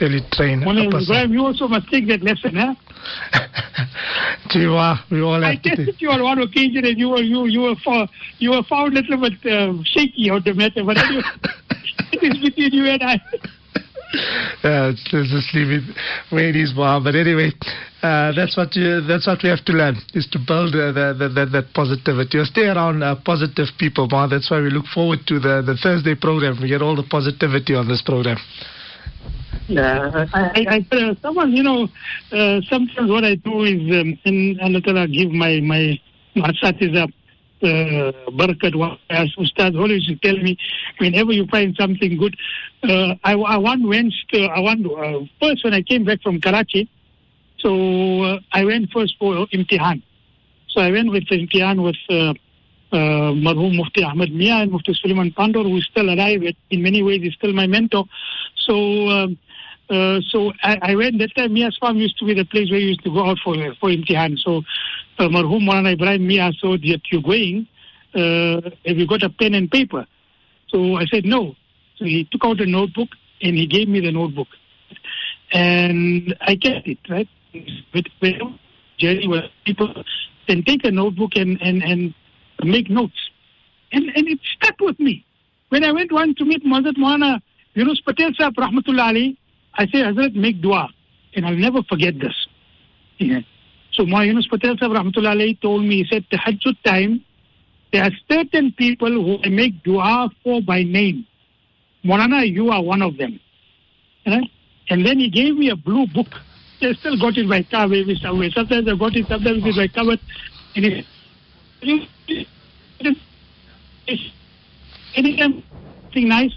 really 0.00 0.22
drain 0.30 0.62
well, 0.64 0.78
a 0.78 0.90
person. 0.90 1.10
Graham, 1.10 1.32
you 1.32 1.44
also 1.44 1.66
must 1.66 1.90
take 1.90 2.06
that 2.08 2.22
lesson, 2.22 2.54
huh? 2.54 2.74
you 4.54 4.74
are. 4.74 4.98
We 5.10 5.20
all 5.22 5.42
have 5.42 5.42
I 5.42 5.56
tested 5.56 5.96
you 5.98 6.10
on 6.10 6.22
one 6.22 6.38
occasion, 6.38 6.84
and 6.84 6.98
you 6.98 7.10
were 7.10 7.22
you 7.22 7.46
you 7.46 7.60
were 7.60 7.76
found, 7.84 8.08
you 8.38 8.50
were 8.50 8.62
found 8.64 8.96
a 8.96 9.00
little 9.00 9.18
bit 9.18 9.38
uh, 9.50 9.74
shaky 9.84 10.30
on 10.30 10.42
the 10.44 10.54
matter, 10.54 10.84
but 10.84 10.96
anyway, 10.96 11.26
it 12.12 12.22
is 12.22 12.38
between 12.38 12.72
you 12.72 12.86
and 12.86 13.02
I. 13.02 13.20
Uh, 14.62 14.92
let's 14.92 15.30
just 15.32 15.54
leave 15.54 15.70
it 15.70 15.96
where 16.28 16.50
it 16.50 16.56
is, 16.56 16.74
Bob. 16.74 17.04
But 17.04 17.14
anyway, 17.14 17.50
uh, 18.02 18.30
that's 18.36 18.58
what 18.58 18.76
you, 18.76 19.00
that's 19.00 19.26
what 19.26 19.42
we 19.42 19.48
have 19.48 19.64
to 19.64 19.72
learn 19.72 19.96
is 20.12 20.28
to 20.32 20.38
build 20.38 20.74
uh, 20.74 20.92
the, 20.92 21.48
that 21.50 21.72
positivity 21.72 22.36
or 22.36 22.44
stay 22.44 22.68
around 22.68 23.02
uh, 23.02 23.16
positive 23.24 23.68
people, 23.78 24.06
Bob. 24.06 24.30
That's 24.30 24.50
why 24.50 24.60
we 24.60 24.68
look 24.68 24.84
forward 24.92 25.20
to 25.28 25.40
the, 25.40 25.62
the 25.64 25.78
Thursday 25.82 26.14
program. 26.14 26.58
We 26.60 26.68
get 26.68 26.82
all 26.82 26.94
the 26.94 27.08
positivity 27.08 27.74
on 27.74 27.88
this 27.88 28.02
program. 28.02 28.36
Yeah, 29.66 30.26
I, 30.34 30.66
I, 30.68 30.96
uh, 30.96 31.14
someone, 31.22 31.52
you 31.52 31.62
know, 31.62 31.88
uh, 32.32 32.60
sometimes 32.68 33.10
what 33.10 33.24
I 33.24 33.36
do 33.36 33.64
is, 33.64 33.80
um, 33.96 34.18
and 34.26 34.60
Allah 34.60 35.08
give 35.08 35.30
my 35.30 35.60
my 35.60 35.98
my 36.34 36.52
up 37.00 37.10
uh, 37.62 38.12
Barakat 38.30 38.98
as 39.10 39.28
Ustad 39.36 39.76
always 39.76 40.10
tell 40.22 40.36
me, 40.36 40.58
whenever 40.98 41.32
you 41.32 41.46
find 41.46 41.74
something 41.78 42.16
good, 42.16 42.36
uh, 42.82 43.14
I, 43.24 43.34
I 43.34 43.56
went, 43.56 44.14
uh, 44.32 44.44
I 44.46 44.60
want, 44.60 44.86
uh, 44.86 45.26
first 45.40 45.64
when 45.64 45.74
I 45.74 45.82
came 45.82 46.04
back 46.04 46.22
from 46.22 46.40
Karachi, 46.40 46.88
so 47.58 48.22
uh, 48.22 48.38
I 48.52 48.64
went 48.64 48.90
first 48.90 49.16
for 49.18 49.46
imtihan. 49.48 50.02
So 50.68 50.80
I 50.80 50.90
went 50.90 51.10
with 51.10 51.24
imtihan 51.24 51.82
with 51.82 51.96
uh, 52.08 52.34
uh, 52.92 53.32
Marhum 53.32 53.76
Mufti 53.76 54.02
Ahmed 54.02 54.34
Mia 54.34 54.54
and 54.54 54.72
Mufti 54.72 54.94
Suleiman 54.94 55.30
Pandor, 55.32 55.64
who 55.64 55.76
is 55.76 55.86
still 55.90 56.08
alive. 56.08 56.42
In 56.70 56.82
many 56.82 57.02
ways, 57.02 57.22
is 57.22 57.34
still 57.34 57.52
my 57.52 57.66
mentor. 57.66 58.04
So, 58.56 59.08
um, 59.08 59.38
uh, 59.88 60.20
so 60.28 60.52
I, 60.62 60.78
I, 60.82 60.94
went 60.94 61.18
that 61.18 61.34
time. 61.34 61.52
Mia's 61.52 61.76
farm 61.78 61.96
used 61.96 62.18
to 62.18 62.24
be 62.24 62.34
the 62.34 62.44
place 62.44 62.70
where 62.70 62.78
we 62.78 62.86
used 62.86 63.04
to 63.04 63.10
go 63.10 63.26
out 63.26 63.38
for 63.44 63.54
for 63.80 63.90
imtihan. 63.90 64.38
So 64.38 64.62
uh, 65.20 65.28
Marhum 65.28 65.62
Maulana 65.68 65.92
Ibrahim 65.92 66.26
Mia 66.26 66.50
saw 66.58 66.76
that 66.76 67.00
you're 67.12 67.22
going, 67.22 67.66
uh, 68.14 68.60
have 68.86 68.96
you 68.96 69.06
got 69.06 69.22
a 69.22 69.30
pen 69.30 69.54
and 69.54 69.70
paper? 69.70 70.06
So 70.68 70.96
I 70.96 71.04
said, 71.06 71.24
no. 71.24 71.54
So 71.98 72.04
he 72.06 72.26
took 72.30 72.44
out 72.44 72.60
a 72.60 72.66
notebook 72.66 73.10
and 73.42 73.56
he 73.56 73.66
gave 73.66 73.88
me 73.88 74.00
the 74.00 74.12
notebook. 74.12 74.48
And 75.52 76.34
I 76.40 76.56
kept 76.56 76.86
it, 76.86 76.98
right? 77.08 77.28
With, 77.92 78.06
with 78.22 78.36
journey 78.98 79.52
people 79.64 80.04
can 80.46 80.62
take 80.64 80.84
a 80.84 80.90
notebook 80.90 81.32
and, 81.36 81.60
and, 81.60 81.82
and 81.82 82.14
make 82.62 82.88
notes. 82.88 83.30
And, 83.92 84.04
and 84.14 84.28
it 84.28 84.38
stuck 84.56 84.78
with 84.80 84.98
me. 84.98 85.24
When 85.68 85.84
I 85.84 85.92
went 85.92 86.12
one 86.12 86.34
to 86.36 86.44
meet 86.44 86.64
Hazrat 86.64 86.96
Maulana 86.96 87.40
Yunus 87.74 88.00
Patel 88.00 88.30
Sahib, 88.36 88.54
Rahmatullah 88.54 89.08
Ali, 89.08 89.38
I 89.74 89.86
said, 89.86 90.06
Hazrat, 90.06 90.34
make 90.34 90.60
dua. 90.60 90.88
And 91.34 91.46
I'll 91.46 91.54
never 91.54 91.82
forget 91.82 92.18
this. 92.18 92.34
Yeah. 93.18 93.40
So 94.00 94.06
Yunus 94.06 94.46
Patel 94.46 94.78
Sahib 94.78 94.92
Rahmatullah 94.96 95.60
told 95.60 95.84
me, 95.84 96.02
he 96.02 96.06
said, 96.08 96.24
Tahajjud 96.32 96.82
time, 96.84 97.22
there 97.92 98.04
are 98.04 98.10
certain 98.30 98.72
people 98.72 99.10
who 99.10 99.38
I 99.44 99.50
make 99.50 99.82
dua 99.82 100.30
for 100.42 100.62
by 100.62 100.84
name. 100.84 101.26
Maulana, 102.02 102.50
you 102.50 102.70
are 102.70 102.82
one 102.82 103.02
of 103.02 103.18
them. 103.18 103.38
Right? 104.26 104.50
And 104.88 105.04
then 105.04 105.18
he 105.18 105.28
gave 105.28 105.54
me 105.54 105.68
a 105.68 105.76
blue 105.76 106.06
book. 106.06 106.28
I 106.80 106.94
still 106.94 107.18
got 107.18 107.36
it 107.36 107.46
by 107.46 107.66
maybe 107.88 108.18
somewhere. 108.22 108.48
Sometimes 108.52 108.88
I 108.88 108.96
got 108.96 109.14
it, 109.14 109.28
sometimes 109.28 109.62
it's 109.66 109.76
by 109.76 109.88
cover. 109.88 110.16
And 110.76 111.04
something 115.38 116.28
nice, 116.28 116.52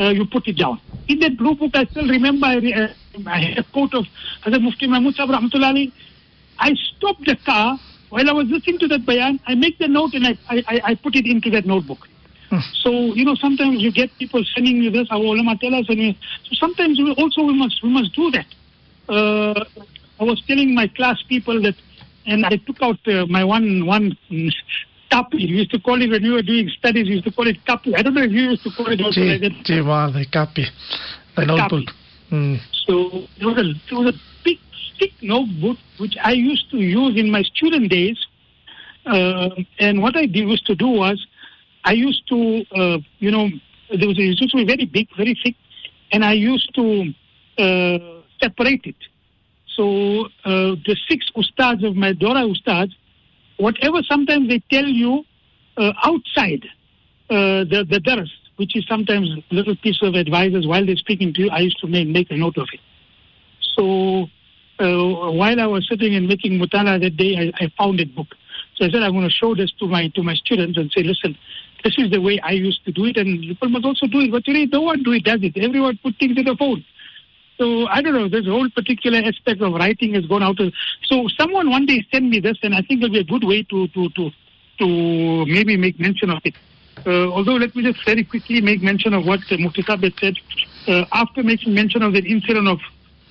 uh, 0.00 0.08
you 0.08 0.26
put 0.26 0.48
it 0.48 0.58
down. 0.58 0.80
In 1.06 1.20
that 1.20 1.38
blue 1.38 1.54
book, 1.54 1.70
I 1.74 1.84
still 1.84 2.08
remember 2.08 2.46
I, 2.46 2.56
uh, 2.56 2.88
I 3.24 3.38
had 3.38 3.58
a 3.58 3.62
quote 3.72 3.94
of 3.94 4.04
Hazrat 4.44 4.62
Mufti 4.62 4.88
Mahmud 4.88 5.14
Sahib 5.14 5.30
Rahmatullah. 5.30 5.92
I 6.58 6.74
stopped 6.74 7.24
the 7.24 7.36
car 7.36 7.78
while 8.10 8.28
I 8.28 8.32
was 8.32 8.46
listening 8.48 8.78
to 8.80 8.88
that 8.88 9.06
bayan. 9.06 9.40
I 9.46 9.54
make 9.54 9.78
the 9.78 9.88
note 9.88 10.14
and 10.14 10.26
I, 10.26 10.38
I, 10.48 10.80
I 10.84 10.94
put 10.94 11.14
it 11.16 11.26
into 11.26 11.50
that 11.50 11.66
notebook. 11.66 12.08
Hmm. 12.50 12.60
So 12.82 12.90
you 12.90 13.24
know, 13.24 13.34
sometimes 13.34 13.80
you 13.80 13.92
get 13.92 14.10
people 14.18 14.42
sending 14.54 14.82
you 14.82 14.90
this. 14.90 15.06
Our 15.10 15.20
ulama 15.20 15.56
tell 15.58 15.74
us, 15.74 15.86
and 15.88 16.16
so 16.44 16.54
sometimes 16.54 16.98
we 16.98 17.12
also 17.12 17.42
we 17.42 17.54
must 17.54 17.82
we 17.82 17.90
must 17.90 18.14
do 18.14 18.30
that. 18.30 18.46
Uh, 19.08 19.64
I 20.20 20.24
was 20.24 20.42
telling 20.46 20.74
my 20.74 20.88
class 20.88 21.22
people 21.28 21.60
that, 21.62 21.74
and 22.26 22.46
I 22.46 22.56
took 22.56 22.80
out 22.82 22.98
uh, 23.06 23.26
my 23.26 23.44
one 23.44 23.84
one 23.84 24.16
mm, 24.30 24.50
kapi. 25.10 25.36
We 25.36 25.44
used 25.44 25.70
to 25.72 25.78
call 25.78 26.00
it 26.00 26.08
when 26.08 26.22
we 26.22 26.30
were 26.30 26.42
doing 26.42 26.70
studies. 26.70 27.06
We 27.06 27.16
used 27.16 27.24
to 27.24 27.32
call 27.32 27.46
it 27.46 27.64
kapi. 27.66 27.94
I 27.94 28.02
don't 28.02 28.14
know 28.14 28.22
if 28.22 28.32
you 28.32 28.50
used 28.50 28.64
to 28.64 28.70
call 28.70 28.90
it 28.90 29.00
also 29.02 29.20
like 29.20 29.42
that. 29.42 29.52
Ji, 29.64 29.74
ji, 29.74 29.80
wow, 29.82 30.10
the 30.10 30.24
copy, 30.32 30.64
the 31.36 31.44
notebook. 31.44 31.84
Mm. 32.32 32.58
So 32.86 33.26
there 33.38 33.48
was 33.48 33.58
a 33.58 33.72
there 33.90 33.98
was 33.98 34.14
a 34.14 34.18
big 34.42 34.58
thick 34.98 35.12
notebook 35.22 35.78
which 35.98 36.16
I 36.22 36.32
used 36.32 36.70
to 36.70 36.78
use 36.78 37.18
in 37.18 37.30
my 37.30 37.42
student 37.42 37.90
days. 37.90 38.18
Uh, 39.06 39.50
and 39.78 40.02
what 40.02 40.16
I 40.16 40.22
used 40.22 40.66
to 40.66 40.74
do 40.74 40.88
was 40.88 41.26
I 41.84 41.92
used 41.92 42.26
to 42.28 42.64
uh, 42.74 42.98
you 43.18 43.30
know 43.30 43.48
there 43.90 44.08
was 44.08 44.18
it 44.18 44.22
used 44.22 44.50
to 44.50 44.56
be 44.56 44.64
very 44.64 44.84
big, 44.84 45.08
very 45.16 45.38
thick, 45.42 45.56
and 46.12 46.24
I 46.24 46.32
used 46.32 46.74
to 46.74 47.14
uh, 47.58 47.98
separate 48.42 48.84
it. 48.84 48.96
So 49.76 50.26
uh, 50.44 50.76
the 50.84 50.96
six 51.08 51.30
ustads 51.36 51.86
of 51.86 51.96
my 51.96 52.12
Dora 52.12 52.42
ustads, 52.42 52.92
whatever 53.56 54.02
sometimes 54.02 54.48
they 54.48 54.60
tell 54.70 54.86
you 54.86 55.24
uh, 55.76 55.92
outside 56.04 56.66
uh, 57.30 57.64
the 57.64 57.86
the 57.88 58.00
dars, 58.00 58.32
which 58.56 58.76
is 58.76 58.84
sometimes 58.86 59.30
little 59.50 59.76
piece 59.76 60.02
of 60.02 60.14
advices 60.16 60.66
while 60.66 60.84
they're 60.84 60.96
speaking 60.96 61.32
to 61.34 61.42
you, 61.42 61.50
I 61.50 61.60
used 61.60 61.78
to 61.80 61.86
make, 61.86 62.08
make 62.08 62.30
a 62.30 62.36
note 62.36 62.58
of 62.58 62.68
it. 62.72 62.80
So 63.76 64.28
uh, 64.80 65.30
while 65.32 65.60
I 65.60 65.66
was 65.66 65.86
sitting 65.88 66.14
and 66.14 66.28
making 66.28 66.58
mutala 66.58 67.00
that 67.00 67.16
day, 67.16 67.36
I, 67.36 67.64
I 67.64 67.72
found 67.76 67.98
that 67.98 68.14
book. 68.14 68.28
So 68.76 68.86
I 68.86 68.90
said, 68.90 69.02
I'm 69.02 69.12
going 69.12 69.24
to 69.24 69.30
show 69.30 69.54
this 69.54 69.72
to 69.80 69.88
my 69.88 70.08
to 70.08 70.22
my 70.22 70.34
students 70.34 70.78
and 70.78 70.90
say, 70.92 71.02
listen, 71.02 71.36
this 71.82 71.94
is 71.98 72.10
the 72.10 72.20
way 72.20 72.38
I 72.40 72.52
used 72.52 72.84
to 72.84 72.92
do 72.92 73.06
it, 73.06 73.16
and 73.16 73.40
people 73.40 73.68
must 73.68 73.84
also 73.84 74.06
do 74.06 74.20
it. 74.20 74.30
But 74.30 74.44
today, 74.44 74.66
no 74.66 74.82
one 74.82 75.02
do 75.02 75.12
it, 75.12 75.24
does 75.24 75.40
it. 75.42 75.56
Everyone 75.56 75.98
put 76.02 76.16
things 76.16 76.36
in 76.36 76.44
the 76.44 76.56
phone. 76.56 76.84
So 77.58 77.88
I 77.88 78.00
don't 78.02 78.14
know. 78.14 78.28
This 78.28 78.46
whole 78.46 78.70
particular 78.70 79.18
aspect 79.18 79.60
of 79.60 79.72
writing 79.74 80.14
has 80.14 80.24
gone 80.26 80.44
out. 80.44 80.60
Of, 80.60 80.72
so 81.04 81.26
someone 81.36 81.70
one 81.70 81.86
day 81.86 82.06
sent 82.12 82.26
me 82.26 82.38
this, 82.38 82.58
and 82.62 82.74
I 82.74 82.82
think 82.82 83.02
it'll 83.02 83.12
be 83.12 83.18
a 83.18 83.24
good 83.24 83.44
way 83.44 83.64
to 83.64 83.88
to 83.88 84.08
to 84.10 84.30
to 84.78 85.46
maybe 85.46 85.76
make 85.76 85.98
mention 85.98 86.30
of 86.30 86.40
it. 86.44 86.54
Uh, 87.04 87.30
although 87.32 87.56
let 87.56 87.74
me 87.74 87.82
just 87.82 88.04
very 88.04 88.24
quickly 88.24 88.60
make 88.60 88.82
mention 88.82 89.12
of 89.12 89.26
what 89.26 89.40
uh, 89.50 89.56
said. 90.20 90.34
Uh, 90.86 91.04
after 91.12 91.42
making 91.42 91.74
mention 91.74 92.02
of 92.02 92.12
the 92.12 92.24
incident 92.24 92.66
of 92.66 92.78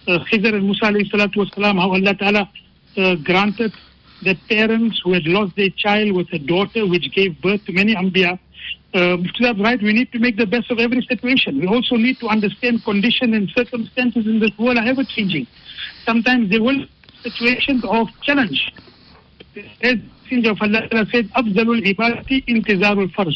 Khidr 0.08 0.55
and 0.55 0.64
Musa 0.64 0.86
wasalam, 0.86 1.80
how 1.80 1.91
Allah 1.91 2.16
Ta'ala 2.16 2.49
uh, 2.97 3.16
granted 3.16 3.74
that 4.24 4.38
parents 4.47 5.01
who 5.03 5.14
had 5.14 5.26
lost 5.28 5.55
their 5.55 5.70
child 5.70 6.14
with 6.14 6.28
a 6.34 6.39
daughter 6.39 6.88
which 6.88 7.12
gave 7.14 7.39
birth 7.41 7.64
to 7.66 7.74
many 7.74 7.93
Anbiya, 7.93 8.39
uh, 8.93 9.18
Mufti 9.18 9.43
Sahib, 9.43 9.60
right, 9.60 9.82
we 9.82 9.93
need 9.93 10.12
to 10.12 10.20
make 10.20 10.38
the 10.38 10.45
best 10.45 10.72
of 10.72 10.80
every 10.80 11.01
situation. 11.03 11.60
We 11.60 11.68
also 11.68 11.95
need 11.95 12.20
to 12.22 12.28
understand 12.28 12.84
condition 12.84 13.34
and 13.34 13.49
circumstances 13.49 14.26
in 14.26 14.39
this 14.39 14.51
world 14.58 14.78
are 14.78 14.86
ever 14.86 15.03
changing. 15.03 15.45
Sometimes 16.05 16.49
there 16.49 16.64
will 16.64 16.86
situations 17.22 17.84
of 17.86 18.08
challenge. 18.24 18.74
As 19.82 19.97
Messenger 20.24 20.51
of 20.51 20.62
Allah 20.62 21.05
said, 21.12 21.30
Afzalul 21.34 21.82
ibadati 21.86 22.45
intizarul 22.47 23.14
faraj. 23.14 23.36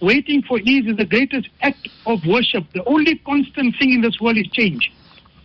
Waiting 0.00 0.42
for 0.42 0.58
ease 0.60 0.86
is 0.86 0.96
the 0.96 1.04
greatest 1.04 1.48
act 1.62 1.88
of 2.06 2.20
worship. 2.26 2.64
The 2.74 2.84
only 2.84 3.16
constant 3.16 3.76
thing 3.78 3.92
in 3.92 4.00
this 4.00 4.20
world 4.20 4.38
is 4.38 4.46
change. 4.48 4.92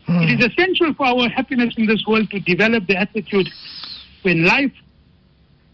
Hmm. 0.07 0.21
It 0.21 0.39
is 0.39 0.45
essential 0.45 0.93
for 0.93 1.05
our 1.05 1.29
happiness 1.29 1.75
in 1.77 1.85
this 1.85 2.03
world 2.07 2.31
to 2.31 2.39
develop 2.39 2.87
the 2.87 2.95
attitude 2.95 3.49
when 4.27 4.43
life 4.43 4.73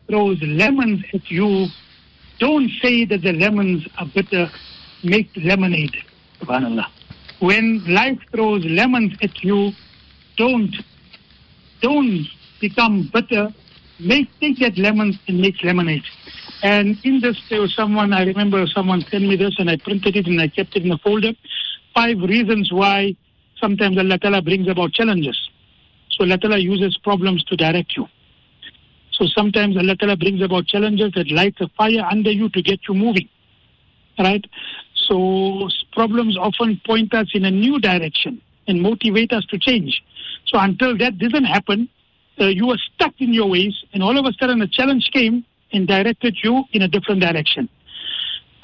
throws 0.08 0.40
lemons 0.42 1.04
at 1.14 1.30
you, 1.32 1.68
don't 2.40 2.70
say 2.82 3.06
that 3.06 3.22
the 3.22 3.34
lemons 3.34 3.88
are 3.98 4.06
bitter, 4.06 4.50
make 5.04 5.30
lemonade. 5.36 5.96
Subhanallah. 6.40 6.86
When 7.40 7.84
life 7.88 8.20
throws 8.32 8.64
lemons 8.66 9.14
at 9.22 9.44
you, 9.44 9.72
don't 10.38 10.76
don't 11.82 12.28
become 12.62 13.10
bitter. 13.14 13.50
Make 14.00 14.28
take 14.40 14.60
that 14.60 14.78
lemons 14.78 15.18
and 15.28 15.40
make 15.40 15.64
lemonade. 15.64 16.04
And 16.62 16.98
in 17.04 17.20
this, 17.20 17.38
there 17.50 17.62
was 17.62 17.76
someone 17.76 18.14
I 18.14 18.24
remember 18.24 18.66
someone 18.68 19.02
sent 19.10 19.24
me 19.24 19.36
this, 19.36 19.56
and 19.58 19.70
I 19.70 19.78
printed 19.78 20.16
it 20.16 20.28
and 20.28 20.40
I 20.40 20.48
kept 20.48 20.76
it 20.76 20.86
in 20.86 20.92
a 20.92 20.98
folder. 20.98 21.34
Five 21.94 22.18
reasons 22.20 22.72
why 22.72 23.16
sometimes 23.64 23.98
Allah 23.98 24.20
Ta'ala 24.20 24.42
brings 24.42 24.68
about 24.68 24.92
challenges. 24.92 25.38
So 26.12 26.26
Allah 26.26 26.38
Ta'ala 26.38 26.58
uses 26.58 26.98
problems 26.98 27.44
to 27.46 27.56
direct 27.56 27.96
you. 27.96 28.08
So 29.14 29.26
sometimes 29.28 29.78
Allah 29.78 29.96
Ta'ala 29.96 30.18
brings 30.18 30.42
about 30.42 30.66
challenges 30.68 31.14
that 31.16 31.32
lights 31.32 31.62
a 31.62 31.70
fire 31.78 32.04
under 32.12 32.32
you 32.32 32.50
to 32.50 32.62
get 32.62 32.80
you 32.90 32.94
moving. 32.94 33.30
Right? 34.20 34.46
So 35.08 35.70
problems 35.94 36.38
often 36.38 36.82
point 36.86 37.14
us 37.14 37.28
in 37.34 37.46
a 37.46 37.52
new 37.52 37.80
direction 37.80 38.42
and 38.68 38.82
motivate 38.82 39.32
us 39.32 39.46
to 39.46 39.58
change. 39.58 40.04
So 40.48 40.60
until 40.60 40.98
that 40.98 41.18
doesn't 41.18 41.46
happen, 41.46 41.88
uh, 42.40 42.48
you 42.48 42.70
are 42.72 42.78
stuck 42.94 43.14
in 43.20 43.34
your 43.34 43.50
ways, 43.50 43.76
and 43.94 44.04
all 44.04 44.18
of 44.18 44.26
a 44.26 44.34
sudden 44.40 44.62
a 44.62 44.68
challenge 44.68 45.10
came 45.14 45.46
and 45.72 45.88
directed 45.88 46.36
you 46.44 46.64
in 46.74 46.82
a 46.82 46.88
different 46.88 47.22
direction. 47.22 47.70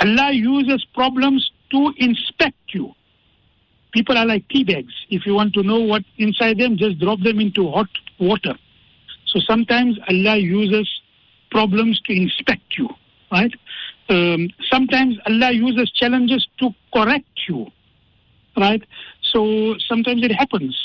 Allah 0.02 0.32
uses 0.34 0.86
problems 0.94 1.52
to 1.72 1.94
inspect 1.98 2.74
you. 2.74 2.94
People 3.92 4.18
are 4.18 4.26
like 4.26 4.48
tea 4.50 4.64
bags. 4.64 4.94
If 5.10 5.26
you 5.26 5.34
want 5.34 5.54
to 5.54 5.64
know 5.64 5.80
what 5.80 6.04
inside 6.18 6.60
them, 6.60 6.78
just 6.78 7.00
drop 7.00 7.20
them 7.22 7.40
into 7.40 7.70
hot 7.72 7.90
water. 8.20 8.56
So 9.26 9.40
sometimes 9.40 9.98
Allah 10.10 10.38
uses 10.38 10.88
problems 11.52 12.00
to 12.06 12.14
inspect 12.14 12.78
you, 12.78 12.90
right? 13.32 13.54
Um, 14.10 14.50
sometimes 14.70 15.18
Allah 15.28 15.52
uses 15.52 15.92
challenges 15.92 16.48
to 16.60 16.70
correct 16.94 17.28
you, 17.48 17.68
right? 18.58 18.84
So 19.22 19.76
sometimes 19.88 20.24
it 20.24 20.32
happens. 20.32 20.76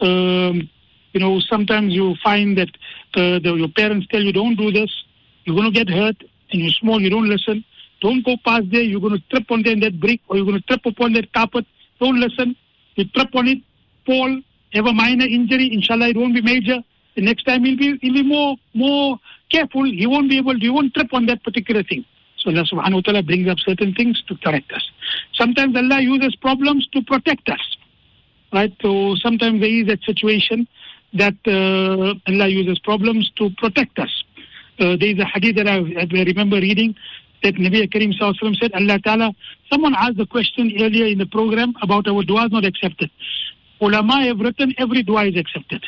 Um, 0.00 0.68
you 1.12 1.20
know, 1.20 1.40
sometimes 1.40 1.92
you 1.92 2.16
find 2.22 2.58
that 2.58 2.70
uh, 3.14 3.38
the, 3.38 3.54
your 3.56 3.68
parents 3.68 4.06
tell 4.10 4.20
you, 4.20 4.32
don't 4.32 4.56
do 4.56 4.72
this, 4.72 4.90
you're 5.44 5.54
going 5.56 5.72
to 5.72 5.84
get 5.84 5.88
hurt, 5.88 6.16
and 6.50 6.60
you're 6.62 6.72
small, 6.80 7.00
you 7.00 7.10
don't 7.10 7.28
listen. 7.28 7.64
Don't 8.00 8.24
go 8.24 8.36
past 8.44 8.64
there, 8.70 8.82
you're 8.82 9.00
going 9.00 9.14
to 9.14 9.22
trip 9.30 9.50
on 9.50 9.62
there, 9.62 9.78
that 9.80 10.00
brick, 10.00 10.20
or 10.28 10.36
you're 10.36 10.44
going 10.44 10.60
to 10.60 10.66
trip 10.66 10.84
upon 10.84 11.12
that 11.12 11.32
carpet. 11.32 11.64
Don't 12.00 12.20
listen. 12.20 12.56
You 12.96 13.04
trip 13.06 13.34
on 13.34 13.48
it, 13.48 13.58
fall, 14.06 14.40
have 14.72 14.86
a 14.86 14.92
minor 14.92 15.26
injury, 15.26 15.72
inshallah, 15.72 16.08
it 16.08 16.16
won't 16.16 16.34
be 16.34 16.42
major. 16.42 16.78
The 17.16 17.22
next 17.22 17.44
time 17.44 17.64
he'll 17.64 17.76
be, 17.76 17.98
he'll 18.02 18.14
be 18.14 18.22
more, 18.22 18.56
more 18.74 19.18
careful. 19.50 19.84
He 19.84 20.06
won't 20.06 20.28
be 20.28 20.38
able 20.38 20.54
to, 20.54 20.60
he 20.60 20.70
won't 20.70 20.94
trip 20.94 21.12
on 21.12 21.26
that 21.26 21.42
particular 21.44 21.82
thing. 21.82 22.04
So 22.38 22.50
Allah 22.50 22.64
subhanahu 22.64 22.94
wa 22.94 23.00
ta'ala 23.00 23.22
brings 23.22 23.48
up 23.48 23.58
certain 23.60 23.94
things 23.94 24.22
to 24.28 24.36
correct 24.36 24.72
us. 24.72 24.82
Sometimes 25.32 25.76
Allah 25.76 26.00
uses 26.00 26.34
problems 26.36 26.86
to 26.92 27.02
protect 27.02 27.48
us. 27.48 27.76
Right? 28.52 28.72
So 28.82 29.14
sometimes 29.16 29.60
there 29.60 29.70
is 29.70 29.86
that 29.86 30.02
situation 30.04 30.68
that 31.14 31.34
uh, 31.46 32.14
Allah 32.30 32.48
uses 32.48 32.78
problems 32.80 33.30
to 33.36 33.50
protect 33.58 33.98
us. 33.98 34.24
Uh, 34.78 34.96
there 34.98 35.10
is 35.10 35.18
a 35.18 35.24
hadith 35.24 35.56
that 35.56 35.68
I, 35.68 35.76
I 35.76 36.22
remember 36.24 36.56
reading 36.56 36.96
that 37.42 37.54
Nabi 37.54 37.90
Karim 37.90 38.12
Sallallahu 38.12 38.56
said, 38.56 38.72
Allah 38.74 38.98
Ta'ala, 39.00 39.32
someone 39.70 39.94
asked 39.96 40.16
the 40.16 40.26
question 40.26 40.72
earlier 40.80 41.06
in 41.06 41.18
the 41.18 41.26
program 41.26 41.74
about 41.82 42.06
our 42.08 42.22
dua 42.22 42.46
is 42.46 42.52
not 42.52 42.64
accepted. 42.64 43.10
Ulama 43.80 44.24
have 44.24 44.40
written 44.40 44.74
every 44.78 45.02
dua 45.02 45.26
is 45.26 45.36
accepted. 45.36 45.84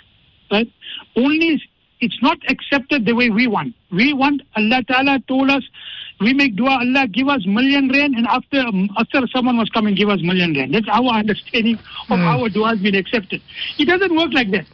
Right? 0.51 0.71
Only 1.17 1.63
it's 2.01 2.19
not 2.23 2.39
accepted 2.49 3.07
the 3.07 3.15
way 3.15 3.31
we 3.31 3.47
want. 3.47 3.75
We 3.91 4.13
want 4.13 4.43
Allah 4.57 4.83
Ta'ala 4.87 5.21
told 5.27 5.51
us 5.51 5.63
we 6.21 6.33
make 6.35 6.57
dua, 6.57 6.79
Allah 6.81 7.07
give 7.09 7.29
us 7.29 7.45
million 7.47 7.89
rain 7.89 8.15
and 8.15 8.27
after 8.27 8.63
after 8.99 9.27
someone 9.35 9.57
was 9.57 9.69
coming 9.71 9.95
give 9.95 10.09
us 10.11 10.21
million 10.23 10.53
rain. 10.53 10.73
That's 10.73 10.89
our 10.91 11.15
understanding 11.15 11.79
of 12.11 12.19
Hmm. 12.19 12.27
our 12.27 12.49
dua 12.49 12.69
has 12.71 12.79
been 12.81 12.95
accepted. 12.95 13.41
It 13.79 13.87
doesn't 13.87 14.15
work 14.15 14.33
like 14.33 14.51
that. 14.51 14.67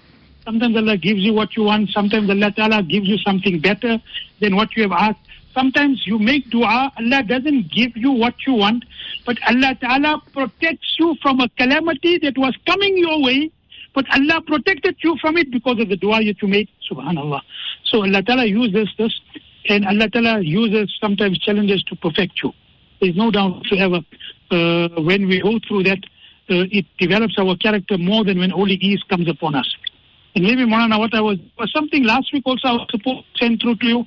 Sometimes 0.44 0.76
Allah 0.76 0.96
gives 0.96 1.20
you 1.20 1.32
what 1.32 1.56
you 1.56 1.62
want. 1.62 1.90
Sometimes 1.90 2.28
Allah 2.28 2.50
Ta'ala 2.50 2.82
gives 2.82 3.06
you 3.08 3.16
something 3.18 3.60
better 3.60 4.00
than 4.40 4.56
what 4.56 4.76
you 4.76 4.82
have 4.82 4.92
asked. 4.92 5.20
Sometimes 5.54 6.06
you 6.06 6.18
make 6.18 6.48
dua, 6.50 6.92
Allah 6.98 7.22
doesn't 7.22 7.70
give 7.70 7.96
you 7.96 8.10
what 8.12 8.34
you 8.46 8.54
want, 8.54 8.84
but 9.26 9.36
Allah 9.46 9.76
Ta'ala 9.80 10.22
protects 10.32 10.96
you 10.98 11.16
from 11.20 11.40
a 11.40 11.48
calamity 11.50 12.18
that 12.18 12.38
was 12.38 12.56
coming 12.66 12.96
your 12.96 13.22
way, 13.22 13.50
But 13.94 14.06
Allah 14.12 14.40
protected 14.46 14.96
you 15.02 15.16
from 15.20 15.36
it 15.36 15.50
because 15.50 15.78
of 15.78 15.88
the 15.88 15.96
dua 15.96 16.24
that 16.24 16.40
you 16.40 16.48
made. 16.48 16.68
Subhanallah. 16.90 17.40
So 17.84 18.02
Allah 18.02 18.22
Ta'ala 18.22 18.46
uses 18.46 18.88
this, 18.96 19.20
and 19.68 19.86
Allah 19.86 20.08
Ta'ala 20.08 20.40
uses 20.40 20.94
sometimes 21.00 21.38
challenges 21.38 21.82
to 21.84 21.96
perfect 21.96 22.42
you. 22.42 22.52
There's 23.00 23.16
no 23.16 23.30
doubt 23.30 23.56
whatsoever. 23.56 24.00
Uh, 24.50 24.88
when 25.02 25.28
we 25.28 25.40
go 25.40 25.58
through 25.66 25.84
that, 25.84 25.98
uh, 26.50 26.64
it 26.70 26.86
develops 26.98 27.38
our 27.38 27.56
character 27.56 27.98
more 27.98 28.24
than 28.24 28.38
when 28.38 28.52
only 28.52 28.74
ease 28.74 29.02
comes 29.08 29.28
upon 29.28 29.54
us. 29.54 29.76
And 30.34 30.44
maybe, 30.44 30.64
Maulana, 30.64 30.98
what 30.98 31.14
I 31.14 31.20
was, 31.20 31.38
something 31.74 32.04
last 32.04 32.32
week 32.32 32.44
also 32.46 32.68
I 32.68 32.72
was 32.72 32.86
supposed 32.90 33.24
to 33.34 33.38
send 33.38 33.60
through 33.60 33.76
to 33.76 33.86
you. 33.86 34.04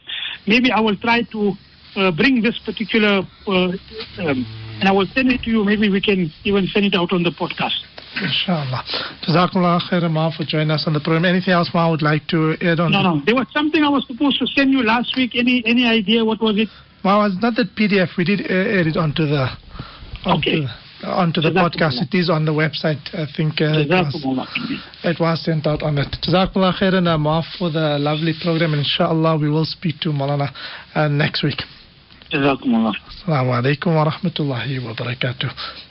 Maybe 0.47 0.71
I 0.71 0.80
will 0.80 0.97
try 0.97 1.21
to 1.21 1.53
uh, 1.95 2.11
bring 2.11 2.41
this 2.41 2.57
particular, 2.65 3.21
uh, 3.47 3.51
um, 3.51 4.45
and 4.80 4.89
I 4.89 4.91
will 4.91 5.07
send 5.13 5.32
it 5.32 5.43
to 5.43 5.49
you. 5.51 5.63
Maybe 5.63 5.89
we 5.89 6.01
can 6.01 6.32
even 6.43 6.65
send 6.67 6.86
it 6.86 6.95
out 6.95 7.13
on 7.13 7.23
the 7.23 7.30
podcast. 7.32 7.78
Inshallah. 8.21 8.84
Jazakumullah 9.28 9.82
khairan 9.91 10.11
ma 10.11 10.32
for 10.36 10.45
joining 10.45 10.71
us 10.71 10.86
on 10.88 10.93
the 10.93 10.99
program. 10.99 11.26
Anything 11.26 11.53
else 11.53 11.69
ma 11.73 11.89
would 11.91 12.01
like 12.01 12.26
to 12.30 12.55
add 12.61 12.80
on? 12.80 12.91
No, 12.91 13.01
no. 13.01 13.21
There 13.26 13.36
was 13.36 13.47
something 13.53 13.84
I 13.84 13.89
was 13.89 14.05
supposed 14.07 14.39
to 14.39 14.47
send 14.47 14.71
you 14.71 14.84
last 14.84 15.15
week. 15.17 15.36
Any 15.36 15.61
any 15.65 15.86
idea 15.86 16.23
what 16.23 16.41
was 16.41 16.57
it? 16.57 16.69
Ma 17.03 17.26
it's 17.26 17.36
not 17.41 17.55
that 17.57 17.76
PDF. 17.76 18.15
We 18.17 18.23
did 18.23 18.41
uh, 18.41 18.80
add 18.80 18.88
it 18.88 18.97
onto 18.97 19.26
the 19.26 19.49
onto, 20.26 20.49
Okay. 20.49 20.61
the, 20.61 20.84
onto 21.05 21.41
the 21.41 21.51
podcast. 21.51 22.01
It 22.01 22.13
is 22.17 22.29
on 22.29 22.45
the 22.45 22.51
website. 22.51 23.01
I 23.13 23.25
think 23.35 23.61
uh, 23.61 23.79
it, 23.79 23.89
was, 23.89 24.47
it 25.03 25.19
was 25.19 25.43
sent 25.43 25.67
out 25.67 25.83
on 25.83 25.97
it. 25.97 26.15
Jazakumullah 26.23 26.73
khairan 26.79 27.19
ma 27.19 27.41
for 27.57 27.69
the 27.71 27.97
lovely 27.99 28.33
program. 28.41 28.73
Inshallah 28.73 29.37
we 29.37 29.49
will 29.49 29.65
speak 29.65 29.99
to 30.01 30.09
Maulana 30.09 30.51
uh, 30.95 31.07
next 31.07 31.43
week. 31.43 31.61
Jazakumullah. 32.31 32.93
Assalamu 33.07 33.53
alaikum 33.53 33.95
wa 33.95 34.11
rahmatullahi 34.11 34.83
wa 34.83 34.93
barakatuh. 34.93 35.84